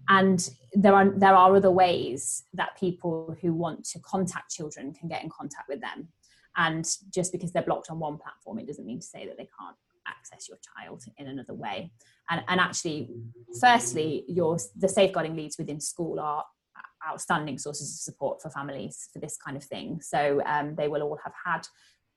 And 0.08 0.48
there 0.74 0.94
are 0.94 1.10
there 1.18 1.34
are 1.34 1.56
other 1.56 1.72
ways 1.72 2.44
that 2.54 2.78
people 2.80 3.36
who 3.42 3.54
want 3.54 3.86
to 3.86 4.00
contact 4.02 4.52
children 4.52 4.94
can 4.94 5.10
get 5.10 5.24
in 5.24 5.30
contact 5.30 5.68
with 5.68 5.82
them. 5.82 6.10
And 6.58 6.88
just 7.10 7.32
because 7.32 7.52
they're 7.52 7.64
blocked 7.64 7.90
on 7.90 7.98
one 8.00 8.20
platform, 8.20 8.60
it 8.60 8.68
doesn't 8.68 8.86
mean 8.86 9.00
to 9.00 9.06
say 9.06 9.26
that 9.26 9.38
they 9.38 9.48
can't 9.60 9.76
access 10.08 10.48
your 10.48 10.58
child 10.76 11.04
in 11.18 11.28
another 11.28 11.54
way. 11.54 11.92
And, 12.30 12.44
and 12.48 12.60
actually, 12.60 13.10
firstly, 13.60 14.26
your 14.28 14.58
the 14.76 14.90
safeguarding 14.90 15.36
leads 15.36 15.58
within 15.58 15.80
school 15.80 16.20
are 16.20 16.44
outstanding 17.08 17.58
sources 17.58 17.94
of 17.94 18.00
support 18.00 18.42
for 18.42 18.50
families 18.50 19.10
for 19.12 19.20
this 19.20 19.38
kind 19.38 19.58
of 19.58 19.64
thing. 19.64 20.00
So 20.02 20.42
um, 20.46 20.76
they 20.76 20.88
will 20.88 21.02
all 21.02 21.20
have 21.24 21.34
had 21.46 21.68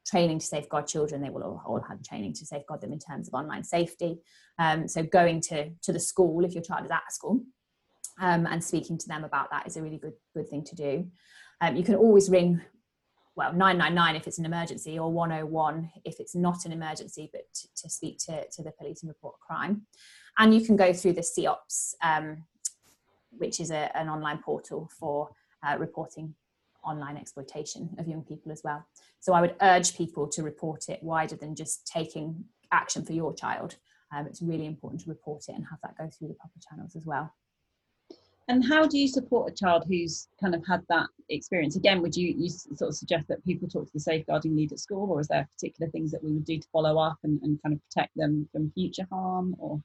training 0.07 0.39
to 0.39 0.47
safeguard 0.47 0.87
children. 0.87 1.21
They 1.21 1.31
will 1.31 1.43
all, 1.43 1.63
all 1.67 1.85
have 1.89 2.03
training 2.03 2.35
to 2.35 2.47
safeguard 2.47 2.81
them 2.81 2.93
in 2.93 2.99
terms 2.99 3.29
of 3.29 3.35
online 3.35 3.65
safety. 3.65 4.19
Um, 4.59 4.87
so 4.87 5.03
going 5.03 5.41
to 5.43 5.71
to 5.83 5.93
the 5.93 6.01
school 6.01 6.45
if 6.45 6.55
your 6.55 6.63
child 6.63 6.85
is 6.85 6.91
at 6.91 7.13
school 7.13 7.43
um, 8.21 8.47
and 8.47 8.63
speaking 8.63 8.99
to 8.99 9.09
them 9.09 9.25
about 9.25 9.51
that 9.51 9.67
is 9.67 9.77
a 9.77 9.83
really 9.83 9.99
good 9.99 10.15
good 10.35 10.49
thing 10.49 10.65
to 10.65 10.75
do. 10.75 11.07
Um, 11.61 11.77
you 11.77 11.83
can 11.83 11.95
always 11.95 12.31
ring 12.31 12.61
well 13.37 13.53
999 13.53 14.17
if 14.17 14.27
it's 14.27 14.39
an 14.39 14.47
emergency 14.47 14.99
or 14.99 15.13
101 15.13 15.91
if 16.05 16.19
it's 16.19 16.35
not 16.35 16.65
an 16.65 16.73
emergency 16.73 17.31
but 17.33 17.43
to, 17.55 17.69
to 17.83 17.91
speak 17.91 18.19
to, 18.19 18.47
to 18.49 18.63
the 18.63 18.73
police 18.73 19.03
and 19.03 19.09
report 19.09 19.37
a 19.41 19.47
crime. 19.47 19.83
And 20.39 20.55
you 20.55 20.61
can 20.61 20.77
go 20.77 20.93
through 20.93 21.13
the 21.15 21.23
CEOPS 21.23 21.95
um, 22.03 22.45
which 23.31 23.61
is 23.61 23.71
a, 23.71 23.97
an 23.97 24.09
online 24.09 24.39
portal 24.39 24.91
for 24.99 25.31
uh, 25.67 25.77
reporting 25.79 26.35
online 26.85 27.17
exploitation 27.17 27.91
of 27.99 28.09
young 28.09 28.23
people 28.23 28.53
as 28.53 28.63
well. 28.65 28.87
So 29.19 29.33
i 29.33 29.41
would 29.41 29.57
urge 29.61 29.97
people 29.97 30.29
to 30.29 30.43
report 30.43 30.89
it 30.89 31.03
wider 31.03 31.37
than 31.37 31.55
just 31.55 31.87
taking 31.87 32.45
action 32.73 33.05
for 33.05 33.13
your 33.13 33.35
child. 33.35 33.77
Um, 34.15 34.27
it's 34.27 34.41
really 34.41 34.67
important 34.67 35.03
to 35.03 35.11
report 35.11 35.45
it 35.49 35.57
and 35.57 35.67
have 35.69 35.81
that 35.83 35.99
go 35.99 36.09
through 36.09 36.29
the 36.29 36.35
proper 36.35 36.59
channels 36.69 36.95
as 36.95 37.05
well 37.05 37.35
and 38.49 38.65
how 38.65 38.87
do 38.87 38.99
you 38.99 39.09
support 39.09 39.51
a 39.51 39.55
child 39.55 39.85
who's 39.89 40.29
kind 40.41 40.55
of 40.55 40.65
had 40.67 40.83
that 40.89 41.07
experience? 41.29 41.77
Again 41.77 42.01
would 42.03 42.17
you, 42.17 42.35
you 42.37 42.49
sort 42.49 42.89
of 42.89 42.97
suggest 42.97 43.27
that 43.29 43.45
people 43.45 43.69
talk 43.69 43.87
to 43.87 43.93
the 43.93 44.01
safeguarding 44.01 44.57
lead 44.57 44.73
at 44.73 44.79
school 44.79 45.11
or 45.11 45.21
is 45.21 45.29
there 45.29 45.49
particular 45.53 45.91
things 45.91 46.11
that 46.13 46.23
we 46.23 46.33
would 46.33 46.45
do 46.45 46.59
to 46.59 46.69
follow 46.73 46.99
up 46.99 47.19
and, 47.25 47.41
and 47.43 47.61
kind 47.63 47.75
of 47.75 47.81
protect 47.89 48.17
them 48.17 48.49
from 48.53 48.71
future 48.73 49.07
harm 49.11 49.57
or? 49.59 49.83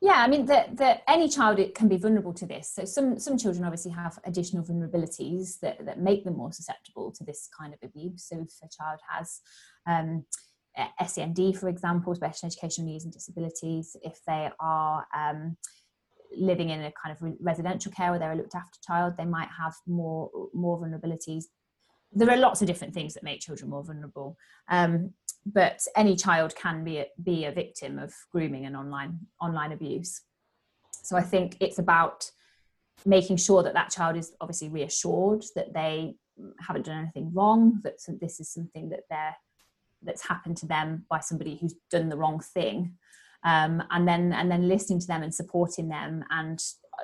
Yeah 0.00 0.18
i 0.18 0.28
mean 0.28 0.46
that 0.46 1.02
any 1.08 1.28
child 1.28 1.58
can 1.74 1.88
be 1.88 1.96
vulnerable 1.96 2.32
to 2.34 2.46
this. 2.46 2.72
So 2.72 2.84
some 2.84 3.18
some 3.18 3.36
children 3.36 3.64
obviously 3.64 3.90
have 3.90 4.18
additional 4.24 4.64
vulnerabilities 4.64 5.58
that, 5.60 5.84
that 5.84 6.00
make 6.00 6.24
them 6.24 6.36
more 6.36 6.52
susceptible 6.52 7.10
to 7.12 7.24
this 7.24 7.48
kind 7.58 7.74
of 7.74 7.80
abuse. 7.82 8.28
So 8.28 8.36
if 8.36 8.52
a 8.62 8.68
child 8.68 9.00
has 9.10 9.40
um, 9.88 10.24
SEND, 11.04 11.58
for 11.58 11.68
example, 11.68 12.14
special 12.14 12.46
educational 12.46 12.86
needs 12.86 13.04
and 13.04 13.12
disabilities, 13.12 13.96
if 14.02 14.20
they 14.26 14.50
are 14.60 15.06
um, 15.16 15.56
living 16.36 16.70
in 16.70 16.80
a 16.80 16.92
kind 16.92 17.16
of 17.16 17.36
residential 17.40 17.92
care 17.92 18.10
where 18.10 18.18
they're 18.18 18.32
a 18.32 18.36
looked 18.36 18.54
after 18.54 18.78
child, 18.86 19.14
they 19.16 19.24
might 19.24 19.48
have 19.56 19.74
more 19.86 20.30
more 20.52 20.78
vulnerabilities. 20.80 21.44
There 22.12 22.30
are 22.30 22.36
lots 22.36 22.62
of 22.62 22.66
different 22.66 22.94
things 22.94 23.14
that 23.14 23.22
make 23.22 23.40
children 23.40 23.70
more 23.70 23.84
vulnerable, 23.84 24.36
um, 24.68 25.12
but 25.44 25.80
any 25.94 26.16
child 26.16 26.54
can 26.56 26.84
be 26.84 26.98
a, 26.98 27.06
be 27.22 27.44
a 27.44 27.52
victim 27.52 27.98
of 27.98 28.14
grooming 28.32 28.66
and 28.66 28.76
online 28.76 29.18
online 29.40 29.72
abuse. 29.72 30.22
So 31.02 31.16
I 31.16 31.22
think 31.22 31.56
it's 31.60 31.78
about 31.78 32.30
making 33.06 33.36
sure 33.36 33.62
that 33.62 33.74
that 33.74 33.90
child 33.90 34.16
is 34.16 34.32
obviously 34.40 34.68
reassured 34.68 35.44
that 35.54 35.72
they 35.72 36.14
haven't 36.60 36.86
done 36.86 36.98
anything 36.98 37.32
wrong, 37.32 37.80
that 37.84 37.98
this 38.20 38.40
is 38.40 38.52
something 38.52 38.88
that 38.90 39.00
they're 39.10 39.36
that's 40.02 40.26
happened 40.26 40.56
to 40.56 40.66
them 40.66 41.04
by 41.10 41.20
somebody 41.20 41.58
who's 41.60 41.74
done 41.90 42.08
the 42.08 42.16
wrong 42.16 42.40
thing 42.40 42.94
um, 43.44 43.82
and 43.90 44.06
then 44.06 44.32
and 44.32 44.50
then 44.50 44.68
listening 44.68 45.00
to 45.00 45.06
them 45.06 45.22
and 45.22 45.34
supporting 45.34 45.88
them. 45.88 46.24
And 46.30 46.60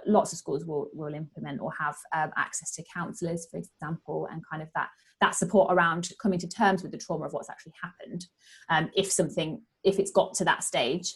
lots 0.06 0.32
of 0.32 0.38
schools 0.38 0.64
will, 0.64 0.88
will 0.92 1.14
implement 1.14 1.60
or 1.60 1.70
have 1.78 1.96
um, 2.14 2.30
access 2.36 2.72
to 2.72 2.84
counselors 2.92 3.46
for 3.50 3.58
example 3.58 4.28
and 4.30 4.42
kind 4.50 4.62
of 4.62 4.68
that 4.74 4.88
that 5.20 5.34
support 5.34 5.72
around 5.72 6.08
coming 6.20 6.38
to 6.38 6.48
terms 6.48 6.82
with 6.82 6.92
the 6.92 6.98
trauma 6.98 7.26
of 7.26 7.32
what's 7.32 7.48
actually 7.48 7.72
happened 7.80 8.26
um, 8.70 8.90
if 8.96 9.10
something 9.10 9.62
if 9.84 9.98
it's 9.98 10.10
got 10.10 10.34
to 10.34 10.44
that 10.44 10.64
stage. 10.64 11.14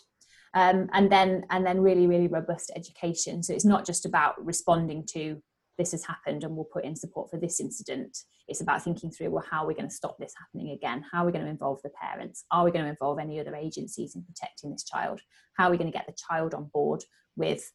Um, 0.54 0.88
and 0.94 1.12
then 1.12 1.44
and 1.50 1.66
then 1.66 1.80
really 1.80 2.06
really 2.06 2.28
robust 2.28 2.72
education. 2.74 3.42
So 3.42 3.52
it's 3.52 3.66
not 3.66 3.84
just 3.84 4.06
about 4.06 4.42
responding 4.44 5.04
to 5.12 5.42
this 5.78 5.92
has 5.92 6.04
happened 6.04 6.44
and 6.44 6.54
we'll 6.54 6.64
put 6.64 6.84
in 6.84 6.96
support 6.96 7.30
for 7.30 7.38
this 7.38 7.60
incident. 7.60 8.18
It's 8.48 8.60
about 8.60 8.82
thinking 8.82 9.10
through, 9.10 9.30
well, 9.30 9.44
how 9.48 9.62
are 9.62 9.66
we 9.66 9.74
going 9.74 9.88
to 9.88 9.94
stop 9.94 10.18
this 10.18 10.34
happening 10.36 10.72
again? 10.72 11.04
How 11.10 11.22
are 11.22 11.26
we 11.26 11.32
going 11.32 11.44
to 11.44 11.50
involve 11.50 11.80
the 11.82 11.90
parents? 11.90 12.44
Are 12.50 12.64
we 12.64 12.72
going 12.72 12.84
to 12.84 12.90
involve 12.90 13.18
any 13.18 13.38
other 13.38 13.54
agencies 13.54 14.16
in 14.16 14.24
protecting 14.24 14.72
this 14.72 14.84
child? 14.84 15.20
How 15.56 15.68
are 15.68 15.70
we 15.70 15.78
going 15.78 15.90
to 15.90 15.96
get 15.96 16.06
the 16.06 16.16
child 16.28 16.52
on 16.52 16.68
board 16.74 17.04
with, 17.36 17.70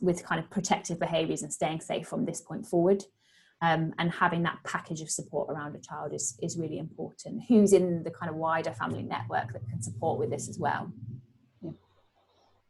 with 0.00 0.24
kind 0.24 0.42
of 0.42 0.50
protective 0.50 1.00
behaviours 1.00 1.42
and 1.42 1.52
staying 1.52 1.80
safe 1.80 2.06
from 2.06 2.24
this 2.24 2.40
point 2.40 2.64
forward? 2.64 3.02
Um, 3.62 3.94
and 3.98 4.10
having 4.10 4.42
that 4.42 4.58
package 4.64 5.00
of 5.00 5.10
support 5.10 5.50
around 5.50 5.74
a 5.74 5.80
child 5.80 6.12
is, 6.12 6.38
is 6.42 6.58
really 6.58 6.78
important. 6.78 7.42
Who's 7.48 7.72
in 7.72 8.02
the 8.02 8.10
kind 8.10 8.30
of 8.30 8.36
wider 8.36 8.72
family 8.72 9.02
network 9.02 9.52
that 9.52 9.66
can 9.68 9.82
support 9.82 10.18
with 10.18 10.30
this 10.30 10.48
as 10.48 10.58
well? 10.58 10.92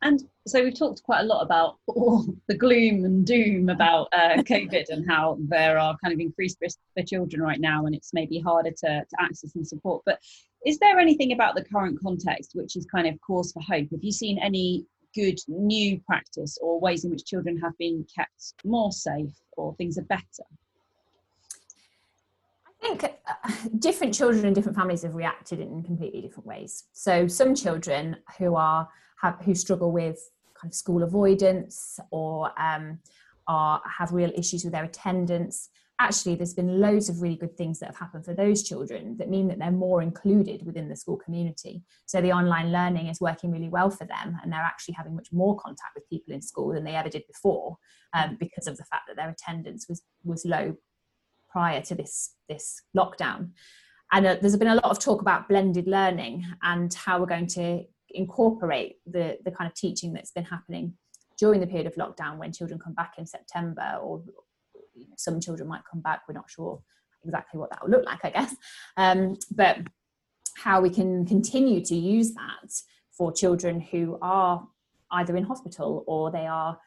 And 0.06 0.22
so 0.46 0.62
we've 0.62 0.78
talked 0.78 1.02
quite 1.02 1.22
a 1.22 1.24
lot 1.24 1.42
about 1.42 1.78
all 1.88 2.24
the 2.46 2.56
gloom 2.56 3.04
and 3.04 3.26
doom 3.26 3.68
about 3.70 4.06
uh, 4.12 4.36
COVID 4.36 4.88
and 4.90 5.04
how 5.10 5.36
there 5.48 5.80
are 5.80 5.96
kind 6.00 6.14
of 6.14 6.20
increased 6.20 6.58
risks 6.60 6.80
for 6.96 7.02
children 7.02 7.42
right 7.42 7.58
now, 7.58 7.86
and 7.86 7.94
it's 7.94 8.14
maybe 8.14 8.38
harder 8.38 8.70
to, 8.70 9.04
to 9.04 9.16
access 9.18 9.56
and 9.56 9.66
support. 9.66 10.04
But 10.06 10.20
is 10.64 10.78
there 10.78 11.00
anything 11.00 11.32
about 11.32 11.56
the 11.56 11.64
current 11.64 11.98
context 12.00 12.52
which 12.54 12.76
is 12.76 12.86
kind 12.86 13.08
of 13.08 13.20
cause 13.20 13.50
for 13.50 13.60
hope? 13.60 13.88
Have 13.90 14.04
you 14.04 14.12
seen 14.12 14.38
any 14.38 14.86
good 15.12 15.40
new 15.48 15.98
practice 16.06 16.56
or 16.62 16.78
ways 16.78 17.04
in 17.04 17.10
which 17.10 17.24
children 17.24 17.58
have 17.58 17.76
been 17.76 18.06
kept 18.16 18.54
more 18.64 18.92
safe 18.92 19.34
or 19.56 19.74
things 19.74 19.98
are 19.98 20.02
better? 20.02 20.46
I 22.64 22.86
think 22.86 23.02
uh, 23.02 23.50
different 23.80 24.14
children 24.14 24.44
and 24.46 24.54
different 24.54 24.78
families 24.78 25.02
have 25.02 25.16
reacted 25.16 25.58
in 25.58 25.82
completely 25.82 26.20
different 26.20 26.46
ways. 26.46 26.84
So 26.92 27.26
some 27.26 27.56
children 27.56 28.18
who 28.38 28.54
are 28.54 28.88
have, 29.22 29.38
who 29.44 29.54
struggle 29.54 29.92
with 29.92 30.18
kind 30.60 30.70
of 30.70 30.74
school 30.74 31.02
avoidance 31.02 31.98
or 32.10 32.50
um, 32.60 32.98
are 33.46 33.80
have 33.98 34.12
real 34.12 34.30
issues 34.36 34.64
with 34.64 34.72
their 34.72 34.84
attendance. 34.84 35.68
Actually 35.98 36.34
there's 36.34 36.54
been 36.54 36.80
loads 36.80 37.08
of 37.08 37.22
really 37.22 37.36
good 37.36 37.56
things 37.56 37.78
that 37.78 37.86
have 37.86 37.96
happened 37.96 38.24
for 38.24 38.34
those 38.34 38.62
children 38.62 39.16
that 39.18 39.30
mean 39.30 39.48
that 39.48 39.58
they're 39.58 39.70
more 39.70 40.02
included 40.02 40.64
within 40.66 40.88
the 40.88 40.96
school 40.96 41.16
community. 41.16 41.82
So 42.04 42.20
the 42.20 42.32
online 42.32 42.70
learning 42.70 43.06
is 43.06 43.20
working 43.20 43.50
really 43.50 43.70
well 43.70 43.88
for 43.88 44.04
them 44.04 44.36
and 44.42 44.52
they're 44.52 44.60
actually 44.60 44.94
having 44.94 45.14
much 45.14 45.28
more 45.32 45.56
contact 45.56 45.94
with 45.94 46.08
people 46.10 46.34
in 46.34 46.42
school 46.42 46.74
than 46.74 46.84
they 46.84 46.94
ever 46.94 47.08
did 47.08 47.26
before 47.26 47.78
um, 48.12 48.36
because 48.38 48.66
of 48.66 48.76
the 48.76 48.84
fact 48.84 49.04
that 49.08 49.16
their 49.16 49.30
attendance 49.30 49.86
was 49.88 50.02
was 50.24 50.44
low 50.44 50.76
prior 51.48 51.80
to 51.82 51.94
this 51.94 52.34
this 52.48 52.82
lockdown. 52.96 53.50
And 54.12 54.26
uh, 54.26 54.36
there's 54.40 54.56
been 54.56 54.68
a 54.68 54.74
lot 54.74 54.84
of 54.84 54.98
talk 54.98 55.20
about 55.20 55.48
blended 55.48 55.86
learning 55.86 56.46
and 56.62 56.92
how 56.92 57.18
we're 57.18 57.26
going 57.26 57.48
to 57.48 57.84
incorporate 58.10 58.96
the 59.06 59.38
the 59.44 59.50
kind 59.50 59.70
of 59.70 59.74
teaching 59.74 60.12
that's 60.12 60.30
been 60.30 60.44
happening 60.44 60.94
during 61.38 61.60
the 61.60 61.66
period 61.66 61.86
of 61.86 61.94
lockdown 61.94 62.38
when 62.38 62.52
children 62.52 62.78
come 62.78 62.94
back 62.94 63.14
in 63.18 63.26
September 63.26 63.98
or 64.02 64.22
you 64.94 65.06
know, 65.08 65.14
some 65.16 65.40
children 65.40 65.68
might 65.68 65.82
come 65.90 66.00
back. 66.00 66.22
We're 66.26 66.34
not 66.34 66.50
sure 66.50 66.80
exactly 67.24 67.58
what 67.58 67.70
that 67.70 67.82
will 67.82 67.90
look 67.90 68.04
like 68.04 68.24
i 68.24 68.30
guess. 68.30 68.54
Um, 68.96 69.36
but 69.50 69.78
how 70.56 70.80
we 70.80 70.90
can 70.90 71.26
continue 71.26 71.84
to 71.84 71.94
use 71.94 72.32
that 72.34 72.72
for 73.10 73.32
children 73.32 73.80
who 73.80 74.18
are 74.22 74.66
either 75.12 75.36
in 75.36 75.44
hospital 75.44 76.04
or 76.06 76.30
they 76.30 76.46
are 76.46 76.78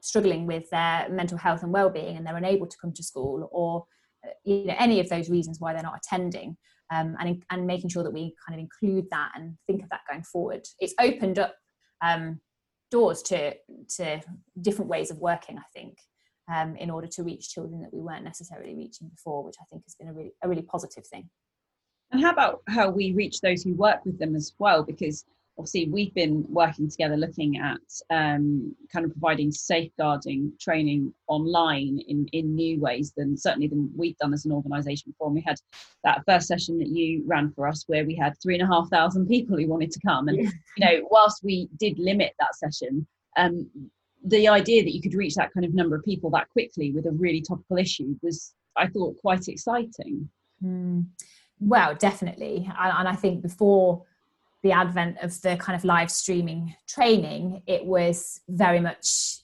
struggling 0.00 0.46
with 0.46 0.68
their 0.70 1.08
mental 1.10 1.38
health 1.38 1.62
and 1.62 1.72
well-being 1.72 2.16
and 2.16 2.26
they're 2.26 2.36
unable 2.36 2.66
to 2.66 2.76
come 2.78 2.92
to 2.92 3.02
school 3.02 3.48
or 3.52 3.84
uh, 4.26 4.32
you 4.44 4.66
know 4.66 4.74
any 4.78 5.00
of 5.00 5.08
those 5.08 5.30
reasons 5.30 5.60
why 5.60 5.72
they're 5.72 5.82
not 5.82 5.96
attending 5.96 6.56
um, 6.92 7.16
and, 7.20 7.42
and 7.50 7.66
making 7.66 7.90
sure 7.90 8.02
that 8.02 8.12
we 8.12 8.34
kind 8.46 8.58
of 8.58 8.62
include 8.62 9.06
that 9.10 9.32
and 9.34 9.56
think 9.66 9.82
of 9.82 9.88
that 9.90 10.00
going 10.08 10.22
forward 10.22 10.66
it's 10.80 10.94
opened 11.00 11.38
up 11.38 11.54
um, 12.02 12.40
doors 12.90 13.22
to 13.22 13.54
to 13.88 14.20
different 14.60 14.90
ways 14.90 15.10
of 15.10 15.18
working 15.18 15.58
i 15.58 15.64
think 15.74 15.96
um, 16.52 16.76
in 16.76 16.90
order 16.90 17.06
to 17.06 17.22
reach 17.22 17.50
children 17.50 17.80
that 17.82 17.92
we 17.92 18.00
weren't 18.00 18.24
necessarily 18.24 18.74
reaching 18.74 19.08
before, 19.08 19.42
which 19.42 19.56
I 19.60 19.64
think 19.70 19.84
has 19.84 19.94
been 19.94 20.08
a 20.08 20.12
really 20.12 20.32
a 20.42 20.48
really 20.48 20.62
positive 20.62 21.06
thing. 21.06 21.28
And 22.10 22.22
how 22.22 22.30
about 22.30 22.62
how 22.68 22.90
we 22.90 23.12
reach 23.12 23.40
those 23.40 23.62
who 23.62 23.74
work 23.74 24.04
with 24.04 24.18
them 24.18 24.36
as 24.36 24.52
well? 24.58 24.82
Because 24.82 25.24
obviously 25.58 25.88
we've 25.88 26.14
been 26.14 26.44
working 26.48 26.90
together 26.90 27.16
looking 27.16 27.58
at 27.58 27.80
um, 28.10 28.74
kind 28.92 29.04
of 29.04 29.12
providing 29.12 29.52
safeguarding 29.52 30.52
training 30.60 31.12
online 31.28 32.00
in, 32.08 32.26
in 32.32 32.54
new 32.54 32.80
ways 32.80 33.12
than 33.16 33.36
certainly 33.36 33.68
than 33.68 33.90
we've 33.96 34.16
done 34.18 34.34
as 34.34 34.44
an 34.44 34.52
organisation 34.52 35.12
before. 35.12 35.28
And 35.28 35.36
we 35.36 35.44
had 35.46 35.56
that 36.02 36.22
first 36.26 36.48
session 36.48 36.78
that 36.78 36.88
you 36.88 37.22
ran 37.24 37.52
for 37.52 37.68
us 37.68 37.84
where 37.86 38.04
we 38.04 38.16
had 38.16 38.34
three 38.42 38.58
and 38.58 38.68
a 38.68 38.72
half 38.72 38.88
thousand 38.90 39.28
people 39.28 39.56
who 39.56 39.68
wanted 39.68 39.92
to 39.92 40.00
come. 40.04 40.28
And, 40.28 40.42
yeah. 40.42 40.50
you 40.76 40.86
know, 40.86 41.08
whilst 41.10 41.44
we 41.44 41.68
did 41.78 41.98
limit 41.98 42.32
that 42.40 42.56
session, 42.56 43.06
um, 43.36 43.70
the 44.24 44.48
idea 44.48 44.82
that 44.82 44.94
you 44.94 45.02
could 45.02 45.14
reach 45.14 45.34
that 45.34 45.52
kind 45.52 45.64
of 45.64 45.74
number 45.74 45.94
of 45.94 46.04
people 46.04 46.30
that 46.30 46.48
quickly 46.48 46.90
with 46.90 47.06
a 47.06 47.12
really 47.12 47.42
topical 47.42 47.76
issue 47.76 48.16
was, 48.22 48.54
I 48.76 48.88
thought, 48.88 49.18
quite 49.18 49.46
exciting. 49.46 50.28
Mm. 50.64 51.06
Well, 51.60 51.94
definitely. 51.94 52.68
And 52.78 53.06
I 53.06 53.14
think 53.14 53.42
before 53.42 54.02
the 54.64 54.72
advent 54.72 55.18
of 55.22 55.40
the 55.42 55.56
kind 55.58 55.76
of 55.76 55.84
live 55.84 56.10
streaming 56.10 56.74
training, 56.88 57.62
it 57.66 57.84
was 57.84 58.40
very 58.48 58.80
much 58.80 59.38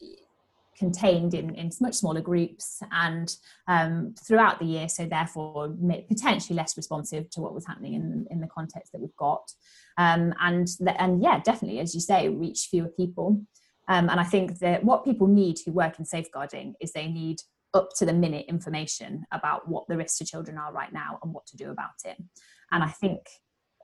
contained 0.76 1.34
in, 1.34 1.54
in 1.56 1.70
much 1.78 1.94
smaller 1.94 2.22
groups 2.22 2.82
and 2.90 3.36
um, 3.68 4.14
throughout 4.26 4.58
the 4.58 4.64
year, 4.64 4.88
so 4.88 5.04
therefore 5.04 5.76
potentially 6.08 6.56
less 6.56 6.74
responsive 6.74 7.28
to 7.28 7.42
what 7.42 7.52
was 7.52 7.66
happening 7.66 7.92
in, 7.92 8.26
in 8.30 8.40
the 8.40 8.46
context 8.46 8.90
that 8.92 9.00
we've 9.00 9.16
got. 9.16 9.52
Um, 9.98 10.32
and, 10.40 10.66
and 10.98 11.22
yeah, 11.22 11.38
definitely, 11.40 11.80
as 11.80 11.94
you 11.94 12.00
say, 12.00 12.30
reach 12.30 12.68
fewer 12.70 12.88
people. 12.88 13.42
Um, 13.88 14.08
and 14.08 14.18
I 14.18 14.24
think 14.24 14.58
that 14.60 14.82
what 14.82 15.04
people 15.04 15.26
need 15.26 15.58
who 15.66 15.72
work 15.72 15.98
in 15.98 16.06
safeguarding 16.06 16.76
is 16.80 16.92
they 16.92 17.08
need 17.08 17.42
up 17.74 17.90
to 17.98 18.06
the 18.06 18.14
minute 18.14 18.46
information 18.48 19.26
about 19.32 19.68
what 19.68 19.86
the 19.86 19.98
risks 19.98 20.16
to 20.18 20.24
children 20.24 20.56
are 20.56 20.72
right 20.72 20.94
now 20.94 21.18
and 21.22 21.34
what 21.34 21.46
to 21.48 21.58
do 21.58 21.70
about 21.70 21.90
it. 22.06 22.16
And 22.72 22.82
I 22.82 22.88
think, 22.88 23.20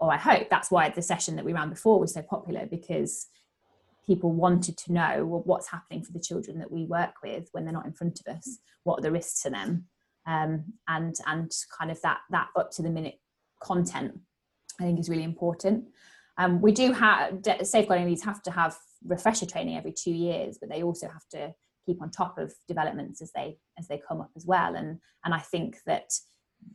or 0.01 0.13
I 0.13 0.17
hope, 0.17 0.49
that's 0.51 0.71
why 0.71 0.89
the 0.91 1.03
session 1.03 1.37
that 1.37 1.45
we 1.45 1.53
ran 1.53 1.71
before 1.71 1.99
was 1.99 2.15
so 2.15 2.23
popular 2.23 2.67
because 2.67 3.27
people 4.07 4.31
wanted 4.33 4.77
to 4.77 4.93
know 4.93 5.25
well, 5.25 5.43
what's 5.45 5.69
happening 5.69 6.03
for 6.03 6.13
the 6.13 6.21
children 6.21 6.59
that 6.59 6.71
we 6.71 6.85
work 6.85 7.15
with 7.23 7.49
when 7.53 7.65
they're 7.65 7.73
not 7.73 7.87
in 7.87 7.93
front 7.93 8.21
of 8.25 8.37
us. 8.37 8.59
What 8.85 8.99
are 8.99 9.03
the 9.03 9.11
risks 9.11 9.43
to 9.43 9.51
them? 9.51 9.87
Um, 10.27 10.65
and 10.89 11.15
and 11.27 11.51
kind 11.79 11.91
of 11.91 12.01
that 12.03 12.19
that 12.31 12.49
up 12.57 12.71
to 12.73 12.83
the 12.83 12.91
minute 12.91 13.21
content, 13.61 14.19
I 14.81 14.85
think 14.85 14.99
is 14.99 15.09
really 15.09 15.25
important. 15.25 15.85
Um, 16.39 16.61
we 16.61 16.73
do 16.73 16.93
have 16.93 17.41
safeguarding 17.63 18.07
leads 18.07 18.25
have 18.25 18.43
to 18.43 18.51
have 18.51 18.77
refresher 19.05 19.47
training 19.47 19.77
every 19.77 19.93
two 19.93 20.13
years, 20.13 20.59
but 20.61 20.69
they 20.69 20.83
also 20.83 21.09
have 21.09 21.27
to 21.31 21.55
keep 21.87 22.03
on 22.03 22.11
top 22.11 22.39
of 22.39 22.53
developments 22.69 23.23
as 23.23 23.33
they 23.33 23.59
as 23.79 23.89
they 23.89 24.01
come 24.07 24.21
up 24.21 24.31
as 24.37 24.45
well. 24.47 24.75
And 24.75 24.99
and 25.25 25.33
I 25.33 25.39
think 25.39 25.79
that 25.87 26.13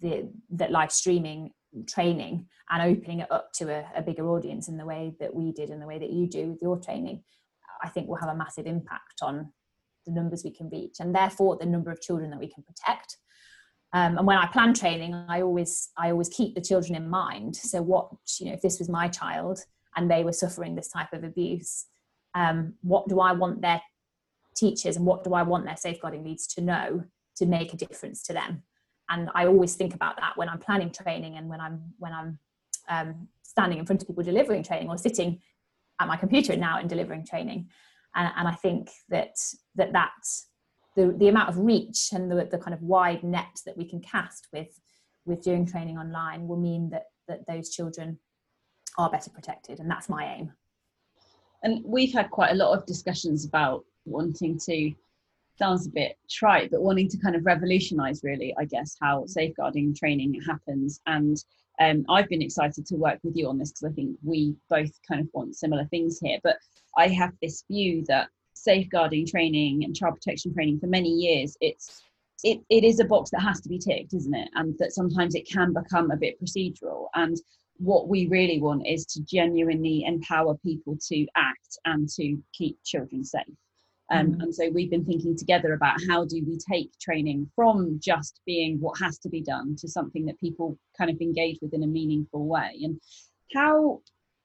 the 0.02 0.30
that 0.52 0.72
live 0.72 0.92
streaming 0.92 1.52
training 1.88 2.48
and 2.70 2.82
opening 2.82 3.20
it 3.20 3.32
up 3.32 3.52
to 3.54 3.70
a, 3.70 3.86
a 3.96 4.02
bigger 4.02 4.30
audience 4.30 4.68
in 4.68 4.78
the 4.78 4.86
way 4.86 5.14
that 5.20 5.34
we 5.34 5.52
did 5.52 5.70
and 5.70 5.82
the 5.82 5.88
way 5.88 6.00
that 6.00 6.12
you 6.12 6.28
do 6.28 6.52
with 6.52 6.62
your 6.62 6.80
training, 6.80 7.24
I 7.84 7.90
think 7.90 8.08
will 8.08 8.18
have 8.18 8.30
a 8.30 8.36
massive 8.36 8.66
impact 8.66 9.22
on 9.22 9.52
the 10.06 10.12
numbers 10.12 10.44
we 10.44 10.52
can 10.52 10.70
reach 10.70 10.96
and 11.00 11.14
therefore 11.14 11.58
the 11.58 11.66
number 11.66 11.92
of 11.92 12.02
children 12.02 12.30
that 12.32 12.40
we 12.40 12.48
can 12.48 12.64
protect. 12.64 13.18
Um, 13.94 14.18
and 14.18 14.26
when 14.26 14.38
I 14.38 14.48
plan 14.48 14.74
training, 14.74 15.14
I 15.14 15.42
always 15.42 15.90
I 15.98 16.12
always 16.12 16.30
keep 16.30 16.56
the 16.56 16.62
children 16.62 16.96
in 16.96 17.10
mind. 17.10 17.56
So 17.56 17.82
what 17.82 18.10
you 18.40 18.48
know, 18.48 18.54
if 18.54 18.62
this 18.62 18.80
was 18.80 18.88
my 18.88 19.10
child 19.10 19.60
and 19.96 20.10
they 20.10 20.24
were 20.24 20.32
suffering 20.32 20.76
this 20.76 20.88
type 20.88 21.12
of 21.12 21.24
abuse, 21.24 21.88
um, 22.34 22.76
what 22.82 23.10
do 23.10 23.20
I 23.20 23.34
want 23.34 23.62
their 23.62 23.82
teachers 24.56 24.96
and 24.96 25.06
what 25.06 25.24
do 25.24 25.34
I 25.34 25.44
want 25.44 25.66
their 25.66 25.76
safeguarding 25.76 26.24
leads 26.24 26.48
to 26.48 26.62
know 26.62 27.04
to 27.36 27.46
make 27.46 27.74
a 27.74 27.78
difference 27.78 28.24
to 28.24 28.34
them? 28.34 28.64
And 29.12 29.30
I 29.36 29.46
always 29.46 29.76
think 29.76 29.94
about 29.94 30.16
that 30.18 30.38
when 30.38 30.50
I'm 30.50 30.60
planning 30.60 30.92
training 30.92 31.38
and 31.38 31.50
when 31.50 31.62
I'm 31.62 31.82
when 32.00 32.14
I'm 32.14 32.40
um, 32.90 33.28
standing 33.44 33.80
in 33.80 33.86
front 33.86 34.02
of 34.02 34.08
people 34.08 34.24
delivering 34.24 34.64
training 34.64 34.90
or 34.90 34.98
sitting 34.98 35.40
at 36.00 36.08
my 36.08 36.18
computer 36.18 36.56
now 36.56 36.80
and 36.80 36.90
delivering 36.90 37.26
training. 37.26 37.70
And, 38.16 38.32
and 38.38 38.48
I 38.48 38.54
think 38.54 38.90
that 39.10 39.36
that 39.76 39.94
that 39.94 40.12
the, 40.96 41.16
the 41.18 41.28
amount 41.28 41.50
of 41.50 41.58
reach 41.58 42.10
and 42.14 42.30
the, 42.30 42.48
the 42.50 42.58
kind 42.58 42.74
of 42.74 42.82
wide 42.82 43.24
net 43.24 43.60
that 43.66 43.78
we 43.78 43.86
can 43.86 44.02
cast 44.02 44.48
with 44.54 44.80
with 45.26 45.44
doing 45.44 45.66
training 45.66 45.98
online 45.98 46.48
will 46.48 46.58
mean 46.58 46.90
that 46.90 47.06
that 47.28 47.46
those 47.48 47.70
children 47.70 48.18
are 48.98 49.10
better 49.10 49.30
protected 49.30 49.80
and 49.80 49.90
that's 49.90 50.10
my 50.10 50.26
aim 50.36 50.52
and 51.64 51.82
we've 51.86 52.14
had 52.14 52.30
quite 52.30 52.52
a 52.52 52.56
lot 52.56 52.78
of 52.78 52.86
discussions 52.86 53.46
about 53.46 53.86
wanting 54.06 54.60
to 54.60 54.92
sounds 55.58 55.88
a 55.88 55.92
bit 55.92 56.18
trite 56.30 56.72
but 56.72 56.82
wanting 56.82 57.08
to 57.08 57.18
kind 57.18 57.36
of 57.36 57.46
revolutionize 57.46 58.22
really 58.24 58.54
i 58.60 58.66
guess 58.66 58.96
how 59.02 59.26
safeguarding 59.26 59.94
training 59.94 60.40
happens. 60.48 61.00
And 61.06 61.38
um, 61.80 62.06
i've 62.10 62.30
been 62.30 62.42
excited 62.42 62.86
to 62.86 62.96
work 62.96 63.20
with 63.24 63.36
you 63.36 63.48
on 63.48 63.58
this 63.58 63.72
because 63.72 63.92
i 63.92 63.96
think 63.96 64.18
we 64.24 64.56
both 64.70 64.92
kind 65.08 65.22
of 65.22 65.28
want 65.34 65.56
similar 65.56 65.86
things 65.86 66.20
here. 66.20 66.40
But 66.44 66.58
i 66.98 67.08
have 67.08 67.32
this 67.42 67.64
view 67.70 68.04
that 68.08 68.30
safeguarding 68.54 69.26
training 69.26 69.84
and 69.84 69.96
child 69.96 70.16
protection 70.16 70.54
training 70.54 70.80
for 70.80 70.88
many 70.88 71.10
years 71.10 71.58
it's 71.62 72.04
it, 72.44 72.60
it 72.70 72.84
is 72.84 73.00
a 73.00 73.06
box 73.06 73.30
that 73.32 73.42
has 73.42 73.62
to 73.62 73.70
be 73.70 73.78
ticked 73.78 74.14
isn't 74.14 74.34
it? 74.34 74.50
And 74.56 74.76
that 74.80 74.94
sometimes 74.94 75.36
it 75.36 75.50
can 75.50 75.74
become 75.74 76.12
a 76.12 76.18
bit 76.18 76.42
procedural. 76.42 77.08
And 77.16 77.38
what 77.78 78.08
we 78.08 78.28
really 78.28 78.60
want 78.62 78.86
is 78.86 79.06
to 79.08 79.22
genuinely 79.24 80.04
empower 80.06 80.56
people 80.58 80.98
to 81.08 81.26
act 81.36 81.80
and 81.86 82.08
to 82.10 82.38
keep 82.54 82.78
children 82.84 83.24
safe. 83.24 83.44
Um, 84.12 84.34
mm. 84.34 84.44
And 84.44 84.56
so 84.56 84.70
we've 84.70 84.90
been 84.90 85.06
thinking 85.06 85.38
together 85.38 85.74
about 85.74 86.00
how 86.08 86.26
do 86.26 86.44
we 86.46 86.58
take 86.72 86.92
training 87.00 87.50
from 87.56 88.00
just 88.02 88.42
being 88.46 88.80
what 88.80 89.00
has 89.00 89.18
to 89.20 89.30
be 89.30 89.42
done 89.42 89.76
to 89.78 89.88
something 89.88 90.26
that 90.26 90.40
people 90.40 90.78
kind 90.98 91.10
of 91.10 91.20
engage 91.22 91.58
with 91.62 91.74
in 91.74 91.84
a 91.84 91.88
meaningful 91.88 92.46
way. 92.46 92.80
And 92.84 93.00
how 93.54 94.02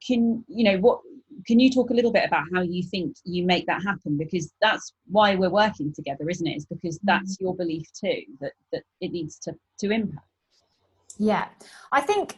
can 0.07 0.45
you 0.49 0.65
know 0.65 0.79
what 0.79 1.01
can 1.47 1.59
you 1.59 1.71
talk 1.71 1.91
a 1.91 1.95
little 1.95 2.13
bit 2.13 2.25
about 2.27 2.45
how 2.55 2.61
you 2.61 2.83
think 2.83 3.17
you 3.25 3.45
make 3.45 3.67
that 3.67 3.83
happen 3.83 4.17
because 4.17 4.53
that's 4.61 4.93
why 5.07 5.35
we're 5.35 5.51
working 5.51 5.93
together 5.93 6.29
isn't 6.29 6.47
it 6.47 6.57
is 6.57 6.67
because 6.67 7.01
that's 7.03 7.37
mm. 7.37 7.41
your 7.41 7.57
belief 7.57 7.89
too 7.99 8.21
that 8.39 8.53
that 8.73 8.83
it 9.01 9.11
needs 9.11 9.39
to 9.39 9.55
to 9.79 9.91
impact 9.91 10.27
yeah 11.19 11.49
i 11.93 12.01
think 12.01 12.37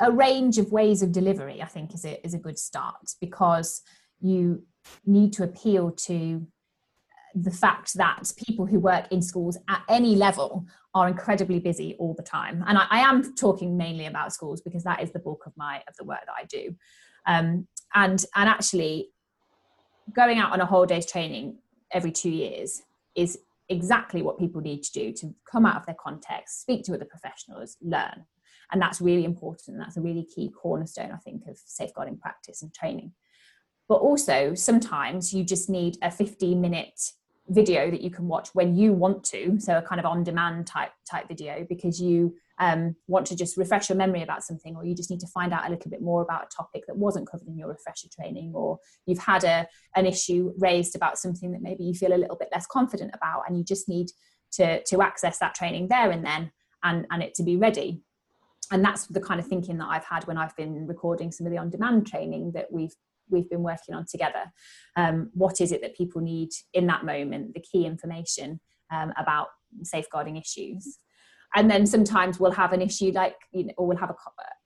a 0.00 0.10
range 0.10 0.58
of 0.58 0.72
ways 0.72 1.02
of 1.02 1.12
delivery, 1.12 1.62
I 1.62 1.66
think, 1.66 1.94
is 1.94 2.04
a, 2.04 2.24
is 2.24 2.34
a 2.34 2.38
good 2.38 2.58
start 2.58 3.14
because 3.20 3.82
you 4.20 4.62
need 5.06 5.32
to 5.34 5.44
appeal 5.44 5.90
to 5.90 6.46
the 7.34 7.50
fact 7.50 7.94
that 7.94 8.32
people 8.44 8.66
who 8.66 8.80
work 8.80 9.06
in 9.12 9.22
schools 9.22 9.56
at 9.68 9.82
any 9.88 10.16
level 10.16 10.66
are 10.94 11.06
incredibly 11.06 11.60
busy 11.60 11.94
all 11.98 12.14
the 12.14 12.22
time 12.22 12.64
and 12.66 12.76
I, 12.76 12.86
I, 12.90 13.00
am 13.00 13.36
talking 13.36 13.76
mainly 13.76 14.06
about 14.06 14.32
schools 14.32 14.60
because 14.60 14.82
that 14.82 15.00
is 15.00 15.12
the 15.12 15.20
bulk 15.20 15.46
of 15.46 15.52
my 15.56 15.76
of 15.86 15.94
the 15.96 16.04
work 16.04 16.20
that 16.26 16.34
i 16.36 16.44
do 16.46 16.74
um, 17.26 17.68
and 17.94 18.24
and 18.34 18.48
actually 18.48 19.10
going 20.12 20.38
out 20.38 20.52
on 20.52 20.60
a 20.60 20.66
whole 20.66 20.86
day's 20.86 21.06
training 21.06 21.58
every 21.92 22.10
two 22.10 22.30
years 22.30 22.82
is 23.14 23.38
exactly 23.68 24.20
what 24.20 24.38
people 24.38 24.60
need 24.60 24.82
to 24.82 24.92
do 24.92 25.12
to 25.12 25.34
come 25.50 25.64
out 25.64 25.76
of 25.76 25.86
their 25.86 25.96
context, 26.02 26.60
speak 26.60 26.84
to 26.84 26.94
other 26.94 27.04
professionals, 27.04 27.76
learn. 27.80 28.24
And 28.72 28.82
that's 28.82 29.00
really 29.00 29.24
important. 29.24 29.78
That's 29.78 29.96
a 29.96 30.00
really 30.00 30.24
key 30.24 30.50
cornerstone, 30.50 31.12
I 31.12 31.16
think, 31.18 31.42
of 31.48 31.58
safeguarding 31.64 32.18
practice 32.18 32.62
and 32.62 32.72
training. 32.74 33.12
But 33.90 34.02
also, 34.02 34.54
sometimes 34.54 35.34
you 35.34 35.42
just 35.42 35.68
need 35.68 35.98
a 36.00 36.12
15 36.12 36.60
minute 36.60 37.00
video 37.48 37.90
that 37.90 38.02
you 38.02 38.08
can 38.08 38.28
watch 38.28 38.50
when 38.52 38.76
you 38.76 38.92
want 38.92 39.24
to 39.24 39.58
so 39.58 39.76
a 39.76 39.82
kind 39.82 39.98
of 39.98 40.06
on 40.06 40.22
demand 40.22 40.64
type 40.68 40.92
type 41.10 41.26
video 41.26 41.66
because 41.68 42.00
you 42.00 42.32
um, 42.60 42.94
want 43.08 43.26
to 43.26 43.34
just 43.34 43.56
refresh 43.56 43.88
your 43.88 43.98
memory 43.98 44.22
about 44.22 44.44
something 44.44 44.76
or 44.76 44.84
you 44.84 44.94
just 44.94 45.10
need 45.10 45.18
to 45.18 45.26
find 45.26 45.52
out 45.52 45.66
a 45.66 45.70
little 45.70 45.90
bit 45.90 46.00
more 46.00 46.22
about 46.22 46.44
a 46.44 46.56
topic 46.56 46.86
that 46.86 46.96
wasn't 46.96 47.28
covered 47.28 47.48
in 47.48 47.58
your 47.58 47.66
refresher 47.66 48.06
training 48.14 48.52
or 48.54 48.78
you've 49.06 49.18
had 49.18 49.42
a 49.42 49.66
an 49.96 50.06
issue 50.06 50.52
raised 50.58 50.94
about 50.94 51.18
something 51.18 51.50
that 51.50 51.60
maybe 51.60 51.82
you 51.82 51.92
feel 51.92 52.12
a 52.12 52.22
little 52.22 52.36
bit 52.36 52.50
less 52.52 52.68
confident 52.68 53.10
about 53.12 53.42
and 53.48 53.58
you 53.58 53.64
just 53.64 53.88
need 53.88 54.06
to 54.52 54.80
to 54.84 55.02
access 55.02 55.40
that 55.40 55.56
training 55.56 55.88
there 55.88 56.12
and 56.12 56.24
then 56.24 56.52
and 56.84 57.08
and 57.10 57.24
it 57.24 57.34
to 57.34 57.42
be 57.42 57.56
ready. 57.56 58.00
And 58.70 58.84
that's 58.84 59.06
the 59.08 59.20
kind 59.20 59.40
of 59.40 59.48
thinking 59.48 59.78
that 59.78 59.88
I've 59.88 60.04
had 60.04 60.28
when 60.28 60.38
I've 60.38 60.54
been 60.54 60.86
recording 60.86 61.32
some 61.32 61.44
of 61.44 61.50
the 61.50 61.58
on 61.58 61.70
demand 61.70 62.06
training 62.06 62.52
that 62.52 62.70
we've 62.70 62.94
we've 63.30 63.48
been 63.48 63.62
working 63.62 63.94
on 63.94 64.06
together. 64.10 64.52
Um, 64.96 65.30
what 65.34 65.60
is 65.60 65.72
it 65.72 65.82
that 65.82 65.96
people 65.96 66.20
need 66.20 66.50
in 66.74 66.86
that 66.86 67.04
moment, 67.04 67.54
the 67.54 67.60
key 67.60 67.86
information 67.86 68.60
um, 68.90 69.12
about 69.16 69.48
safeguarding 69.82 70.36
issues. 70.36 70.98
And 71.54 71.70
then 71.70 71.86
sometimes 71.86 72.38
we'll 72.38 72.52
have 72.52 72.72
an 72.72 72.82
issue 72.82 73.12
like, 73.12 73.36
you 73.52 73.66
know, 73.66 73.72
or 73.76 73.86
we'll 73.86 73.96
have 73.96 74.10
a, 74.10 74.14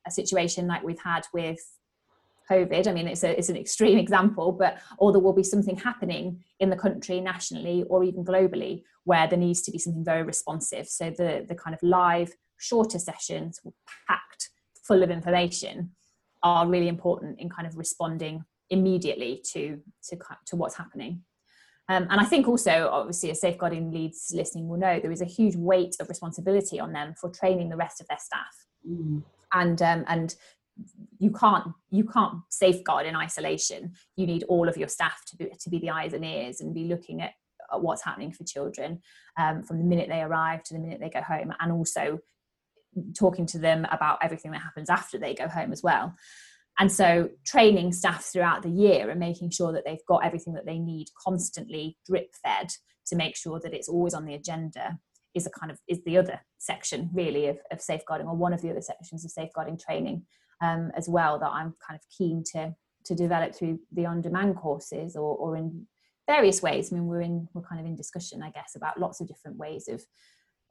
a 0.07 0.11
situation 0.11 0.67
like 0.67 0.83
we've 0.83 1.03
had 1.03 1.27
with 1.33 1.59
COVID. 2.51 2.87
I 2.87 2.93
mean, 2.93 3.09
it's, 3.09 3.25
a, 3.25 3.37
it's 3.39 3.49
an 3.49 3.57
extreme 3.57 3.99
example, 4.05 4.53
but 4.53 4.79
or 4.99 5.12
there 5.12 5.21
will 5.21 5.33
be 5.33 5.43
something 5.43 5.77
happening 5.77 6.43
in 6.61 6.71
the 6.71 6.77
country 6.77 7.21
nationally 7.21 7.85
or 7.89 8.05
even 8.05 8.25
globally 8.25 8.83
where 9.05 9.27
there 9.27 9.39
needs 9.39 9.62
to 9.62 9.71
be 9.71 9.79
something 9.79 10.05
very 10.05 10.23
responsive. 10.23 10.87
So 10.89 11.11
the, 11.11 11.45
the 11.49 11.55
kind 11.55 11.75
of 11.75 11.83
live, 11.83 12.33
shorter 12.59 12.99
sessions 12.99 13.61
packed 14.09 14.51
full 14.83 15.03
of 15.03 15.11
information 15.11 15.91
are 16.43 16.69
really 16.69 16.89
important 16.89 17.41
in 17.41 17.49
kind 17.49 17.67
of 17.67 17.77
responding 17.77 18.45
immediately 18.71 19.43
to 19.53 19.81
to 20.09 20.17
to 20.47 20.57
what's 20.57 20.77
happening. 20.77 21.23
Um, 21.89 22.07
and 22.11 22.19
I 22.19 22.25
think 22.25 22.49
also, 22.49 22.89
obviously, 22.91 23.31
as 23.31 23.41
safeguarding 23.41 23.93
leads 23.93 24.33
listening 24.35 24.69
will 24.69 24.79
know, 24.79 25.01
there 25.01 25.12
is 25.12 25.21
a 25.21 25.27
huge 25.27 25.55
weight 25.55 25.97
of 26.01 26.09
responsibility 26.09 26.81
on 26.81 26.93
them 26.93 27.15
for 27.21 27.29
training 27.29 27.69
the 27.69 27.77
rest 27.77 28.01
of 28.01 28.09
their 28.09 28.19
staff. 28.19 28.55
Mm. 28.89 29.23
And 29.53 29.83
um, 29.83 30.05
and 30.09 30.35
you 31.19 31.31
can't 31.31 31.69
you 31.91 32.05
can't 32.05 32.39
safeguard 32.49 33.07
in 33.07 33.15
isolation. 33.15 33.93
You 34.17 34.27
need 34.27 34.45
all 34.45 34.69
of 34.69 34.77
your 34.77 34.89
staff 34.89 35.23
to 35.29 35.37
be 35.37 35.51
to 35.61 35.71
be 35.71 35.79
the 35.79 35.91
eyes 35.91 36.15
and 36.15 36.25
ears 36.25 36.61
and 36.61 36.75
be 36.75 36.85
looking 36.85 37.21
at, 37.21 37.33
at 37.73 37.83
what's 37.83 38.05
happening 38.05 38.33
for 38.33 38.45
children 38.45 39.01
um, 39.39 39.62
from 39.62 39.79
the 39.79 39.85
minute 39.85 40.09
they 40.09 40.23
arrive 40.23 40.62
to 40.65 40.75
the 40.75 40.81
minute 40.81 41.01
they 41.01 41.11
go 41.11 41.23
home, 41.23 41.53
and 41.61 41.71
also 41.71 42.19
talking 43.17 43.45
to 43.47 43.59
them 43.59 43.87
about 43.91 44.19
everything 44.23 44.53
that 44.53 44.62
happens 44.62 44.89
after 44.89 45.19
they 45.19 45.35
go 45.35 45.49
home 45.49 45.73
as 45.73 45.83
well. 45.83 46.15
And 46.79 46.91
so, 46.91 47.31
training 47.47 47.93
staff 47.93 48.25
throughout 48.25 48.62
the 48.62 48.70
year 48.70 49.11
and 49.11 49.20
making 49.20 49.51
sure 49.51 49.72
that 49.72 49.85
they've 49.85 50.05
got 50.09 50.25
everything 50.25 50.55
that 50.55 50.66
they 50.66 50.79
need 50.79 51.07
constantly 51.22 51.97
drip 52.07 52.31
fed 52.43 52.68
to 53.07 53.16
make 53.16 53.37
sure 53.37 53.61
that 53.61 53.75
it's 53.75 53.89
always 53.89 54.14
on 54.14 54.25
the 54.25 54.35
agenda 54.35 54.99
is 55.35 55.47
a 55.47 55.51
kind 55.51 55.70
of 55.70 55.79
is 55.89 56.03
the 56.05 56.16
other 56.16 56.41
section 56.59 57.11
really 57.12 57.47
of, 57.47 57.59
of 57.70 57.81
safeguarding 57.81 58.27
or 58.27 58.37
one 58.37 58.53
of 58.53 58.62
the 58.62 58.70
other 58.70 58.81
sections 58.81 59.25
of 59.25 59.31
safeguarding 59.31 59.79
training 59.79 60.22
um, 60.62 60.91
as 60.97 61.09
well 61.09 61.39
that 61.39 61.51
I'm 61.51 61.75
kind 61.87 61.99
of 61.99 62.03
keen 62.16 62.43
to 62.53 62.75
to 63.05 63.14
develop 63.14 63.55
through 63.55 63.79
the 63.93 64.07
on-demand 64.07 64.57
courses 64.57 65.14
or, 65.14 65.37
or 65.37 65.57
in 65.57 65.87
various 66.27 66.62
ways. 66.62 66.91
I 66.91 66.97
mean, 66.97 67.07
we're 67.07 67.20
in 67.20 67.49
we're 67.53 67.62
kind 67.62 67.81
of 67.81 67.87
in 67.87 67.97
discussion, 67.97 68.43
I 68.43 68.51
guess, 68.51 68.75
about 68.77 68.99
lots 68.99 69.20
of 69.20 69.29
different 69.29 69.59
ways 69.59 69.89
of 69.89 70.03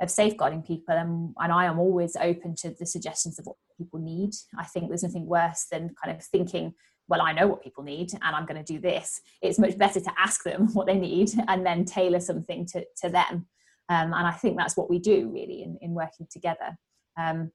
of 0.02 0.10
safeguarding 0.10 0.62
people 0.62 0.96
and, 0.96 1.34
and 1.38 1.52
i 1.52 1.66
am 1.66 1.80
always 1.80 2.16
open 2.20 2.56
to 2.56 2.72
the 2.80 2.86
suggestions 2.86 3.40
of 3.40 3.46
what 3.46 3.56
people 3.78 4.00
need. 4.00 4.32
I 4.58 4.66
think 4.66 4.88
there's 4.88 5.04
nothing 5.04 5.26
worse 5.26 5.66
than 5.72 5.96
kind 6.02 6.16
of 6.16 6.24
thinking 6.24 6.74
well 7.08 7.22
i 7.22 7.34
know 7.34 7.48
what 7.48 7.64
people 7.64 7.84
need 7.84 8.12
and 8.14 8.36
i'm 8.36 8.46
going 8.46 8.64
to 8.64 8.74
do 8.74 8.80
this. 8.80 9.22
It's 9.42 9.60
much 9.60 9.78
better 9.78 10.00
to 10.00 10.12
ask 10.18 10.44
them 10.44 10.68
what 10.74 10.88
they 10.88 10.98
need 10.98 11.32
and 11.48 11.66
then 11.66 11.86
tailor 11.86 12.20
something 12.20 12.66
to, 12.68 12.86
to 13.02 13.10
them. 13.10 13.48
Um, 13.90 14.14
and 14.14 14.28
i 14.28 14.32
think 14.32 14.58
that's 14.58 14.78
what 14.78 14.90
we 14.90 15.00
do 15.00 15.30
really 15.30 15.64
in, 15.64 15.78
in 15.82 15.94
working 15.94 16.28
together. 16.32 16.78
Um, 17.20 17.52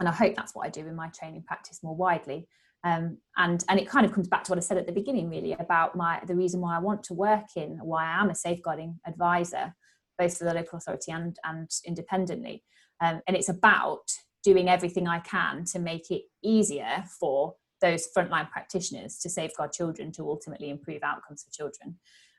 and 0.00 0.08
i 0.08 0.12
hope 0.12 0.34
that's 0.36 0.54
what 0.54 0.66
i 0.66 0.70
do 0.70 0.86
in 0.86 0.96
my 0.96 1.08
training 1.08 1.44
practice 1.46 1.80
more 1.82 1.96
widely. 1.96 2.48
Um, 2.84 3.18
and 3.36 3.64
and 3.68 3.80
it 3.80 3.88
kind 3.88 4.06
of 4.06 4.12
comes 4.12 4.28
back 4.28 4.44
to 4.44 4.52
what 4.52 4.58
I 4.58 4.60
said 4.60 4.76
at 4.76 4.86
the 4.86 4.92
beginning, 4.92 5.28
really, 5.28 5.54
about 5.54 5.96
my 5.96 6.20
the 6.24 6.36
reason 6.36 6.60
why 6.60 6.76
I 6.76 6.78
want 6.78 7.02
to 7.04 7.14
work 7.14 7.46
in, 7.56 7.78
why 7.82 8.04
I 8.04 8.20
am 8.20 8.30
a 8.30 8.34
safeguarding 8.34 9.00
advisor, 9.04 9.74
both 10.18 10.36
for 10.36 10.44
the 10.44 10.54
local 10.54 10.78
authority 10.78 11.12
and, 11.12 11.36
and 11.44 11.70
independently. 11.84 12.62
Um, 13.00 13.20
and 13.26 13.36
it's 13.36 13.48
about 13.48 14.10
doing 14.42 14.68
everything 14.68 15.08
I 15.08 15.18
can 15.20 15.64
to 15.64 15.78
make 15.78 16.10
it 16.10 16.22
easier 16.42 17.04
for 17.20 17.54
those 17.82 18.08
frontline 18.16 18.50
practitioners 18.50 19.18
to 19.18 19.28
safeguard 19.28 19.72
children 19.72 20.12
to 20.12 20.28
ultimately 20.28 20.70
improve 20.70 21.02
outcomes 21.02 21.42
for 21.42 21.50
children. 21.50 21.98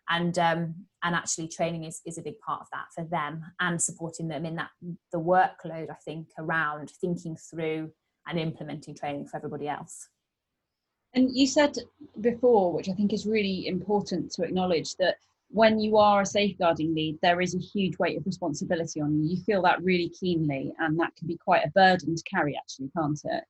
And 0.09 0.39
um, 0.39 0.75
and 1.03 1.13
actually 1.15 1.49
training 1.49 1.83
is, 1.83 2.01
is 2.05 2.17
a 2.17 2.21
big 2.21 2.39
part 2.39 2.61
of 2.61 2.67
that 2.71 2.85
for 2.95 3.03
them 3.03 3.43
and 3.59 3.81
supporting 3.81 4.29
them 4.29 4.45
in 4.45 4.55
that 4.55 4.69
the 5.11 5.19
workload 5.19 5.89
I 5.89 5.97
think 6.05 6.29
around 6.39 6.91
thinking 7.01 7.35
through 7.35 7.91
and 8.25 8.39
implementing 8.39 8.95
training 8.95 9.27
for 9.27 9.35
everybody 9.35 9.67
else. 9.67 10.07
And 11.13 11.29
you 11.33 11.45
said 11.45 11.75
before, 12.21 12.73
which 12.73 12.89
I 12.89 12.93
think 12.93 13.11
is 13.11 13.25
really 13.25 13.67
important 13.67 14.31
to 14.33 14.43
acknowledge, 14.43 14.95
that 14.95 15.15
when 15.49 15.79
you 15.79 15.97
are 15.97 16.21
a 16.21 16.25
safeguarding 16.25 16.93
lead, 16.93 17.17
there 17.21 17.41
is 17.41 17.55
a 17.55 17.59
huge 17.59 17.97
weight 17.99 18.17
of 18.17 18.25
responsibility 18.25 19.01
on 19.01 19.15
you. 19.15 19.35
You 19.35 19.43
feel 19.43 19.61
that 19.63 19.81
really 19.81 20.09
keenly, 20.09 20.73
and 20.79 20.99
that 20.99 21.15
can 21.15 21.27
be 21.27 21.37
quite 21.37 21.65
a 21.65 21.71
burden 21.71 22.15
to 22.15 22.23
carry, 22.23 22.55
actually, 22.57 22.89
can't 22.95 23.19
it? 23.23 23.43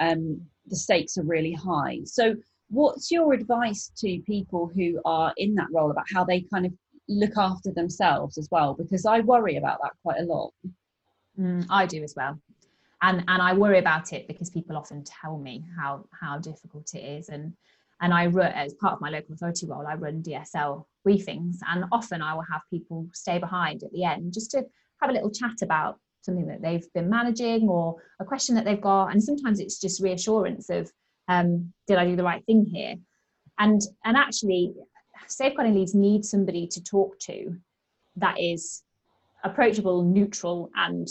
Um, 0.00 0.40
the 0.66 0.76
stakes 0.76 1.16
are 1.16 1.24
really 1.24 1.52
high. 1.52 2.00
So, 2.04 2.36
what's 2.70 3.10
your 3.10 3.32
advice 3.32 3.90
to 3.98 4.20
people 4.26 4.70
who 4.74 5.00
are 5.04 5.32
in 5.36 5.54
that 5.54 5.68
role 5.72 5.90
about 5.90 6.06
how 6.12 6.24
they 6.24 6.42
kind 6.42 6.66
of 6.66 6.72
look 7.08 7.36
after 7.36 7.72
themselves 7.72 8.36
as 8.36 8.48
well? 8.50 8.74
Because 8.74 9.06
I 9.06 9.20
worry 9.20 9.56
about 9.56 9.78
that 9.82 9.92
quite 10.02 10.20
a 10.20 10.24
lot. 10.24 10.52
Mm, 11.38 11.66
I 11.70 11.86
do 11.86 12.02
as 12.02 12.14
well. 12.16 12.38
And, 13.00 13.24
and 13.28 13.40
I 13.40 13.54
worry 13.54 13.78
about 13.78 14.12
it 14.12 14.26
because 14.26 14.50
people 14.50 14.76
often 14.76 15.04
tell 15.04 15.38
me 15.38 15.64
how 15.78 16.04
how 16.20 16.38
difficult 16.38 16.92
it 16.94 17.04
is 17.04 17.28
and 17.28 17.52
and 18.00 18.14
I 18.14 18.26
run 18.26 18.52
as 18.52 18.74
part 18.74 18.94
of 18.94 19.00
my 19.00 19.10
local 19.10 19.34
authority 19.34 19.66
role, 19.66 19.86
I 19.86 19.94
run 19.94 20.22
DSL 20.22 20.84
briefings, 21.06 21.56
and 21.68 21.84
often 21.90 22.22
I 22.22 22.34
will 22.34 22.44
have 22.50 22.62
people 22.70 23.08
stay 23.12 23.38
behind 23.38 23.82
at 23.82 23.92
the 23.92 24.04
end 24.04 24.32
just 24.32 24.50
to 24.52 24.64
have 25.00 25.10
a 25.10 25.12
little 25.12 25.30
chat 25.30 25.62
about 25.62 25.98
something 26.22 26.46
that 26.46 26.62
they've 26.62 26.92
been 26.92 27.08
managing 27.08 27.68
or 27.68 27.96
a 28.20 28.24
question 28.24 28.54
that 28.54 28.64
they've 28.64 28.80
got, 28.80 29.06
and 29.06 29.22
sometimes 29.22 29.60
it's 29.60 29.80
just 29.80 30.02
reassurance 30.02 30.70
of, 30.70 30.90
um, 31.28 31.72
did 31.86 31.98
I 31.98 32.04
do 32.04 32.16
the 32.16 32.24
right 32.24 32.44
thing 32.46 32.64
here? 32.64 32.94
And 33.58 33.80
and 34.04 34.16
actually, 34.16 34.74
safeguarding 35.26 35.74
leads 35.74 35.94
need 35.94 36.24
somebody 36.24 36.66
to 36.68 36.82
talk 36.82 37.18
to 37.20 37.56
that 38.16 38.38
is 38.40 38.82
approachable, 39.42 40.04
neutral, 40.04 40.70
and 40.76 41.08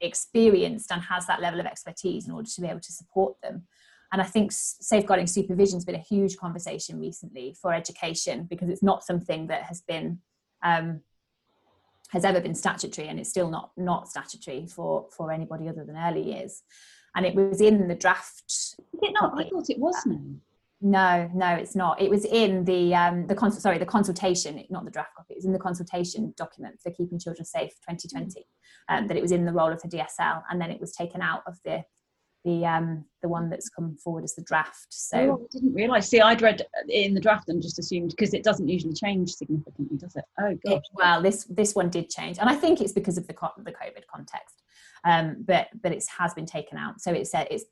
experienced 0.00 0.92
and 0.92 1.02
has 1.02 1.26
that 1.26 1.40
level 1.40 1.58
of 1.58 1.66
expertise 1.66 2.26
in 2.26 2.32
order 2.32 2.48
to 2.48 2.60
be 2.60 2.68
able 2.68 2.80
to 2.80 2.92
support 2.92 3.34
them 3.42 3.66
and 4.12 4.22
I 4.22 4.24
think 4.24 4.50
safeguarding 4.52 5.26
supervision 5.26 5.76
has 5.76 5.84
been 5.84 5.94
a 5.94 5.98
huge 5.98 6.36
conversation 6.36 7.00
recently 7.00 7.56
for 7.60 7.74
education 7.74 8.46
because 8.48 8.68
it's 8.68 8.82
not 8.82 9.04
something 9.04 9.48
that 9.48 9.62
has 9.62 9.82
been 9.82 10.18
um, 10.62 11.00
has 12.10 12.24
ever 12.24 12.40
been 12.40 12.54
statutory, 12.54 13.08
and 13.08 13.18
it's 13.18 13.30
still 13.30 13.50
not 13.50 13.70
not 13.76 14.08
statutory 14.08 14.66
for 14.66 15.06
for 15.16 15.32
anybody 15.32 15.68
other 15.68 15.84
than 15.84 15.96
early 15.96 16.22
years. 16.22 16.62
And 17.14 17.24
it 17.24 17.34
was 17.34 17.60
in 17.60 17.88
the 17.88 17.94
draft. 17.94 18.44
Is 18.46 18.76
it 19.02 19.14
not? 19.20 19.32
I 19.36 19.48
thought 19.48 19.70
it 19.70 19.78
was 19.78 19.96
now. 20.06 20.20
No, 20.82 21.30
no, 21.34 21.54
it's 21.54 21.74
not. 21.74 22.00
It 22.00 22.10
was 22.10 22.26
in 22.26 22.64
the 22.64 22.94
um, 22.94 23.26
the 23.26 23.34
cons- 23.34 23.60
sorry 23.60 23.78
the 23.78 23.86
consultation, 23.86 24.62
not 24.68 24.84
the 24.84 24.90
draft 24.90 25.14
copy. 25.16 25.34
It 25.34 25.38
was 25.38 25.46
in 25.46 25.52
the 25.52 25.58
consultation 25.58 26.34
document 26.36 26.80
for 26.82 26.90
keeping 26.90 27.18
children 27.18 27.44
safe 27.44 27.72
2020. 27.88 28.46
Um, 28.88 29.08
that 29.08 29.16
it 29.16 29.22
was 29.22 29.32
in 29.32 29.46
the 29.46 29.52
role 29.52 29.72
of 29.72 29.82
the 29.82 29.88
DSL, 29.88 30.42
and 30.50 30.60
then 30.60 30.70
it 30.70 30.80
was 30.80 30.92
taken 30.92 31.22
out 31.22 31.42
of 31.46 31.58
the 31.64 31.82
the 32.46 32.64
um 32.64 33.04
the 33.22 33.28
one 33.28 33.50
that's 33.50 33.68
come 33.68 33.96
forward 33.96 34.24
as 34.24 34.34
the 34.34 34.42
draft 34.42 34.86
so 34.88 35.18
oh, 35.18 35.44
i 35.44 35.46
didn't 35.50 35.74
realize 35.74 36.08
see 36.08 36.20
i'd 36.20 36.40
read 36.40 36.62
in 36.88 37.12
the 37.12 37.20
draft 37.20 37.48
and 37.48 37.60
just 37.60 37.78
assumed 37.78 38.10
because 38.10 38.32
it 38.32 38.44
doesn't 38.44 38.68
usually 38.68 38.94
change 38.94 39.30
significantly 39.32 39.98
does 39.98 40.14
it 40.16 40.24
oh 40.40 40.56
gosh 40.64 40.84
well 40.94 41.20
this 41.20 41.44
this 41.50 41.74
one 41.74 41.90
did 41.90 42.08
change 42.08 42.38
and 42.38 42.48
i 42.48 42.54
think 42.54 42.80
it's 42.80 42.92
because 42.92 43.18
of 43.18 43.26
the 43.26 43.34
the 43.64 43.72
covid 43.72 44.06
context 44.10 44.62
um 45.04 45.36
but 45.46 45.66
but 45.82 45.92
it 45.92 46.04
has 46.18 46.32
been 46.32 46.46
taken 46.46 46.78
out 46.78 47.00
so 47.00 47.12
it 47.12 47.26
said 47.26 47.48
it's 47.50 47.64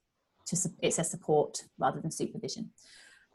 to 0.44 0.56
it 0.82 0.92
says 0.92 1.10
support 1.10 1.62
rather 1.78 2.00
than 2.00 2.10
supervision 2.10 2.70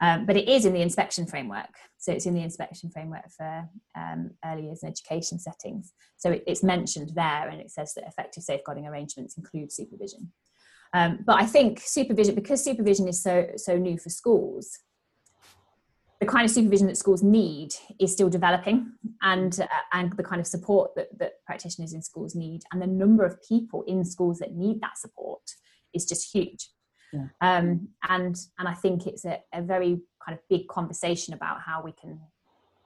um, 0.02 0.24
but 0.24 0.36
it 0.36 0.48
is 0.48 0.64
in 0.64 0.72
the 0.72 0.80
inspection 0.80 1.26
framework. 1.26 1.74
So 1.98 2.10
it's 2.10 2.24
in 2.24 2.32
the 2.32 2.42
inspection 2.42 2.90
framework 2.90 3.30
for 3.36 3.68
um, 3.94 4.30
early 4.46 4.64
years 4.64 4.82
and 4.82 4.90
education 4.90 5.38
settings. 5.38 5.92
So 6.16 6.30
it, 6.30 6.44
it's 6.46 6.62
mentioned 6.62 7.10
there 7.14 7.50
and 7.50 7.60
it 7.60 7.70
says 7.70 7.92
that 7.94 8.06
effective 8.06 8.42
safeguarding 8.42 8.86
arrangements 8.86 9.36
include 9.36 9.70
supervision. 9.70 10.32
Um, 10.92 11.20
but 11.24 11.40
I 11.40 11.46
think 11.46 11.80
supervision, 11.80 12.34
because 12.34 12.64
supervision 12.64 13.06
is 13.08 13.22
so 13.22 13.48
so 13.56 13.76
new 13.76 13.96
for 13.96 14.10
schools, 14.10 14.78
the 16.20 16.26
kind 16.26 16.44
of 16.44 16.50
supervision 16.50 16.86
that 16.86 16.98
schools 16.98 17.22
need 17.22 17.74
is 17.98 18.12
still 18.12 18.28
developing 18.28 18.92
and 19.22 19.58
uh, 19.60 19.66
and 19.92 20.12
the 20.16 20.22
kind 20.22 20.40
of 20.40 20.46
support 20.46 20.94
that, 20.94 21.18
that 21.18 21.44
practitioners 21.46 21.94
in 21.94 22.02
schools 22.02 22.34
need 22.34 22.62
and 22.72 22.80
the 22.80 22.86
number 22.86 23.24
of 23.24 23.42
people 23.42 23.82
in 23.86 24.04
schools 24.04 24.38
that 24.38 24.54
need 24.54 24.80
that 24.80 24.98
support 24.98 25.40
is 25.94 26.04
just 26.04 26.32
huge 26.32 26.68
yeah. 27.12 27.26
um, 27.40 27.88
and 28.08 28.36
and 28.58 28.68
i 28.68 28.74
think 28.74 29.06
it's 29.06 29.24
a, 29.24 29.40
a, 29.54 29.62
very 29.62 30.00
kind 30.24 30.38
of 30.38 30.38
big 30.48 30.68
conversation 30.68 31.32
about 31.32 31.60
how 31.62 31.82
we 31.82 31.92
can 31.92 32.20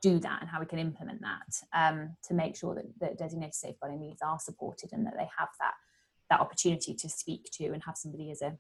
do 0.00 0.18
that 0.20 0.40
and 0.40 0.48
how 0.48 0.61
we 0.61 0.66
can 0.66 0.78
implement 0.78 1.20
that 1.20 1.57
um, 1.72 2.14
to 2.22 2.34
make 2.34 2.57
sure 2.57 2.74
that, 2.74 2.84
that 3.00 3.18
designated 3.18 3.55
safeguarding 3.55 4.00
needs 4.00 4.20
are 4.22 4.38
supported 4.38 4.90
and 4.92 5.05
that 5.05 5.14
they 5.16 5.28
have 5.36 5.48
that 5.59 5.74
that 6.31 6.41
opportunity 6.41 6.95
to 6.95 7.09
speak 7.09 7.49
to 7.53 7.66
and 7.66 7.83
have 7.85 7.97
somebody 7.97 8.31
as 8.31 8.43
a 8.43 8.57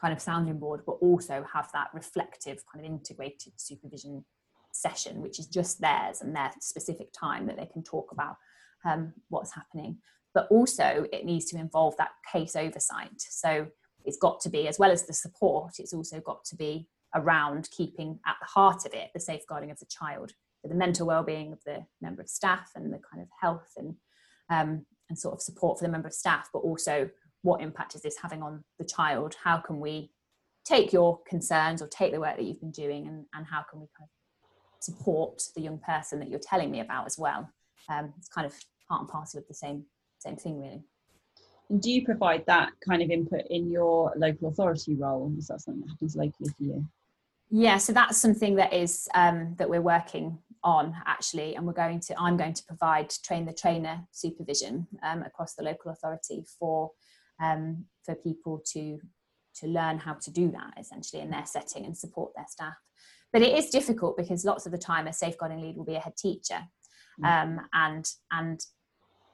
kind 0.00 0.12
of 0.12 0.20
sounding 0.20 0.58
board, 0.58 0.82
but 0.86 0.92
also 1.00 1.44
have 1.52 1.70
that 1.72 1.88
reflective 1.94 2.62
kind 2.72 2.84
of 2.84 2.90
integrated 2.90 3.52
supervision 3.56 4.24
session, 4.72 5.22
which 5.22 5.38
is 5.38 5.46
just 5.46 5.80
theirs 5.80 6.20
and 6.20 6.34
their 6.34 6.52
specific 6.60 7.08
time 7.18 7.46
that 7.46 7.56
they 7.56 7.66
can 7.66 7.82
talk 7.82 8.12
about 8.12 8.36
um, 8.84 9.12
what's 9.28 9.54
happening. 9.54 9.98
But 10.34 10.48
also, 10.50 11.06
it 11.12 11.24
needs 11.24 11.46
to 11.46 11.58
involve 11.58 11.96
that 11.96 12.10
case 12.30 12.56
oversight. 12.56 13.20
So 13.30 13.68
it's 14.04 14.18
got 14.18 14.40
to 14.40 14.50
be, 14.50 14.68
as 14.68 14.78
well 14.78 14.90
as 14.90 15.06
the 15.06 15.14
support, 15.14 15.74
it's 15.78 15.94
also 15.94 16.20
got 16.20 16.44
to 16.46 16.56
be 16.56 16.88
around 17.14 17.68
keeping 17.70 18.18
at 18.26 18.36
the 18.40 18.46
heart 18.46 18.84
of 18.84 18.92
it 18.92 19.10
the 19.14 19.20
safeguarding 19.20 19.70
of 19.70 19.78
the 19.78 19.86
child, 19.86 20.32
the 20.62 20.74
mental 20.74 21.06
well-being 21.06 21.52
of 21.52 21.64
the 21.64 21.86
member 22.02 22.20
of 22.20 22.28
staff, 22.28 22.70
and 22.74 22.92
the 22.92 23.00
kind 23.10 23.22
of 23.22 23.28
health 23.40 23.72
and 23.78 23.94
um, 24.50 24.84
and 25.08 25.18
sort 25.18 25.34
of 25.34 25.40
support 25.40 25.78
for 25.78 25.84
the 25.84 25.90
member 25.90 26.08
of 26.08 26.14
staff, 26.14 26.48
but 26.52 26.60
also 26.60 27.08
what 27.42 27.60
impact 27.60 27.94
is 27.94 28.02
this 28.02 28.16
having 28.20 28.42
on 28.42 28.64
the 28.78 28.84
child? 28.84 29.36
How 29.42 29.58
can 29.58 29.80
we 29.80 30.10
take 30.64 30.92
your 30.92 31.20
concerns 31.28 31.80
or 31.80 31.88
take 31.88 32.12
the 32.12 32.20
work 32.20 32.36
that 32.36 32.44
you've 32.44 32.60
been 32.60 32.72
doing 32.72 33.06
and, 33.06 33.24
and 33.34 33.46
how 33.46 33.64
can 33.70 33.80
we 33.80 33.86
kind 33.96 34.08
of 34.08 34.82
support 34.82 35.42
the 35.54 35.62
young 35.62 35.78
person 35.78 36.18
that 36.18 36.28
you're 36.28 36.40
telling 36.40 36.70
me 36.70 36.80
about 36.80 37.06
as 37.06 37.16
well? 37.18 37.48
Um, 37.88 38.12
it's 38.18 38.28
kind 38.28 38.46
of 38.46 38.54
part 38.88 39.02
and 39.02 39.08
parcel 39.08 39.38
of 39.38 39.48
the 39.48 39.54
same 39.54 39.84
same 40.18 40.36
thing 40.36 40.60
really. 40.60 40.82
And 41.68 41.80
do 41.80 41.90
you 41.90 42.04
provide 42.04 42.44
that 42.46 42.70
kind 42.86 43.02
of 43.02 43.10
input 43.10 43.42
in 43.50 43.70
your 43.70 44.12
local 44.16 44.48
authority 44.48 44.94
role? 44.94 45.32
Is 45.36 45.48
that 45.48 45.60
something 45.60 45.82
that 45.82 45.90
happens 45.90 46.16
locally 46.16 46.50
for 46.56 46.64
you? 46.64 46.86
Yeah, 47.50 47.78
so 47.78 47.92
that's 47.92 48.18
something 48.18 48.56
that 48.56 48.72
is 48.72 49.08
um, 49.14 49.54
that 49.58 49.68
we're 49.68 49.82
working 49.82 50.38
on 50.66 50.94
actually, 51.06 51.54
and 51.54 51.64
we're 51.64 51.72
going 51.72 52.00
to. 52.00 52.20
I'm 52.20 52.36
going 52.36 52.52
to 52.52 52.64
provide 52.64 53.08
train 53.24 53.46
the 53.46 53.52
trainer 53.52 54.00
supervision 54.10 54.86
um, 55.02 55.22
across 55.22 55.54
the 55.54 55.62
local 55.62 55.92
authority 55.92 56.44
for 56.58 56.90
um, 57.42 57.86
for 58.04 58.16
people 58.16 58.60
to 58.72 58.98
to 59.60 59.66
learn 59.68 59.98
how 59.98 60.14
to 60.14 60.30
do 60.30 60.50
that 60.50 60.74
essentially 60.78 61.22
in 61.22 61.30
their 61.30 61.46
setting 61.46 61.86
and 61.86 61.96
support 61.96 62.32
their 62.36 62.44
staff. 62.48 62.74
But 63.32 63.42
it 63.42 63.56
is 63.56 63.70
difficult 63.70 64.16
because 64.16 64.44
lots 64.44 64.66
of 64.66 64.72
the 64.72 64.78
time 64.78 65.06
a 65.06 65.12
safeguarding 65.12 65.62
lead 65.62 65.76
will 65.76 65.84
be 65.84 65.94
a 65.94 66.00
head 66.00 66.16
teacher, 66.16 66.60
mm. 67.22 67.24
um, 67.24 67.60
and 67.72 68.04
and 68.32 68.60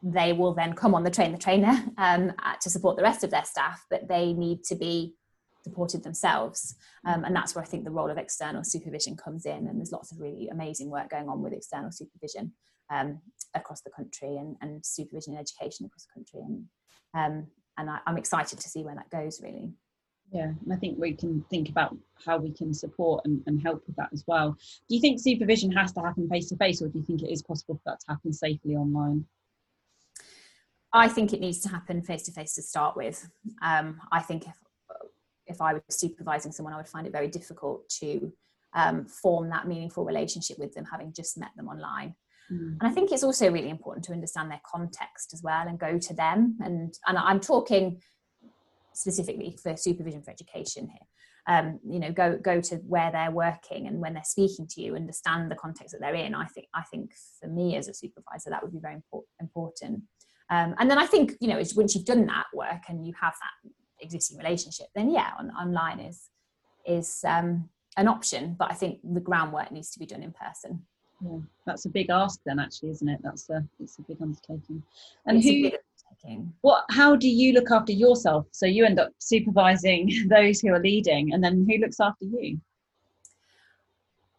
they 0.03 0.33
will 0.35 0.53
then 0.53 0.75
come 0.75 0.95
on 0.95 1.05
the 1.05 1.11
train 1.11 1.33
the 1.33 1.39
trainer 1.39 1.83
um, 1.97 2.33
to 2.61 2.69
support 2.69 2.97
the 2.97 3.03
rest 3.03 3.25
of 3.25 3.31
their 3.31 3.45
staff, 3.45 3.85
but 3.91 4.07
they 4.07 4.35
need 4.35 4.65
to 4.65 4.75
be 4.75 5.15
supported 5.63 6.03
themselves. 6.03 6.75
Um, 7.07 7.25
and 7.25 7.35
that's 7.35 7.55
where 7.55 7.63
I 7.63 7.67
think 7.67 7.85
the 7.85 7.91
role 7.91 8.11
of 8.11 8.19
external 8.19 8.65
supervision 8.65 9.17
comes 9.17 9.47
in. 9.47 9.67
And 9.67 9.79
there's 9.79 9.93
lots 9.93 10.13
of 10.13 10.21
really 10.21 10.49
amazing 10.49 10.91
work 10.91 11.11
going 11.11 11.29
on 11.29 11.43
with 11.43 11.53
external 11.53 11.93
supervision 11.93 12.53
um, 12.91 13.21
across 13.55 13.83
the 13.83 13.91
country 13.91 14.37
and, 14.37 14.57
and 14.61 14.85
supervision 14.85 15.35
in 15.35 15.39
education 15.39 15.87
across 15.87 16.07
the 16.07 16.15
country. 16.15 16.41
And 16.41 16.65
um, 17.15 17.47
and 17.79 17.91
I, 17.91 17.99
am 18.07 18.17
excited 18.17 18.59
to 18.59 18.69
see 18.69 18.85
where 18.85 18.95
that 18.95 19.11
goes 19.11 19.41
really 19.43 19.73
yeah 20.33 20.53
i 20.71 20.77
think 20.77 20.99
we 20.99 21.13
can 21.13 21.45
think 21.51 21.69
about 21.69 21.97
how 22.25 22.39
we 22.39 22.51
can 22.51 22.73
support 22.73 23.25
and, 23.25 23.43
and 23.47 23.61
help 23.63 23.83
with 23.87 23.97
that 23.97 24.09
as 24.13 24.25
well 24.27 24.57
do 24.89 24.95
you 24.95 25.01
think 25.01 25.21
supervision 25.21 25.71
has 25.71 25.93
to 25.93 26.01
happen 26.01 26.29
face 26.29 26.49
to 26.49 26.57
face 26.57 26.83
or 26.83 26.89
do 26.89 26.99
you 26.99 27.05
think 27.05 27.23
it 27.23 27.31
is 27.31 27.43
possible 27.43 27.75
for 27.77 27.83
that 27.87 28.01
to 28.01 28.07
happen 28.09 28.33
safely 28.33 28.75
online 28.75 29.25
i 30.93 31.09
think 31.09 31.33
it 31.33 31.41
needs 31.41 31.61
to 31.61 31.69
happen 31.69 32.03
face 32.03 32.23
to 32.23 32.33
face 32.33 32.55
to 32.55 32.63
start 32.63 32.97
with 32.97 33.29
um, 33.63 34.01
i 34.11 34.21
think 34.21 34.47
if 34.47 34.57
if 35.53 35.61
i 35.61 35.75
was 35.75 35.83
supervising 35.89 36.53
someone 36.53 36.75
i 36.75 36.77
would 36.77 36.89
find 36.89 37.07
it 37.07 37.13
very 37.13 37.29
difficult 37.29 37.89
to 37.89 38.33
um, 38.75 39.05
form 39.05 39.51
that 39.51 39.69
meaningful 39.69 40.05
relationship 40.05 40.59
with 40.59 40.73
them 40.75 40.87
having 40.91 41.13
just 41.13 41.37
met 41.39 41.51
them 41.57 41.69
online 41.69 42.15
Mm. 42.53 42.77
And 42.81 42.83
I 42.83 42.91
think 42.91 43.13
it's 43.13 43.23
also 43.23 43.51
really 43.51 43.71
important 43.71 44.05
to 44.07 44.13
understand 44.13 44.51
their 44.51 44.61
context 44.65 45.33
as 45.33 45.43
well 45.43 45.67
and 45.67 45.79
go 45.79 45.99
to 45.99 46.15
them. 46.15 46.59
And, 46.61 46.95
and 47.07 47.19
I'm 47.19 47.41
talking 47.41 48.01
specifically 48.93 49.57
for 49.63 49.77
supervision 49.77 50.23
for 50.23 50.31
education 50.31 50.89
here. 50.89 51.07
Um, 51.49 51.81
you 51.85 51.99
know, 51.99 52.13
go 52.13 52.39
go 52.41 52.61
to 52.61 52.77
where 52.77 53.11
they're 53.11 53.33
working 53.33 53.89
and 53.89 54.01
when 54.01 54.15
they're 54.15 54.23
speaking 54.23 54.69
to 54.69 54.81
you, 54.81 54.95
understand 54.95 55.51
the 55.51 55.57
context 55.57 55.91
that 55.91 56.01
they're 56.01 56.15
in. 56.15 56.37
I 56.37 56.47
think 56.47 56.69
I 56.73 56.83
think 56.83 57.11
for 57.41 57.49
me 57.49 57.75
as 57.75 57.89
a 57.89 57.95
supervisor, 57.95 58.51
that 58.51 58.63
would 58.63 58.73
be 58.73 58.79
very 58.79 59.03
important. 59.41 60.05
Um, 60.51 60.77
and 60.79 60.89
then 60.89 60.99
I 60.99 61.07
think 61.07 61.33
you 61.41 61.49
know, 61.49 61.61
once 61.75 61.97
you've 61.97 62.05
done 62.05 62.27
that 62.27 62.47
work 62.55 62.83
and 62.89 63.05
you 63.05 63.13
have 63.21 63.33
that 63.33 63.73
existing 64.03 64.39
relationship, 64.39 64.89
then 64.95 65.11
yeah, 65.11 65.31
on, 65.39 65.51
online 65.51 66.01
is 66.01 66.29
is 66.87 67.25
um, 67.27 67.69
an 67.97 68.09
option. 68.09 68.57
But 68.59 68.71
I 68.71 68.75
think 68.75 68.99
the 69.05 69.21
groundwork 69.21 69.71
needs 69.71 69.91
to 69.93 69.99
be 69.99 70.07
done 70.07 70.23
in 70.23 70.33
person 70.33 70.85
yeah 71.23 71.39
that's 71.67 71.85
a 71.85 71.89
big 71.89 72.11
ask 72.11 72.41
then 72.45 72.59
actually 72.59 72.91
isn't 72.91 73.09
it 73.09 73.21
that's 73.23 73.49
a 73.51 73.65
it's 73.81 73.99
a 73.99 74.03
big 74.03 74.21
undertaking 74.21 74.83
and 75.27 75.39
it's 75.39 75.47
who 75.47 75.71
undertaking. 76.11 76.53
what 76.63 76.85
how 76.91 77.15
do 77.15 77.29
you 77.29 77.53
look 77.53 77.71
after 77.71 77.93
yourself 77.93 78.47
so 78.51 78.67
you 78.67 78.85
end 78.85 78.99
up 78.99 79.11
supervising 79.19 80.11
those 80.29 80.61
who 80.61 80.73
are 80.73 80.81
leading 80.81 81.33
and 81.33 81.43
then 81.43 81.67
who 81.69 81.79
looks 81.79 82.01
after 82.01 82.25
you 82.25 82.61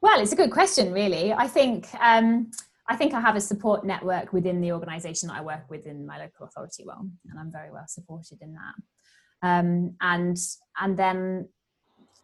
well 0.02 0.20
it's 0.22 0.34
a 0.34 0.36
good 0.36 0.52
question 0.52 0.92
really 0.92 1.34
i 1.34 1.48
think 1.48 1.88
um, 2.00 2.52
I 2.86 2.98
think 2.98 3.14
I 3.14 3.22
have 3.22 3.38
a 3.38 3.42
support 3.42 3.86
network 3.86 4.34
within 4.34 4.60
the 4.60 4.74
organisation 4.74 5.30
that 5.30 5.38
I 5.38 5.42
work 5.42 5.70
with 5.70 5.88
in 5.88 6.06
my 6.06 6.20
local 6.20 6.48
authority 6.48 6.84
well, 6.86 7.08
and 7.30 7.40
I'm 7.40 7.50
very 7.50 7.72
well 7.72 7.86
supported 7.88 8.42
in 8.42 8.54
that. 8.56 8.74
Um, 9.44 9.96
and 10.02 10.38
and 10.82 10.98
then 10.98 11.50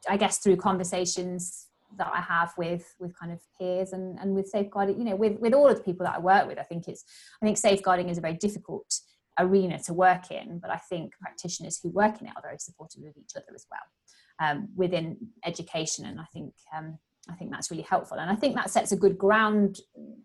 I 0.10 0.18
guess 0.18 0.40
through 0.40 0.58
conversations 0.58 1.68
that 1.98 2.12
I 2.14 2.22
have 2.22 2.54
with 2.58 2.96
with 3.00 3.18
kind 3.20 3.32
of 3.32 3.40
peers 3.60 3.92
and 3.94 4.18
and 4.20 4.34
with 4.34 4.48
safeguarding, 4.48 4.98
you 4.98 5.06
know, 5.06 5.16
with 5.16 5.38
with 5.40 5.54
all 5.54 5.68
of 5.68 5.78
the 5.78 5.84
people 5.84 6.06
that 6.06 6.16
I 6.16 6.20
work 6.20 6.48
with. 6.48 6.58
I 6.58 6.64
think 6.64 6.88
it's 6.88 7.04
I 7.42 7.46
think 7.46 7.58
safeguarding 7.58 8.10
is 8.10 8.18
a 8.18 8.22
very 8.22 8.36
difficult 8.36 8.92
arena 9.38 9.80
to 9.80 9.94
work 9.94 10.32
in, 10.32 10.60
but 10.60 10.72
I 10.72 10.78
think 10.78 11.14
practitioners 11.22 11.80
who 11.82 11.90
work 11.90 12.20
in 12.22 12.28
it 12.28 12.34
are 12.36 12.42
very 12.42 12.58
supportive 12.60 13.04
of 13.04 13.14
each 13.18 13.32
other 13.36 13.54
as 13.54 13.66
well 13.70 14.50
um, 14.50 14.70
within 14.76 15.18
education, 15.46 16.06
and 16.06 16.20
I 16.20 16.26
think. 16.34 16.54
Um, 16.76 16.98
I 17.30 17.36
think 17.36 17.52
that's 17.52 17.70
really 17.70 17.84
helpful, 17.84 18.18
and 18.18 18.32
I 18.32 18.36
think 18.36 18.56
that 18.56 18.72
sets 18.72 18.92
a 18.92 18.96
good 18.96 19.16
ground 19.16 19.82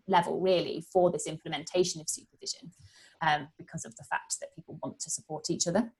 level, 0.07 0.39
really, 0.39 0.83
for 0.91 1.11
this 1.11 1.27
implementation 1.27 2.01
of 2.01 2.09
supervision, 2.09 2.71
um, 3.21 3.49
because 3.59 3.85
of 3.85 3.95
the 3.97 4.05
fact 4.05 4.37
that 4.39 4.55
people 4.55 4.79
want 4.81 4.99
to 5.01 5.11
support 5.11 5.51
each 5.51 5.67
other. 5.67 5.91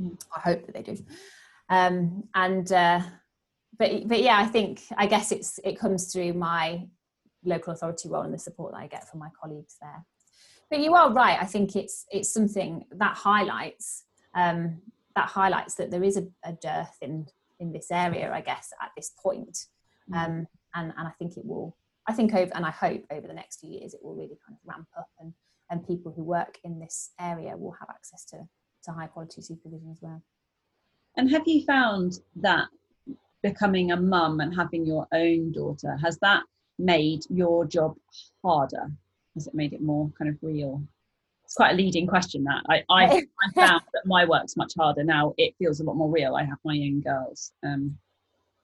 Mm. 0.00 0.20
I 0.34 0.40
hope 0.40 0.66
that 0.66 0.74
they 0.74 0.82
do, 0.82 0.96
um, 1.70 2.24
and 2.34 2.70
uh, 2.72 3.00
but 3.78 4.06
but 4.08 4.22
yeah, 4.22 4.38
I 4.38 4.46
think 4.46 4.82
I 4.96 5.06
guess 5.06 5.32
it's 5.32 5.58
it 5.64 5.78
comes 5.78 6.12
through 6.12 6.34
my 6.34 6.86
local 7.44 7.72
authority 7.72 8.08
role 8.08 8.22
and 8.22 8.34
the 8.34 8.38
support 8.38 8.72
that 8.72 8.78
I 8.78 8.86
get 8.86 9.08
from 9.08 9.20
my 9.20 9.30
colleagues 9.40 9.76
there. 9.80 10.04
But 10.70 10.80
you 10.80 10.94
are 10.94 11.12
right. 11.12 11.38
I 11.40 11.46
think 11.46 11.76
it's 11.76 12.04
it's 12.10 12.32
something 12.32 12.84
that 12.92 13.16
highlights 13.16 14.04
um, 14.34 14.80
that 15.16 15.28
highlights 15.28 15.74
that 15.74 15.90
there 15.90 16.04
is 16.04 16.16
a, 16.16 16.26
a, 16.44 16.52
dearth 16.52 16.96
in 17.00 17.26
in 17.58 17.72
this 17.72 17.90
area. 17.90 18.30
I 18.32 18.40
guess 18.40 18.70
at 18.82 18.90
this 18.96 19.12
point, 19.22 19.66
mm. 20.10 20.16
um, 20.16 20.46
and 20.74 20.92
and 20.96 21.08
I 21.08 21.12
think 21.18 21.36
it 21.36 21.44
will. 21.44 21.76
I 22.06 22.12
think 22.12 22.34
over 22.34 22.50
and 22.54 22.64
I 22.64 22.70
hope 22.70 23.04
over 23.10 23.26
the 23.26 23.34
next 23.34 23.60
few 23.60 23.70
years 23.70 23.94
it 23.94 24.00
will 24.02 24.14
really 24.14 24.38
kind 24.46 24.56
of 24.56 24.58
ramp 24.64 24.88
up 24.98 25.08
and 25.20 25.32
and 25.70 25.86
people 25.86 26.12
who 26.14 26.24
work 26.24 26.58
in 26.64 26.78
this 26.78 27.10
area 27.20 27.56
will 27.56 27.76
have 27.78 27.90
access 27.90 28.24
to 28.26 28.48
to 28.84 28.92
high 28.92 29.06
quality 29.06 29.42
supervision 29.42 29.90
as 29.90 29.98
well. 30.00 30.22
And 31.16 31.30
have 31.30 31.46
you 31.46 31.64
found 31.64 32.20
that 32.36 32.68
becoming 33.42 33.92
a 33.92 33.96
mum 33.96 34.40
and 34.40 34.54
having 34.54 34.84
your 34.84 35.06
own 35.12 35.52
daughter 35.52 35.96
has 36.02 36.18
that 36.18 36.42
made 36.78 37.22
your 37.28 37.64
job 37.64 37.96
harder? 38.44 38.90
Has 39.34 39.46
it 39.46 39.54
made 39.54 39.72
it 39.72 39.80
more 39.80 40.10
kind 40.18 40.30
of 40.30 40.36
real? 40.42 40.82
It's 41.44 41.54
quite 41.54 41.72
a 41.72 41.76
leading 41.76 42.06
question 42.06 42.44
that. 42.44 42.62
I 42.68 42.84
i, 42.90 43.04
I 43.06 43.52
found 43.54 43.82
that 43.94 44.06
my 44.06 44.24
work's 44.26 44.56
much 44.56 44.74
harder 44.78 45.02
now. 45.02 45.34
It 45.38 45.54
feels 45.58 45.80
a 45.80 45.84
lot 45.84 45.96
more 45.96 46.10
real. 46.10 46.34
I 46.34 46.44
have 46.44 46.58
my 46.64 46.74
own 46.74 47.00
girls. 47.00 47.52
Um, 47.64 47.98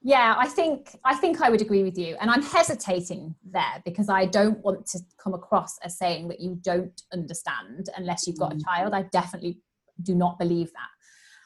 yeah 0.05 0.35
i 0.37 0.47
think 0.47 0.95
i 1.03 1.15
think 1.15 1.41
i 1.41 1.49
would 1.49 1.61
agree 1.61 1.83
with 1.83 1.97
you. 1.97 2.15
And 2.21 2.29
i'm 2.29 2.43
hesitating 2.43 3.33
there 3.43 3.81
because 3.83 4.07
i 4.07 4.25
don't 4.25 4.59
want 4.59 4.85
to 4.87 4.99
come 5.17 5.33
across 5.33 5.79
as 5.79 5.97
saying 5.97 6.27
that 6.27 6.39
you 6.39 6.59
don't 6.61 7.01
understand 7.11 7.89
unless 7.97 8.27
you've 8.27 8.37
got 8.37 8.53
mm. 8.53 8.59
a 8.59 8.63
child. 8.63 8.93
I 8.93 9.01
definitely 9.11 9.57
do 10.01 10.15
not 10.15 10.37
believe 10.39 10.71
that 10.73 10.89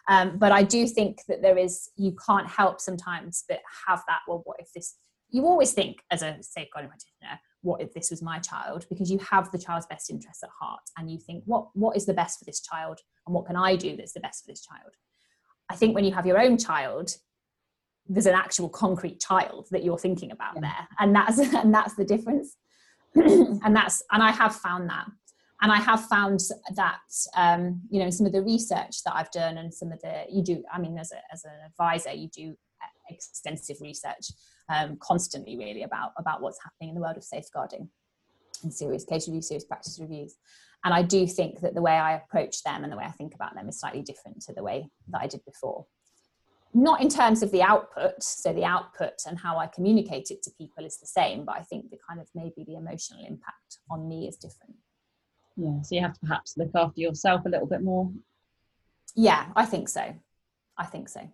um, 0.10 0.38
but 0.38 0.52
I 0.52 0.64
do 0.64 0.88
think 0.88 1.22
that 1.28 1.44
there 1.44 1.58
is, 1.58 1.90
you 1.96 2.16
can't 2.26 2.48
help 2.48 2.82
sometimes 2.82 3.46
but 3.48 3.60
have 3.88 4.02
that, 4.08 4.22
well, 4.28 4.42
what 4.44 4.60
if 4.60 4.74
this, 4.74 4.96
you 5.30 5.46
always 5.46 5.72
think 5.72 5.98
as 6.10 6.24
a 6.24 6.38
safeguarding 6.42 6.90
practitioner, 6.90 7.40
what 7.62 7.80
if 7.80 7.94
this 7.94 8.10
was 8.10 8.24
my 8.24 8.40
child? 8.40 8.88
Because 8.90 9.12
you 9.12 9.20
have 9.20 9.52
the 9.52 9.60
child's 9.60 9.86
best 9.86 10.10
interests 10.10 10.42
at 10.42 10.50
heart 10.60 10.82
and 10.98 11.12
you 11.12 11.20
think, 11.20 11.44
what, 11.46 11.68
what 11.74 11.96
is 11.96 12.08
the 12.08 12.14
best 12.16 12.40
for 12.40 12.46
this 12.46 12.60
child 12.60 13.00
and 13.28 13.36
what 13.36 13.46
can 13.46 13.56
I 13.56 13.76
do 13.76 13.96
that's 13.96 14.14
the 14.14 14.20
best 14.20 14.44
for 14.44 14.52
this 14.52 14.66
child? 14.66 14.94
I 15.70 15.76
think 15.76 15.94
when 15.94 16.06
you 16.06 16.14
have 16.14 16.26
your 16.26 16.42
own 16.42 16.58
child, 16.58 17.12
there's 18.08 18.26
an 18.26 18.34
actual 18.34 18.68
concrete 18.68 19.20
child 19.20 19.68
that 19.70 19.84
you're 19.84 20.00
thinking 20.00 20.32
about 20.32 20.56
yeah. 20.56 20.62
there 20.62 20.88
and 20.98 21.16
that's 21.16 21.38
and 21.54 21.72
that's 21.72 21.94
the 21.94 22.04
difference 22.04 22.56
and 23.14 23.76
that's 23.76 24.02
and 24.12 24.24
i 24.24 24.32
have 24.32 24.56
found 24.56 24.90
that 24.90 25.06
and 25.62 25.72
i 25.72 25.78
have 25.78 26.06
found 26.06 26.40
that 26.76 27.00
um, 27.36 27.82
you 27.90 28.02
know 28.02 28.10
some 28.10 28.26
of 28.26 28.32
the 28.32 28.42
research 28.42 29.04
that 29.04 29.16
i've 29.16 29.32
done 29.32 29.58
and 29.58 29.74
some 29.74 29.92
of 29.92 30.02
the 30.02 30.24
you 30.30 30.44
do 30.44 30.64
i 30.74 30.80
mean 30.80 30.98
as, 30.98 31.12
a, 31.12 31.20
as 31.34 31.44
an 31.46 31.52
advisor 31.66 32.12
you 32.12 32.30
do 32.30 32.56
extensive 33.10 33.78
research 33.82 34.32
um, 34.70 34.98
constantly 35.02 35.58
really 35.58 35.84
about 35.84 36.12
about 36.18 36.42
what's 36.42 36.60
happening 36.64 36.90
in 36.90 36.96
the 36.96 37.02
world 37.02 37.18
of 37.18 37.24
safeguarding 37.24 37.90
and 38.64 38.74
serious 38.74 39.06
case 39.06 39.28
reviews 39.28 39.48
serious 39.48 39.66
practice 39.66 40.00
reviews. 40.00 40.36
And 40.86 40.94
i 40.94 41.02
do 41.02 41.28
think 41.28 41.60
that 41.62 41.76
the 41.76 41.82
way 41.82 41.94
i 41.94 42.14
approach 42.14 42.64
them 42.64 42.84
and 42.84 42.92
the 42.92 42.98
way 42.98 43.06
i 43.06 43.12
think 43.12 43.36
about 43.36 43.56
them 43.56 43.68
is 43.68 43.80
slightly 43.80 44.02
different 44.02 44.42
to 44.44 44.54
the 44.54 44.64
way 44.64 44.90
that 45.10 45.22
i 45.22 45.28
did 45.28 45.44
before. 45.46 45.86
Not 46.72 47.02
in 47.02 47.10
terms 47.10 47.42
of 47.42 47.52
the 47.52 47.64
output 47.64 48.22
so 48.22 48.54
the 48.54 48.64
output 48.64 49.24
and 49.28 49.40
how 49.40 49.58
i 49.58 49.68
communicate 49.68 50.30
it 50.30 50.44
to 50.44 50.52
people 50.52 50.86
is 50.86 51.00
the 51.00 51.08
same 51.08 51.44
but 51.44 51.56
i 51.56 51.64
think 51.64 51.90
the 51.90 51.98
kind 52.08 52.22
of 52.22 52.28
maybe 52.36 52.64
the 52.64 52.76
emotional 52.76 53.26
impact 53.26 53.80
on 53.90 54.08
me 54.08 54.28
is 54.28 54.38
different 54.38 54.76
yeah. 55.60 55.82
So 55.82 55.96
you 55.96 56.02
have 56.02 56.14
to 56.14 56.20
perhaps 56.22 56.58
look 56.58 56.72
after 56.76 57.02
yourself 57.02 57.46
a 57.46 57.50
little 57.50 57.68
bit 57.68 57.82
more? 57.82 58.12
Yeah 59.16 59.48
i 59.56 59.66
think 59.66 59.90
so. 59.90 60.16
I 60.78 60.86
think 60.86 61.10
so. 61.10 61.30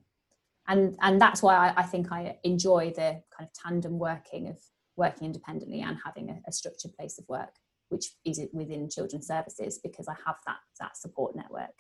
And 0.68 0.98
and 1.02 1.22
that's 1.22 1.44
why 1.44 1.56
I, 1.56 1.74
I 1.78 1.84
think 1.84 2.12
i 2.12 2.38
enjoy 2.44 2.92
the 2.96 3.22
kind 3.36 3.48
of 3.48 3.54
tandem 3.54 4.00
working 4.00 4.48
of 4.48 4.58
working 4.96 5.26
independently 5.26 5.82
and 5.82 5.98
having 6.04 6.30
a, 6.30 6.38
a 6.48 6.52
structured 6.52 6.94
place 6.98 7.20
of 7.20 7.26
work 7.28 7.54
which 7.90 8.06
is 8.26 8.42
within 8.54 8.90
children's 8.90 9.28
services 9.28 9.80
because 9.84 10.08
i 10.08 10.16
have 10.26 10.38
that 10.48 10.58
that 10.80 10.98
support 10.98 11.36
network. 11.36 11.76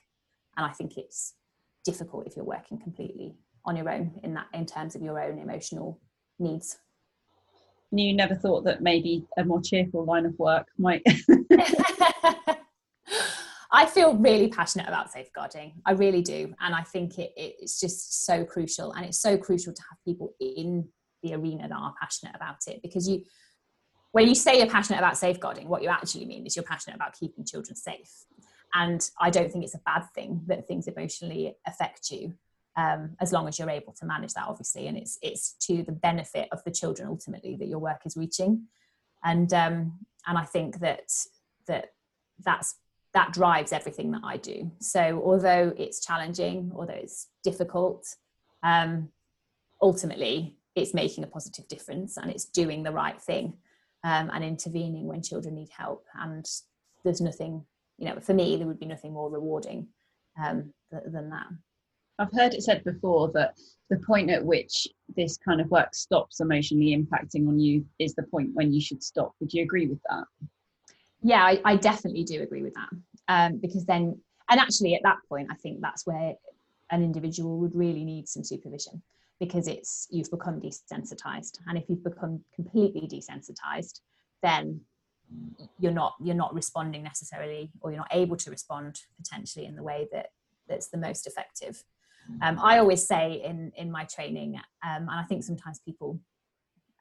And 0.57 0.65
i 0.65 0.71
think 0.71 0.97
it's 0.97 1.33
difficult 1.83 2.27
if 2.27 2.35
you're 2.35 2.45
working 2.45 2.79
completely 2.79 3.35
on 3.63 3.75
your 3.75 3.89
own 3.89 4.19
in 4.23 4.33
that 4.35 4.47
in 4.53 4.65
terms 4.65 4.95
of 4.95 5.01
your 5.01 5.19
own 5.19 5.39
emotional 5.39 5.99
needs 6.39 6.77
you 7.97 8.13
never 8.13 8.35
thought 8.35 8.63
that 8.65 8.81
maybe 8.81 9.25
a 9.37 9.43
more 9.43 9.61
cheerful 9.61 10.05
line 10.05 10.25
of 10.25 10.37
work 10.37 10.67
might 10.77 11.03
I 13.75 13.85
feel 13.85 14.15
really 14.15 14.47
passionate 14.47 14.87
about 14.87 15.11
safeguarding. 15.11 15.73
I 15.85 15.91
really 15.91 16.21
do. 16.21 16.55
And 16.61 16.73
I 16.73 16.81
think 16.81 17.19
it, 17.19 17.33
it's 17.35 17.77
just 17.77 18.25
so 18.25 18.45
crucial. 18.45 18.93
And 18.93 19.05
it's 19.05 19.17
so 19.17 19.37
crucial 19.37 19.73
to 19.73 19.81
have 19.89 19.97
people 20.05 20.33
in 20.39 20.87
the 21.21 21.33
arena 21.33 21.67
that 21.67 21.75
are 21.75 21.93
passionate 21.99 22.35
about 22.35 22.59
it 22.67 22.81
because 22.81 23.05
you, 23.09 23.23
when 24.13 24.29
you 24.29 24.35
say 24.35 24.59
you're 24.59 24.69
passionate 24.69 24.99
about 24.99 25.17
safeguarding, 25.17 25.67
what 25.67 25.83
you 25.83 25.89
actually 25.89 26.25
mean 26.25 26.45
is 26.45 26.55
you're 26.55 26.63
passionate 26.63 26.95
about 26.95 27.19
keeping 27.19 27.43
children 27.43 27.75
safe. 27.75 28.11
And 28.73 29.09
I 29.19 29.29
don't 29.29 29.51
think 29.51 29.65
it's 29.65 29.75
a 29.75 29.81
bad 29.85 30.05
thing 30.15 30.41
that 30.47 30.67
things 30.69 30.87
emotionally 30.87 31.57
affect 31.67 32.11
you 32.11 32.33
um, 32.77 33.15
as 33.21 33.31
long 33.31 33.47
as 33.47 33.57
you're 33.57 33.69
able 33.69 33.93
to 33.93 34.05
manage 34.05 34.33
that, 34.33 34.47
obviously. 34.47 34.87
And 34.87 34.97
it's 34.97 35.17
it's 35.21 35.53
to 35.67 35.83
the 35.83 35.91
benefit 35.91 36.49
of 36.51 36.63
the 36.63 36.71
children 36.71 37.07
ultimately 37.07 37.55
that 37.57 37.67
your 37.67 37.79
work 37.79 38.01
is 38.05 38.17
reaching. 38.17 38.67
And 39.23 39.51
um, 39.53 39.99
and 40.27 40.37
I 40.37 40.43
think 40.43 40.79
that 40.79 41.11
that 41.67 41.91
that's 42.43 42.75
that 43.13 43.31
drives 43.31 43.71
everything 43.71 44.11
that 44.11 44.21
I 44.23 44.37
do. 44.37 44.71
So 44.79 45.21
although 45.23 45.73
it's 45.77 46.05
challenging, 46.05 46.71
although 46.75 46.93
it's 46.93 47.27
difficult, 47.43 48.05
um, 48.61 49.09
ultimately 49.81 50.57
it's 50.75 50.93
making 50.93 51.23
a 51.23 51.27
positive 51.27 51.67
difference 51.69 52.17
and 52.17 52.29
it's 52.29 52.43
doing 52.43 52.83
the 52.83 52.91
right 52.91 53.19
thing 53.21 53.53
um, 54.03 54.29
and 54.33 54.43
intervening 54.43 55.07
when 55.07 55.23
children 55.23 55.55
need 55.55 55.69
help. 55.69 56.05
And 56.13 56.45
there's 57.05 57.21
nothing, 57.21 57.65
you 57.97 58.09
know, 58.09 58.19
for 58.19 58.33
me, 58.33 58.57
there 58.57 58.67
would 58.67 58.79
be 58.79 58.85
nothing 58.85 59.13
more 59.13 59.31
rewarding 59.31 59.87
um, 60.43 60.73
than 60.91 61.29
that. 61.29 61.47
I've 62.19 62.31
heard 62.31 62.53
it 62.53 62.63
said 62.63 62.83
before 62.83 63.31
that 63.33 63.55
the 63.89 63.97
point 63.97 64.29
at 64.29 64.43
which 64.43 64.87
this 65.15 65.37
kind 65.37 65.61
of 65.61 65.69
work 65.69 65.93
stops 65.93 66.39
emotionally 66.39 66.95
impacting 66.95 67.47
on 67.47 67.59
you 67.59 67.85
is 67.99 68.15
the 68.15 68.23
point 68.23 68.51
when 68.53 68.73
you 68.73 68.81
should 68.81 69.03
stop. 69.03 69.33
Would 69.39 69.53
you 69.53 69.63
agree 69.63 69.87
with 69.87 69.99
that? 70.09 70.25
Yeah, 71.21 71.43
I, 71.43 71.59
I 71.65 71.75
definitely 71.75 72.23
do 72.23 72.41
agree 72.41 72.63
with 72.63 72.73
that. 72.73 72.89
Um, 73.27 73.57
because 73.57 73.85
then, 73.85 74.19
and 74.49 74.59
actually 74.59 74.95
at 74.95 75.01
that 75.03 75.17
point, 75.27 75.49
I 75.51 75.55
think 75.55 75.81
that's 75.81 76.05
where 76.05 76.33
an 76.91 77.03
individual 77.03 77.57
would 77.59 77.75
really 77.75 78.03
need 78.03 78.27
some 78.27 78.43
supervision 78.43 79.01
because 79.39 79.67
it's 79.67 80.07
you've 80.11 80.31
become 80.31 80.61
desensitized 80.61 81.59
and 81.67 81.77
if 81.77 81.83
you've 81.89 82.03
become 82.03 82.41
completely 82.55 83.07
desensitized 83.07 83.99
then 84.41 84.79
you're 85.79 85.91
not 85.91 86.13
you're 86.23 86.35
not 86.35 86.53
responding 86.53 87.03
necessarily 87.03 87.71
or 87.81 87.91
you're 87.91 87.99
not 87.99 88.07
able 88.11 88.37
to 88.37 88.49
respond 88.49 89.01
potentially 89.17 89.65
in 89.65 89.75
the 89.75 89.83
way 89.83 90.07
that 90.11 90.27
that's 90.69 90.89
the 90.89 90.97
most 90.97 91.27
effective 91.27 91.83
um, 92.41 92.59
I 92.61 92.79
always 92.79 93.05
say 93.05 93.41
in 93.43 93.71
in 93.75 93.91
my 93.91 94.05
training, 94.05 94.55
um, 94.83 95.09
and 95.09 95.11
I 95.11 95.23
think 95.23 95.43
sometimes 95.43 95.79
people 95.79 96.19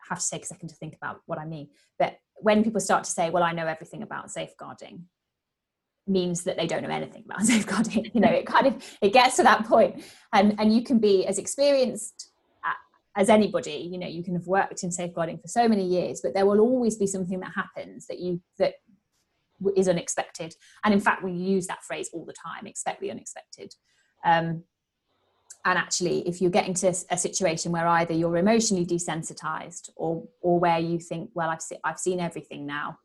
have 0.08 0.20
to 0.20 0.30
take 0.30 0.42
a 0.42 0.46
second 0.46 0.68
to 0.68 0.74
think 0.76 0.94
about 0.94 1.20
what 1.26 1.38
I 1.38 1.46
mean. 1.46 1.68
But 1.98 2.18
when 2.36 2.62
people 2.62 2.80
start 2.80 3.04
to 3.04 3.10
say, 3.10 3.30
"Well, 3.30 3.42
I 3.42 3.52
know 3.52 3.66
everything 3.66 4.02
about 4.02 4.30
safeguarding," 4.30 5.06
means 6.06 6.44
that 6.44 6.56
they 6.56 6.66
don't 6.66 6.82
know 6.82 6.90
anything 6.90 7.24
about 7.24 7.42
safeguarding. 7.52 8.10
You 8.12 8.20
know, 8.20 8.30
it 8.30 8.46
kind 8.46 8.66
of 8.66 8.82
it 9.00 9.12
gets 9.12 9.36
to 9.36 9.42
that 9.44 9.66
point, 9.66 10.04
and 10.32 10.58
and 10.58 10.74
you 10.74 10.82
can 10.82 10.98
be 10.98 11.26
as 11.26 11.38
experienced 11.38 12.30
as 13.16 13.28
anybody. 13.28 13.88
You 13.90 13.98
know, 13.98 14.06
you 14.06 14.22
can 14.22 14.34
have 14.34 14.46
worked 14.46 14.82
in 14.82 14.90
safeguarding 14.90 15.38
for 15.38 15.48
so 15.48 15.68
many 15.68 15.84
years, 15.84 16.20
but 16.22 16.34
there 16.34 16.46
will 16.46 16.60
always 16.60 16.96
be 16.96 17.06
something 17.06 17.40
that 17.40 17.52
happens 17.54 18.06
that 18.06 18.18
you 18.18 18.40
that 18.58 18.74
is 19.76 19.88
unexpected. 19.88 20.54
And 20.84 20.92
in 20.92 21.00
fact, 21.00 21.22
we 21.22 21.32
use 21.32 21.66
that 21.68 21.82
phrase 21.82 22.10
all 22.12 22.24
the 22.24 22.34
time: 22.34 22.66
expect 22.66 23.00
the 23.00 23.10
unexpected. 23.10 23.74
Um, 24.24 24.64
and 25.64 25.78
actually 25.78 26.26
if 26.28 26.40
you're 26.40 26.50
getting 26.50 26.74
to 26.74 26.94
a 27.10 27.16
situation 27.16 27.72
where 27.72 27.86
either 27.86 28.12
you're 28.12 28.36
emotionally 28.36 28.86
desensitized 28.86 29.90
or 29.96 30.26
or 30.40 30.58
where 30.58 30.78
you 30.78 30.98
think 30.98 31.30
well 31.34 31.50
i've, 31.50 31.62
se- 31.62 31.80
I've 31.84 31.98
seen 31.98 32.20
everything 32.20 32.66
now 32.66 32.98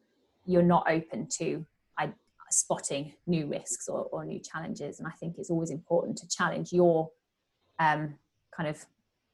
you're 0.45 0.64
not 0.64 0.89
open 0.89 1.28
to 1.38 1.66
I, 1.97 2.12
spotting 2.49 3.14
new 3.28 3.45
risks 3.45 3.88
or, 3.88 4.05
or, 4.12 4.26
new 4.26 4.39
challenges. 4.39 4.99
And 4.99 5.07
i 5.07 5.12
think 5.12 5.38
it's 5.38 5.49
always 5.49 5.70
important 5.70 6.18
to 6.20 6.28
challenge 6.28 6.74
your 6.74 7.12
um, 7.80 8.16
kind 8.55 8.68
of 8.68 8.86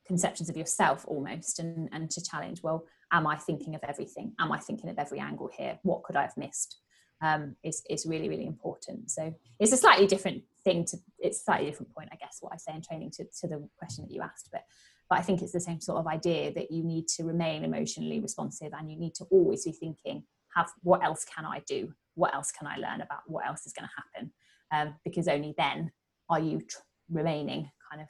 conceptions 0.05 0.49
of 0.49 0.57
yourself 0.57 1.05
almost 1.07 1.59
and, 1.59 1.89
and 1.91 2.11
to 2.11 2.21
challenge 2.23 2.61
well 2.61 2.86
am 3.11 3.26
i 3.26 3.36
thinking 3.36 3.76
of 3.76 3.82
everything? 3.84 4.34
Am 4.39 4.51
i 4.51 4.59
thinking 4.59 4.89
of 4.89 4.99
every 4.99 5.19
angle 5.19 5.49
here? 5.55 5.80
What 5.84 6.03
could 6.03 6.15
i 6.15 6.21
have 6.21 6.38
missed? 6.38 6.78
Um, 7.21 7.55
is, 7.63 7.82
is 7.89 8.05
really 8.05 8.30
really 8.30 8.45
important. 8.45 9.09
So 9.09 9.34
it's 9.59 9.71
a 9.71 9.78
slightly 9.78 10.05
different 10.05 10.43
thing 10.66 10.84
to 10.84 10.97
it's 11.20 11.45
slightly 11.45 11.68
different 11.68 11.93
point 11.93 12.09
i 12.11 12.16
guess 12.18 12.38
what 12.41 12.51
i 12.51 12.57
say 12.57 12.74
in 12.76 12.82
training 12.82 13.09
to, 13.11 13.24
to 13.39 13.47
the 13.47 13.66
question 13.78 14.03
that 14.03 14.13
you 14.13 14.22
asked 14.22 14.49
but 14.51 14.63
but 15.09 15.18
i 15.18 15.22
think 15.22 15.41
it's 15.41 15.53
the 15.53 15.59
same 15.59 15.80
sort 15.80 15.99
of 15.99 16.07
idea 16.07 16.51
that 16.53 16.70
you 16.72 16.84
need 16.84 17.07
to 17.07 17.24
remain 17.24 17.63
emotionally 17.63 18.20
responsive 18.20 18.74
and 18.78 18.91
you 18.91 18.97
need 18.97 19.16
to 19.16 19.26
always 19.32 19.63
be 19.63 19.72
thinking 19.72 20.24
have 20.55 20.72
what 20.82 21.03
else 21.03 21.26
can 21.26 21.45
i 21.45 21.61
do? 21.68 21.93
What 22.16 22.34
else 22.34 22.51
can 22.51 22.68
i 22.68 22.78
learn 22.78 23.01
about? 23.01 23.20
What 23.28 23.45
else 23.45 23.66
is 23.66 23.74
going 23.74 23.88
to 23.88 23.95
happen? 24.01 24.32
Um, 24.72 24.95
because 25.03 25.28
only 25.28 25.53
then 25.57 25.91
are 26.30 26.39
you 26.39 26.61
tr- 26.61 26.78
remaining 27.11 27.70
kind 27.91 28.01
of 28.01 28.07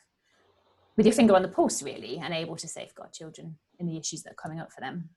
with 0.95 1.05
your 1.05 1.13
finger 1.13 1.35
on 1.35 1.41
the 1.41 1.49
pulse 1.49 1.83
really 1.83 2.17
and 2.23 2.33
able 2.33 2.55
to 2.55 2.67
safeguard 2.67 3.11
children 3.11 3.57
in 3.79 3.87
the 3.87 3.97
issues 3.97 4.23
that 4.23 4.31
are 4.31 4.41
coming 4.41 4.59
up 4.59 4.71
for 4.71 4.79
them 4.79 5.09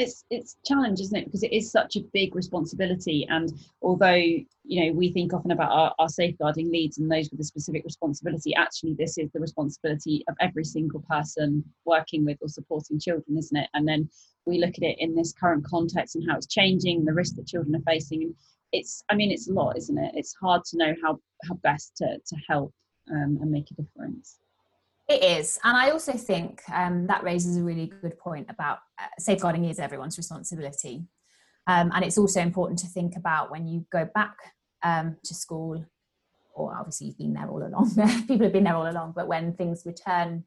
it's 0.00 0.24
it's 0.30 0.56
challenge 0.64 1.00
isn't 1.00 1.16
it? 1.16 1.24
Because 1.24 1.42
it 1.42 1.52
is 1.52 1.70
such 1.70 1.96
a 1.96 2.04
big 2.12 2.34
responsibility. 2.34 3.26
And 3.28 3.52
although 3.82 4.14
you 4.14 4.46
know 4.64 4.92
we 4.92 5.12
think 5.12 5.32
often 5.32 5.50
about 5.50 5.70
our, 5.70 5.94
our 5.98 6.08
safeguarding 6.08 6.70
leads 6.70 6.98
and 6.98 7.10
those 7.10 7.30
with 7.30 7.40
a 7.40 7.44
specific 7.44 7.84
responsibility 7.84 8.54
actually 8.54 8.94
this 8.94 9.16
is 9.16 9.30
the 9.32 9.40
responsibility 9.40 10.24
of 10.28 10.36
every 10.40 10.64
single 10.64 11.00
person 11.08 11.64
working 11.86 12.24
with 12.24 12.38
or 12.42 12.48
supporting 12.48 12.98
children 12.98 13.36
isn't 13.38 13.56
it? 13.56 13.70
And 13.74 13.86
then 13.86 14.08
we 14.46 14.58
look 14.58 14.74
at 14.76 14.84
it 14.84 14.98
in 14.98 15.14
this 15.14 15.32
current 15.32 15.64
context 15.64 16.16
and 16.16 16.28
how 16.28 16.36
it's 16.36 16.46
changing 16.46 17.04
the 17.04 17.14
risk 17.14 17.36
that 17.36 17.46
children 17.46 17.76
are 17.76 17.92
facing. 17.92 18.22
And 18.24 18.34
it's 18.72 19.02
i 19.08 19.14
mean 19.14 19.30
it's 19.30 19.48
a 19.48 19.52
lot 19.52 19.76
isn't 19.76 19.98
it? 19.98 20.12
It's 20.14 20.34
hard 20.34 20.64
to 20.66 20.76
know 20.76 20.94
how 21.02 21.18
how 21.48 21.54
best 21.62 21.96
to 21.96 22.18
to 22.18 22.36
help 22.48 22.72
um, 23.10 23.38
and 23.40 23.50
make 23.50 23.70
a 23.70 23.74
difference 23.74 24.38
it 25.08 25.22
is. 25.22 25.58
And 25.64 25.76
I 25.76 25.90
also 25.90 26.12
think 26.12 26.62
um, 26.72 27.06
that 27.06 27.24
raises 27.24 27.56
a 27.56 27.62
really 27.62 27.92
good 28.02 28.18
point 28.18 28.46
about 28.50 28.78
uh, 29.00 29.06
safeguarding 29.18 29.64
is 29.64 29.78
everyone's 29.78 30.18
responsibility. 30.18 31.04
Um, 31.66 31.90
and 31.94 32.04
it's 32.04 32.18
also 32.18 32.40
important 32.40 32.78
to 32.80 32.86
think 32.86 33.16
about 33.16 33.50
when 33.50 33.66
you 33.66 33.86
go 33.90 34.08
back 34.14 34.36
um, 34.82 35.16
to 35.24 35.34
school, 35.34 35.84
or 36.54 36.76
obviously 36.76 37.08
you've 37.08 37.18
been 37.18 37.34
there 37.34 37.48
all 37.48 37.62
along, 37.62 37.94
people 38.26 38.44
have 38.44 38.52
been 38.52 38.64
there 38.64 38.76
all 38.76 38.90
along, 38.90 39.12
but 39.14 39.28
when 39.28 39.54
things 39.54 39.82
return 39.84 40.44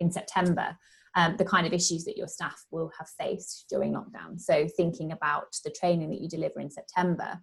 in 0.00 0.10
September, 0.10 0.76
um, 1.16 1.36
the 1.36 1.44
kind 1.44 1.66
of 1.66 1.72
issues 1.72 2.04
that 2.04 2.16
your 2.16 2.28
staff 2.28 2.64
will 2.70 2.90
have 2.98 3.08
faced 3.18 3.66
during 3.70 3.94
lockdown. 3.94 4.38
So, 4.38 4.68
thinking 4.76 5.12
about 5.12 5.46
the 5.64 5.70
training 5.70 6.10
that 6.10 6.20
you 6.20 6.28
deliver 6.28 6.60
in 6.60 6.70
September, 6.70 7.40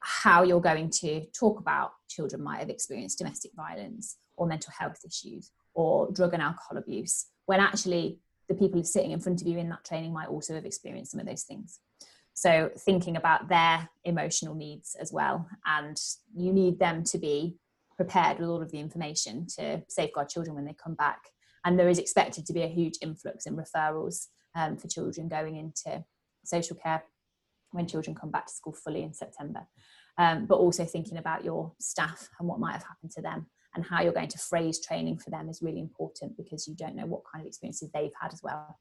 how 0.00 0.42
you're 0.42 0.60
going 0.60 0.90
to 0.90 1.24
talk 1.38 1.60
about 1.60 1.92
children 2.08 2.42
might 2.42 2.60
have 2.60 2.70
experienced 2.70 3.18
domestic 3.18 3.52
violence 3.54 4.16
or 4.36 4.46
mental 4.46 4.72
health 4.78 5.00
issues 5.04 5.50
or 5.74 6.10
drug 6.12 6.34
and 6.34 6.42
alcohol 6.42 6.78
abuse, 6.78 7.26
when 7.46 7.60
actually 7.60 8.18
the 8.48 8.54
people 8.54 8.82
sitting 8.82 9.12
in 9.12 9.20
front 9.20 9.40
of 9.40 9.46
you 9.46 9.58
in 9.58 9.68
that 9.68 9.84
training 9.84 10.12
might 10.12 10.28
also 10.28 10.54
have 10.54 10.64
experienced 10.64 11.12
some 11.12 11.20
of 11.20 11.26
those 11.26 11.42
things. 11.42 11.80
So, 12.34 12.70
thinking 12.78 13.16
about 13.16 13.48
their 13.48 13.88
emotional 14.04 14.54
needs 14.54 14.96
as 15.00 15.12
well, 15.12 15.48
and 15.66 15.96
you 16.36 16.52
need 16.52 16.78
them 16.78 17.02
to 17.04 17.18
be 17.18 17.56
prepared 17.96 18.38
with 18.38 18.48
all 18.48 18.62
of 18.62 18.70
the 18.70 18.78
information 18.78 19.46
to 19.58 19.82
safeguard 19.88 20.28
children 20.28 20.54
when 20.54 20.64
they 20.64 20.74
come 20.74 20.94
back. 20.94 21.20
and 21.64 21.76
there 21.76 21.88
is 21.88 21.98
expected 21.98 22.46
to 22.46 22.52
be 22.52 22.62
a 22.62 22.68
huge 22.68 22.94
influx 23.02 23.44
in 23.44 23.56
referrals 23.56 24.28
um, 24.54 24.76
for 24.76 24.86
children 24.86 25.28
going 25.28 25.56
into 25.56 26.04
social 26.44 26.76
care 26.76 27.02
when 27.72 27.86
children 27.86 28.16
come 28.16 28.30
back 28.30 28.46
to 28.46 28.52
school 28.52 28.72
fully 28.72 29.02
in 29.02 29.12
September. 29.12 29.66
Um, 30.16 30.46
but 30.46 30.56
also 30.56 30.84
thinking 30.84 31.18
about 31.18 31.44
your 31.44 31.72
staff 31.80 32.28
and 32.38 32.48
what 32.48 32.58
might 32.58 32.72
have 32.72 32.82
happened 32.82 33.12
to 33.12 33.22
them 33.22 33.46
and 33.74 33.84
how 33.84 34.02
you're 34.02 34.12
going 34.12 34.28
to 34.28 34.38
phrase 34.38 34.84
training 34.84 35.18
for 35.18 35.30
them 35.30 35.48
is 35.48 35.62
really 35.62 35.80
important 35.80 36.36
because 36.36 36.66
you 36.66 36.74
don't 36.74 36.96
know 36.96 37.06
what 37.06 37.22
kind 37.32 37.42
of 37.42 37.46
experiences 37.46 37.88
they've 37.94 38.10
had 38.20 38.32
as 38.32 38.40
well. 38.42 38.78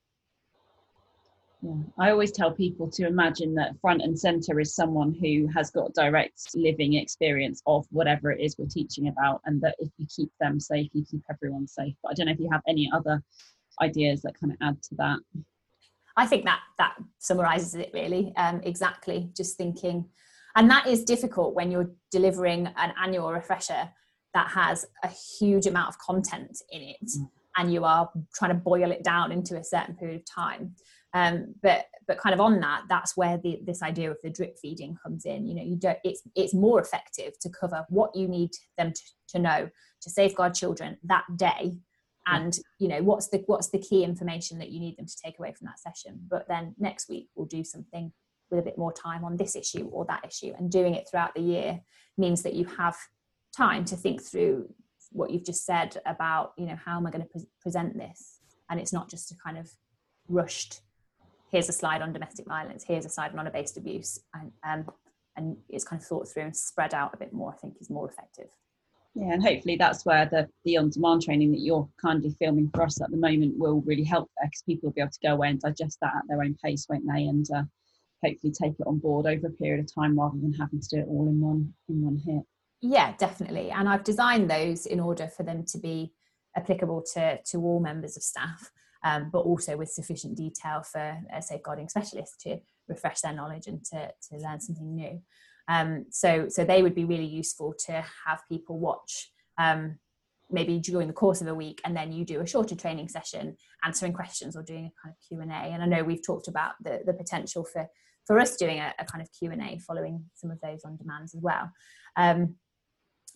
Yeah. 1.62 1.74
I 2.00 2.12
always 2.12 2.32
tell 2.32 2.52
people 2.52 2.90
to 2.92 3.08
imagine 3.08 3.56
that 3.56 3.80
front 3.82 4.02
and 4.04 4.18
center 4.18 4.60
is 4.60 4.76
someone 4.76 5.14
who 5.14 5.48
has 5.56 5.72
got 5.72 5.94
direct 5.94 6.56
living 6.56 6.94
experience 6.94 7.62
of 7.66 7.86
whatever 7.90 8.32
it 8.32 8.42
is 8.42 8.56
we're 8.58 8.68
teaching 8.68 9.08
about, 9.08 9.42
and 9.46 9.60
that 9.62 9.76
if 9.80 9.90
you 9.98 10.06
keep 10.16 10.32
them 10.40 10.60
safe, 10.60 10.90
you 10.94 11.04
keep 11.10 11.24
everyone 11.32 11.68
safe. 11.68 11.96
But 12.04 12.12
I 12.12 12.14
don't 12.14 12.28
know 12.28 12.34
if 12.34 12.40
you 12.40 12.50
have 12.52 12.62
any 12.68 12.90
other 12.94 13.24
ideas 13.82 14.22
that 14.22 14.40
kind 14.40 14.54
of 14.54 14.58
add 14.62 14.82
to 14.84 14.96
that. 14.96 15.20
I 16.18 16.26
think 16.26 16.46
that 16.46 16.60
that 16.78 16.96
summarizes 17.20 17.76
it 17.76 17.92
really 17.94 18.34
um, 18.36 18.60
exactly. 18.64 19.30
Just 19.36 19.56
thinking, 19.56 20.06
and 20.56 20.70
that 20.70 20.88
is 20.88 21.04
difficult 21.04 21.56
when 21.56 21.72
you're 21.72 21.92
delivering 22.12 22.68
an 22.76 22.94
annual 23.02 23.32
refresher 23.32 23.90
that 24.34 24.50
has 24.50 24.86
a 25.04 25.10
huge 25.40 25.68
amount 25.68 25.90
of 25.90 26.00
content 26.00 26.62
in 26.72 26.82
it, 26.82 27.10
mm. 27.18 27.30
and 27.58 27.72
you 27.72 27.86
are 27.86 28.10
trying 28.34 28.52
to 28.52 28.58
boil 28.58 28.92
it 28.92 29.04
down 29.04 29.32
into 29.32 29.58
a 29.58 29.64
certain 29.64 29.96
period 29.96 30.20
of 30.20 30.26
time. 30.26 30.76
Um, 31.14 31.56
but 31.62 31.86
but 32.08 32.18
kind 32.18 32.34
of 32.34 32.40
on 32.40 32.60
that, 32.62 32.84
that's 32.90 33.16
where 33.16 33.38
the, 33.38 33.60
this 33.66 33.82
idea 33.82 34.10
of 34.10 34.18
the 34.24 34.30
drip 34.30 34.58
feeding 34.62 34.98
comes 35.02 35.26
in. 35.26 35.48
You 35.48 35.56
know, 35.56 35.64
you 35.64 35.76
don't. 35.76 36.00
It's 36.04 36.22
it's 36.36 36.54
more 36.54 36.82
effective 36.82 37.38
to 37.40 37.50
cover 37.50 37.86
what 37.90 38.16
you 38.16 38.28
need 38.28 38.52
them 38.78 38.92
to, 38.94 39.02
to 39.30 39.40
know 39.40 39.70
to 40.02 40.10
safeguard 40.10 40.54
children 40.54 40.98
that 41.04 41.26
day, 41.36 41.78
and 42.28 42.58
you 42.80 42.88
know 42.88 43.02
what's 43.02 43.30
the 43.30 43.44
what's 43.48 43.70
the 43.70 43.80
key 43.80 44.04
information 44.04 44.60
that 44.60 44.70
you 44.70 44.80
need 44.80 44.98
them 44.98 45.06
to 45.06 45.18
take 45.24 45.40
away 45.40 45.54
from 45.54 45.66
that 45.68 45.80
session. 45.80 46.20
But 46.30 46.48
then 46.48 46.76
next 46.78 47.10
week 47.10 47.30
we'll 47.36 47.48
do 47.48 47.64
something 47.64 48.12
with 48.50 48.60
a 48.60 48.64
bit 48.64 48.78
more 48.78 48.94
time 48.94 49.26
on 49.26 49.38
this 49.38 49.56
issue 49.56 49.90
or 49.92 50.06
that 50.06 50.26
issue, 50.26 50.54
and 50.58 50.72
doing 50.72 50.94
it 50.94 51.08
throughout 51.10 51.34
the 51.36 51.42
year 51.42 51.82
means 52.18 52.44
that 52.44 52.54
you 52.54 52.66
have 52.78 52.98
time 53.56 53.86
to 53.86 53.96
think 53.96 54.22
through 54.22 54.68
what 55.12 55.32
you've 55.32 55.46
just 55.46 55.66
said 55.66 55.98
about 56.06 56.52
you 56.58 56.66
know 56.66 56.78
how 56.84 56.98
am 56.98 57.08
I 57.08 57.12
going 57.12 57.24
to 57.24 57.30
pre- 57.30 57.50
present 57.62 57.98
this, 57.98 58.40
and 58.70 58.80
it's 58.80 58.94
not 58.94 59.10
just 59.10 59.32
a 59.32 59.36
kind 59.44 59.58
of 59.58 59.70
rushed 60.28 60.82
here's 61.52 61.70
a 61.70 61.74
slide 61.74 62.02
on 62.02 62.14
domestic 62.14 62.46
violence, 62.46 62.84
here's 62.86 63.06
a 63.06 63.10
slide 63.10 63.32
on 63.32 63.40
honor-based 63.40 63.78
abuse, 63.78 64.20
and 64.34 64.52
um, 64.64 64.86
and 65.36 65.58
it's 65.70 65.84
kind 65.84 66.02
of 66.02 66.08
thought 66.08 66.28
through 66.28 66.44
and 66.44 66.56
spread 66.56 66.94
out 66.94 67.14
a 67.14 67.18
bit 67.18 67.34
more. 67.34 67.52
I 67.52 67.58
think 67.58 67.76
is 67.80 67.90
more 67.90 68.10
effective. 68.10 68.50
Yeah, 69.20 69.34
and 69.34 69.42
hopefully 69.42 69.78
that's 69.78 70.06
where 70.06 70.28
the 70.28 70.48
the 70.64 70.78
on-demand 70.78 71.24
training 71.24 71.52
that 71.52 71.62
you're 71.62 71.90
kindly 72.00 72.36
filming 72.38 72.70
for 72.70 72.84
us 72.84 73.02
at 73.02 73.10
the 73.10 73.18
moment 73.18 73.58
will 73.58 73.82
really 73.82 74.04
help 74.04 74.30
there 74.38 74.48
because 74.48 74.62
people 74.62 74.88
will 74.88 74.94
be 74.94 75.02
able 75.02 75.12
to 75.12 75.28
go 75.28 75.34
away 75.34 75.50
and 75.50 75.60
digest 75.60 75.98
that 76.02 76.14
at 76.16 76.24
their 76.28 76.44
own 76.44 76.56
pace, 76.64 76.86
won't 76.88 77.08
they? 77.12 77.24
And 77.24 77.48
uh, 77.56 77.64
hopefully 78.24 78.54
take 78.54 78.74
it 78.80 78.86
on 78.86 79.00
board 79.00 79.26
over 79.26 79.48
a 79.48 79.52
period 79.52 79.80
of 79.80 79.92
time 79.92 80.20
rather 80.20 80.38
than 80.38 80.54
having 80.54 80.82
to 80.82 80.90
do 80.90 81.00
it 81.00 81.08
all 81.08 81.28
in 81.28 81.42
one 81.42 81.74
in 81.90 82.06
one 82.06 82.22
hit. 82.24 82.44
Yeah, 82.82 83.16
definitely. 83.18 83.72
And 83.72 83.90
I've 83.90 84.04
designed 84.04 84.52
those 84.52 84.86
in 84.86 85.00
order 85.00 85.28
for 85.28 85.42
them 85.42 85.66
to 85.70 85.80
be 85.80 86.14
applicable 86.56 87.04
to 87.14 87.40
to 87.42 87.58
all 87.58 87.80
members 87.80 88.18
of 88.18 88.24
staff 88.24 88.72
um, 89.04 89.30
but 89.32 89.40
also 89.40 89.78
with 89.78 89.90
sufficient 89.90 90.36
detail 90.36 90.82
for 90.84 91.18
a 91.34 91.42
safeguarding 91.42 91.90
specialist 91.90 92.42
to 92.42 92.60
refresh 92.88 93.22
their 93.22 93.34
knowledge 93.34 93.68
and 93.68 93.84
to, 93.86 94.12
to 94.30 94.38
learn 94.38 94.60
something 94.60 94.96
new. 94.96 95.22
Um, 95.68 96.06
so, 96.10 96.48
so 96.50 96.64
they 96.64 96.82
would 96.82 96.96
be 96.96 97.06
really 97.06 97.26
useful 97.26 97.74
to 97.88 98.04
have 98.26 98.42
people 98.50 98.80
watch 98.80 99.32
um, 99.58 100.00
maybe 100.50 100.80
during 100.80 101.08
the 101.08 101.14
course 101.14 101.42
of 101.42 101.48
a 101.48 101.56
week 101.56 101.82
and 101.84 101.96
then 101.96 102.14
you 102.14 102.24
do 102.24 102.40
a 102.40 102.48
shorter 102.48 102.76
training 102.76 103.10
session 103.10 103.58
answering 103.84 104.14
questions 104.14 104.56
or 104.56 104.64
doing 104.64 104.86
a 104.86 105.02
kind 105.04 105.14
of 105.14 105.28
q&a 105.28 105.54
and 105.54 105.84
i 105.84 105.86
know 105.86 106.06
we've 106.06 106.26
talked 106.26 106.48
about 106.48 106.72
the, 106.82 107.02
the 107.06 107.12
potential 107.12 107.66
for 107.66 107.86
for 108.28 108.38
us 108.40 108.58
doing 108.58 108.80
a, 108.80 108.94
a 109.00 109.06
kind 109.06 109.22
of 109.22 109.30
q&a 109.32 109.80
following 109.80 110.26
some 110.36 110.52
of 110.52 110.60
those 110.62 110.84
on 110.84 110.98
demands 110.98 111.34
as 111.34 111.42
well. 111.42 111.72
Um, 112.18 112.56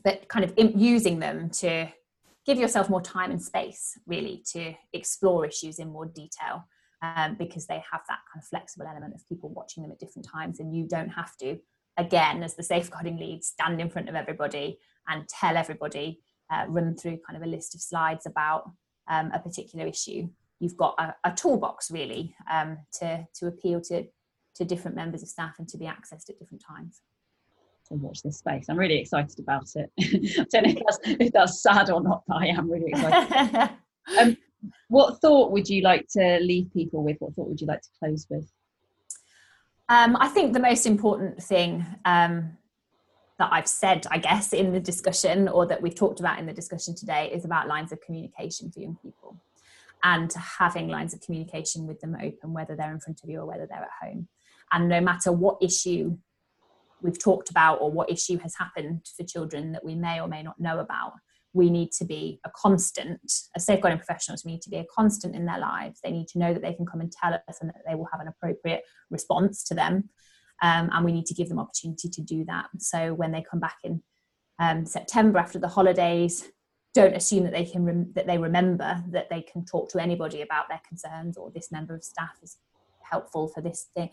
but 0.03 0.27
kind 0.27 0.43
of 0.43 0.53
using 0.57 1.19
them 1.19 1.49
to 1.49 1.87
give 2.45 2.57
yourself 2.57 2.89
more 2.89 3.01
time 3.01 3.31
and 3.31 3.41
space 3.41 3.97
really 4.05 4.43
to 4.51 4.73
explore 4.93 5.45
issues 5.45 5.79
in 5.79 5.89
more 5.89 6.07
detail 6.07 6.67
um, 7.01 7.35
because 7.39 7.67
they 7.67 7.81
have 7.91 8.01
that 8.09 8.19
kind 8.31 8.41
of 8.41 8.45
flexible 8.45 8.85
element 8.87 9.13
of 9.15 9.27
people 9.27 9.49
watching 9.53 9.83
them 9.83 9.91
at 9.91 9.99
different 9.99 10.27
times 10.27 10.59
and 10.59 10.75
you 10.75 10.87
don't 10.87 11.09
have 11.09 11.37
to 11.37 11.57
again 11.97 12.43
as 12.43 12.55
the 12.55 12.63
safeguarding 12.63 13.17
lead 13.17 13.43
stand 13.43 13.79
in 13.81 13.89
front 13.89 14.09
of 14.09 14.15
everybody 14.15 14.77
and 15.07 15.27
tell 15.27 15.57
everybody 15.57 16.19
uh, 16.51 16.65
run 16.67 16.95
through 16.95 17.19
kind 17.27 17.37
of 17.37 17.43
a 17.43 17.51
list 17.51 17.75
of 17.75 17.81
slides 17.81 18.25
about 18.25 18.69
um, 19.09 19.31
a 19.33 19.39
particular 19.39 19.85
issue 19.85 20.27
you've 20.59 20.77
got 20.77 20.95
a, 20.99 21.15
a 21.25 21.33
toolbox 21.33 21.91
really 21.91 22.35
um, 22.51 22.77
to 22.93 23.25
to 23.33 23.47
appeal 23.47 23.81
to 23.81 24.05
to 24.55 24.65
different 24.65 24.95
members 24.95 25.23
of 25.23 25.29
staff 25.29 25.55
and 25.59 25.67
to 25.67 25.77
be 25.77 25.85
accessed 25.85 26.29
at 26.29 26.37
different 26.37 26.63
times 26.65 27.01
to 27.87 27.95
watch 27.95 28.21
this 28.23 28.37
space. 28.37 28.65
I'm 28.69 28.77
really 28.77 28.99
excited 28.99 29.39
about 29.39 29.67
it. 29.75 29.91
I 29.99 30.45
don't 30.51 30.63
know 30.63 30.71
if 30.71 30.79
that's, 30.79 30.99
if 31.03 31.33
that's 31.33 31.61
sad 31.61 31.89
or 31.89 32.01
not, 32.01 32.23
but 32.27 32.37
I 32.37 32.47
am 32.47 32.69
really 32.69 32.87
excited. 32.91 33.69
um, 34.19 34.37
what 34.87 35.19
thought 35.21 35.51
would 35.51 35.67
you 35.67 35.81
like 35.81 36.07
to 36.11 36.39
leave 36.41 36.71
people 36.73 37.03
with? 37.03 37.17
What 37.19 37.33
thought 37.33 37.47
would 37.47 37.61
you 37.61 37.67
like 37.67 37.81
to 37.81 37.89
close 37.99 38.27
with? 38.29 38.49
Um, 39.91 40.15
I 40.21 40.29
think 40.29 40.53
the 40.53 40.59
most 40.61 40.85
important 40.85 41.43
thing 41.43 41.85
um, 42.05 42.57
that 43.37 43.49
I've 43.51 43.67
said, 43.67 44.07
I 44.09 44.19
guess, 44.19 44.53
in 44.53 44.71
the 44.71 44.79
discussion 44.79 45.49
or 45.49 45.65
that 45.65 45.81
we've 45.81 45.93
talked 45.93 46.21
about 46.21 46.39
in 46.39 46.45
the 46.45 46.53
discussion 46.53 46.95
today 46.95 47.29
is 47.29 47.43
about 47.43 47.67
lines 47.67 47.91
of 47.91 47.99
communication 47.99 48.71
for 48.71 48.79
young 48.79 48.97
people 49.03 49.35
and 50.01 50.31
having 50.31 50.87
lines 50.87 51.13
of 51.13 51.19
communication 51.19 51.87
with 51.87 51.99
them 51.99 52.15
open, 52.15 52.53
whether 52.53 52.73
they're 52.73 52.93
in 52.93 53.01
front 53.01 53.19
of 53.21 53.29
you 53.29 53.41
or 53.41 53.45
whether 53.45 53.67
they're 53.67 53.83
at 53.83 54.07
home. 54.07 54.29
And 54.71 54.87
no 54.87 55.01
matter 55.01 55.33
what 55.33 55.57
issue 55.61 56.17
we've 57.01 57.19
talked 57.19 57.49
about 57.49 57.81
or 57.81 57.91
what 57.91 58.09
issue 58.09 58.37
has 58.37 58.55
happened 58.55 59.01
for 59.17 59.25
children 59.25 59.73
that 59.73 59.83
we 59.83 59.95
may 59.95 60.21
or 60.21 60.29
may 60.29 60.41
not 60.41 60.57
know 60.57 60.79
about 60.79 61.15
we 61.53 61.69
need 61.69 61.91
to 61.91 62.05
be 62.05 62.39
a 62.45 62.51
constant 62.55 63.19
as 63.55 63.65
safeguarding 63.65 63.99
professionals 63.99 64.45
we 64.45 64.53
need 64.53 64.61
to 64.61 64.69
be 64.69 64.77
a 64.77 64.85
constant 64.93 65.35
in 65.35 65.45
their 65.45 65.59
lives. 65.59 65.99
They 66.01 66.11
need 66.11 66.27
to 66.29 66.39
know 66.39 66.53
that 66.53 66.61
they 66.61 66.73
can 66.73 66.85
come 66.85 67.01
and 67.01 67.11
tell 67.11 67.33
us 67.33 67.57
and 67.59 67.69
that 67.69 67.81
they 67.87 67.95
will 67.95 68.07
have 68.11 68.21
an 68.21 68.27
appropriate 68.27 68.83
response 69.09 69.63
to 69.65 69.73
them. 69.73 70.09
Um, 70.61 70.89
and 70.93 71.03
we 71.03 71.11
need 71.11 71.25
to 71.25 71.33
give 71.33 71.49
them 71.49 71.59
opportunity 71.59 72.07
to 72.09 72.21
do 72.21 72.45
that. 72.45 72.67
So 72.77 73.13
when 73.13 73.31
they 73.31 73.43
come 73.49 73.59
back 73.59 73.77
in 73.83 74.01
um, 74.59 74.85
september 74.85 75.39
after 75.39 75.57
the 75.57 75.67
holidays 75.67 76.51
don't 76.93 77.15
assume 77.15 77.43
that 77.43 77.53
they 77.53 77.65
can 77.65 77.85
rem- 77.85 78.11
that 78.13 78.27
they 78.27 78.37
remember 78.37 79.03
that 79.09 79.29
they 79.29 79.41
can 79.41 79.65
talk 79.65 79.89
to 79.89 80.01
anybody 80.01 80.41
about 80.41 80.67
their 80.69 80.81
concerns 80.87 81.37
or 81.37 81.49
this 81.51 81.71
member 81.71 81.95
of 81.95 82.03
staff 82.03 82.37
is 82.43 82.57
helpful 83.01 83.47
for 83.47 83.61
this 83.61 83.87
thing. 83.93 84.09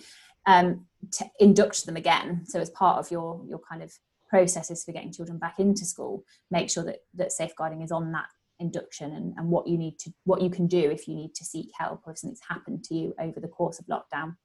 Um, 0.47 0.86
to 1.12 1.26
induct 1.39 1.84
them 1.86 1.97
again. 1.97 2.45
So 2.47 2.61
as 2.61 2.70
part 2.70 2.99
of 2.99 3.11
your 3.11 3.43
your 3.49 3.61
kind 3.68 3.82
of 3.82 3.93
processes 4.29 4.85
for 4.85 4.93
getting 4.93 5.12
children 5.12 5.39
back 5.39 5.59
into 5.59 5.85
school, 5.85 6.24
make 6.51 6.70
sure 6.70 6.85
that 6.85 6.99
that 7.14 7.33
safeguarding 7.33 7.83
is 7.83 7.93
on 7.93 8.12
that 8.12 8.26
induction 8.61 9.12
and, 9.12 9.35
and 9.37 9.49
what 9.49 9.66
you 9.66 9.79
need 9.79 9.99
to 10.01 10.12
what 10.24 10.43
you 10.43 10.51
can 10.51 10.66
do 10.66 10.91
if 10.91 11.07
you 11.07 11.14
need 11.14 11.35
to 11.35 11.45
seek 11.45 11.68
help 11.79 12.03
or 12.05 12.12
if 12.12 12.18
something's 12.18 12.41
happened 12.49 12.83
to 12.83 12.95
you 12.95 13.14
over 13.20 13.41
the 13.41 13.49
course 13.49 13.79
of 13.79 13.87
lockdown. 13.87 14.37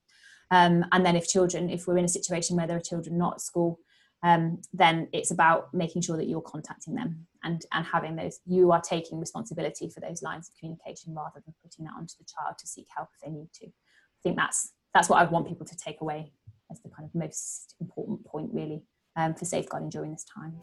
Um, 0.51 0.85
and 0.91 1.05
then 1.05 1.15
if 1.15 1.27
children, 1.27 1.69
if 1.69 1.87
we're 1.87 1.97
in 1.97 2.05
a 2.05 2.09
situation 2.09 2.55
where 2.55 2.67
there 2.67 2.77
are 2.77 2.81
children 2.81 3.17
not 3.17 3.35
at 3.35 3.41
school, 3.41 3.79
um, 4.21 4.61
then 4.71 5.09
it's 5.11 5.31
about 5.31 5.73
making 5.73 6.01
sure 6.01 6.15
that 6.15 6.27
you're 6.27 6.41
contacting 6.41 6.95
them 6.95 7.27
and, 7.43 7.65
and 7.73 7.85
having 7.85 8.15
those, 8.15 8.39
you 8.45 8.71
are 8.71 8.81
taking 8.81 9.19
responsibility 9.19 9.89
for 9.89 9.99
those 9.99 10.21
lines 10.21 10.47
of 10.47 10.55
communication 10.57 11.13
rather 11.13 11.41
than 11.43 11.53
putting 11.61 11.85
that 11.85 11.93
onto 11.97 12.13
the 12.19 12.25
child 12.25 12.57
to 12.59 12.67
seek 12.67 12.87
help 12.95 13.09
if 13.15 13.21
they 13.21 13.31
need 13.31 13.49
to. 13.53 13.65
I 13.65 14.19
think 14.21 14.37
that's 14.37 14.71
that's 14.93 15.09
what 15.09 15.19
I 15.19 15.25
want 15.25 15.47
people 15.47 15.65
to 15.65 15.75
take 15.75 16.01
away 16.01 16.31
as 16.71 16.79
the 16.81 16.89
kind 16.89 17.09
of 17.09 17.15
most 17.15 17.75
important 17.81 18.23
point, 18.25 18.51
really, 18.53 18.83
um, 19.15 19.33
for 19.33 19.45
safeguarding 19.45 19.89
during 19.89 20.11
this 20.11 20.25
time. 20.25 20.59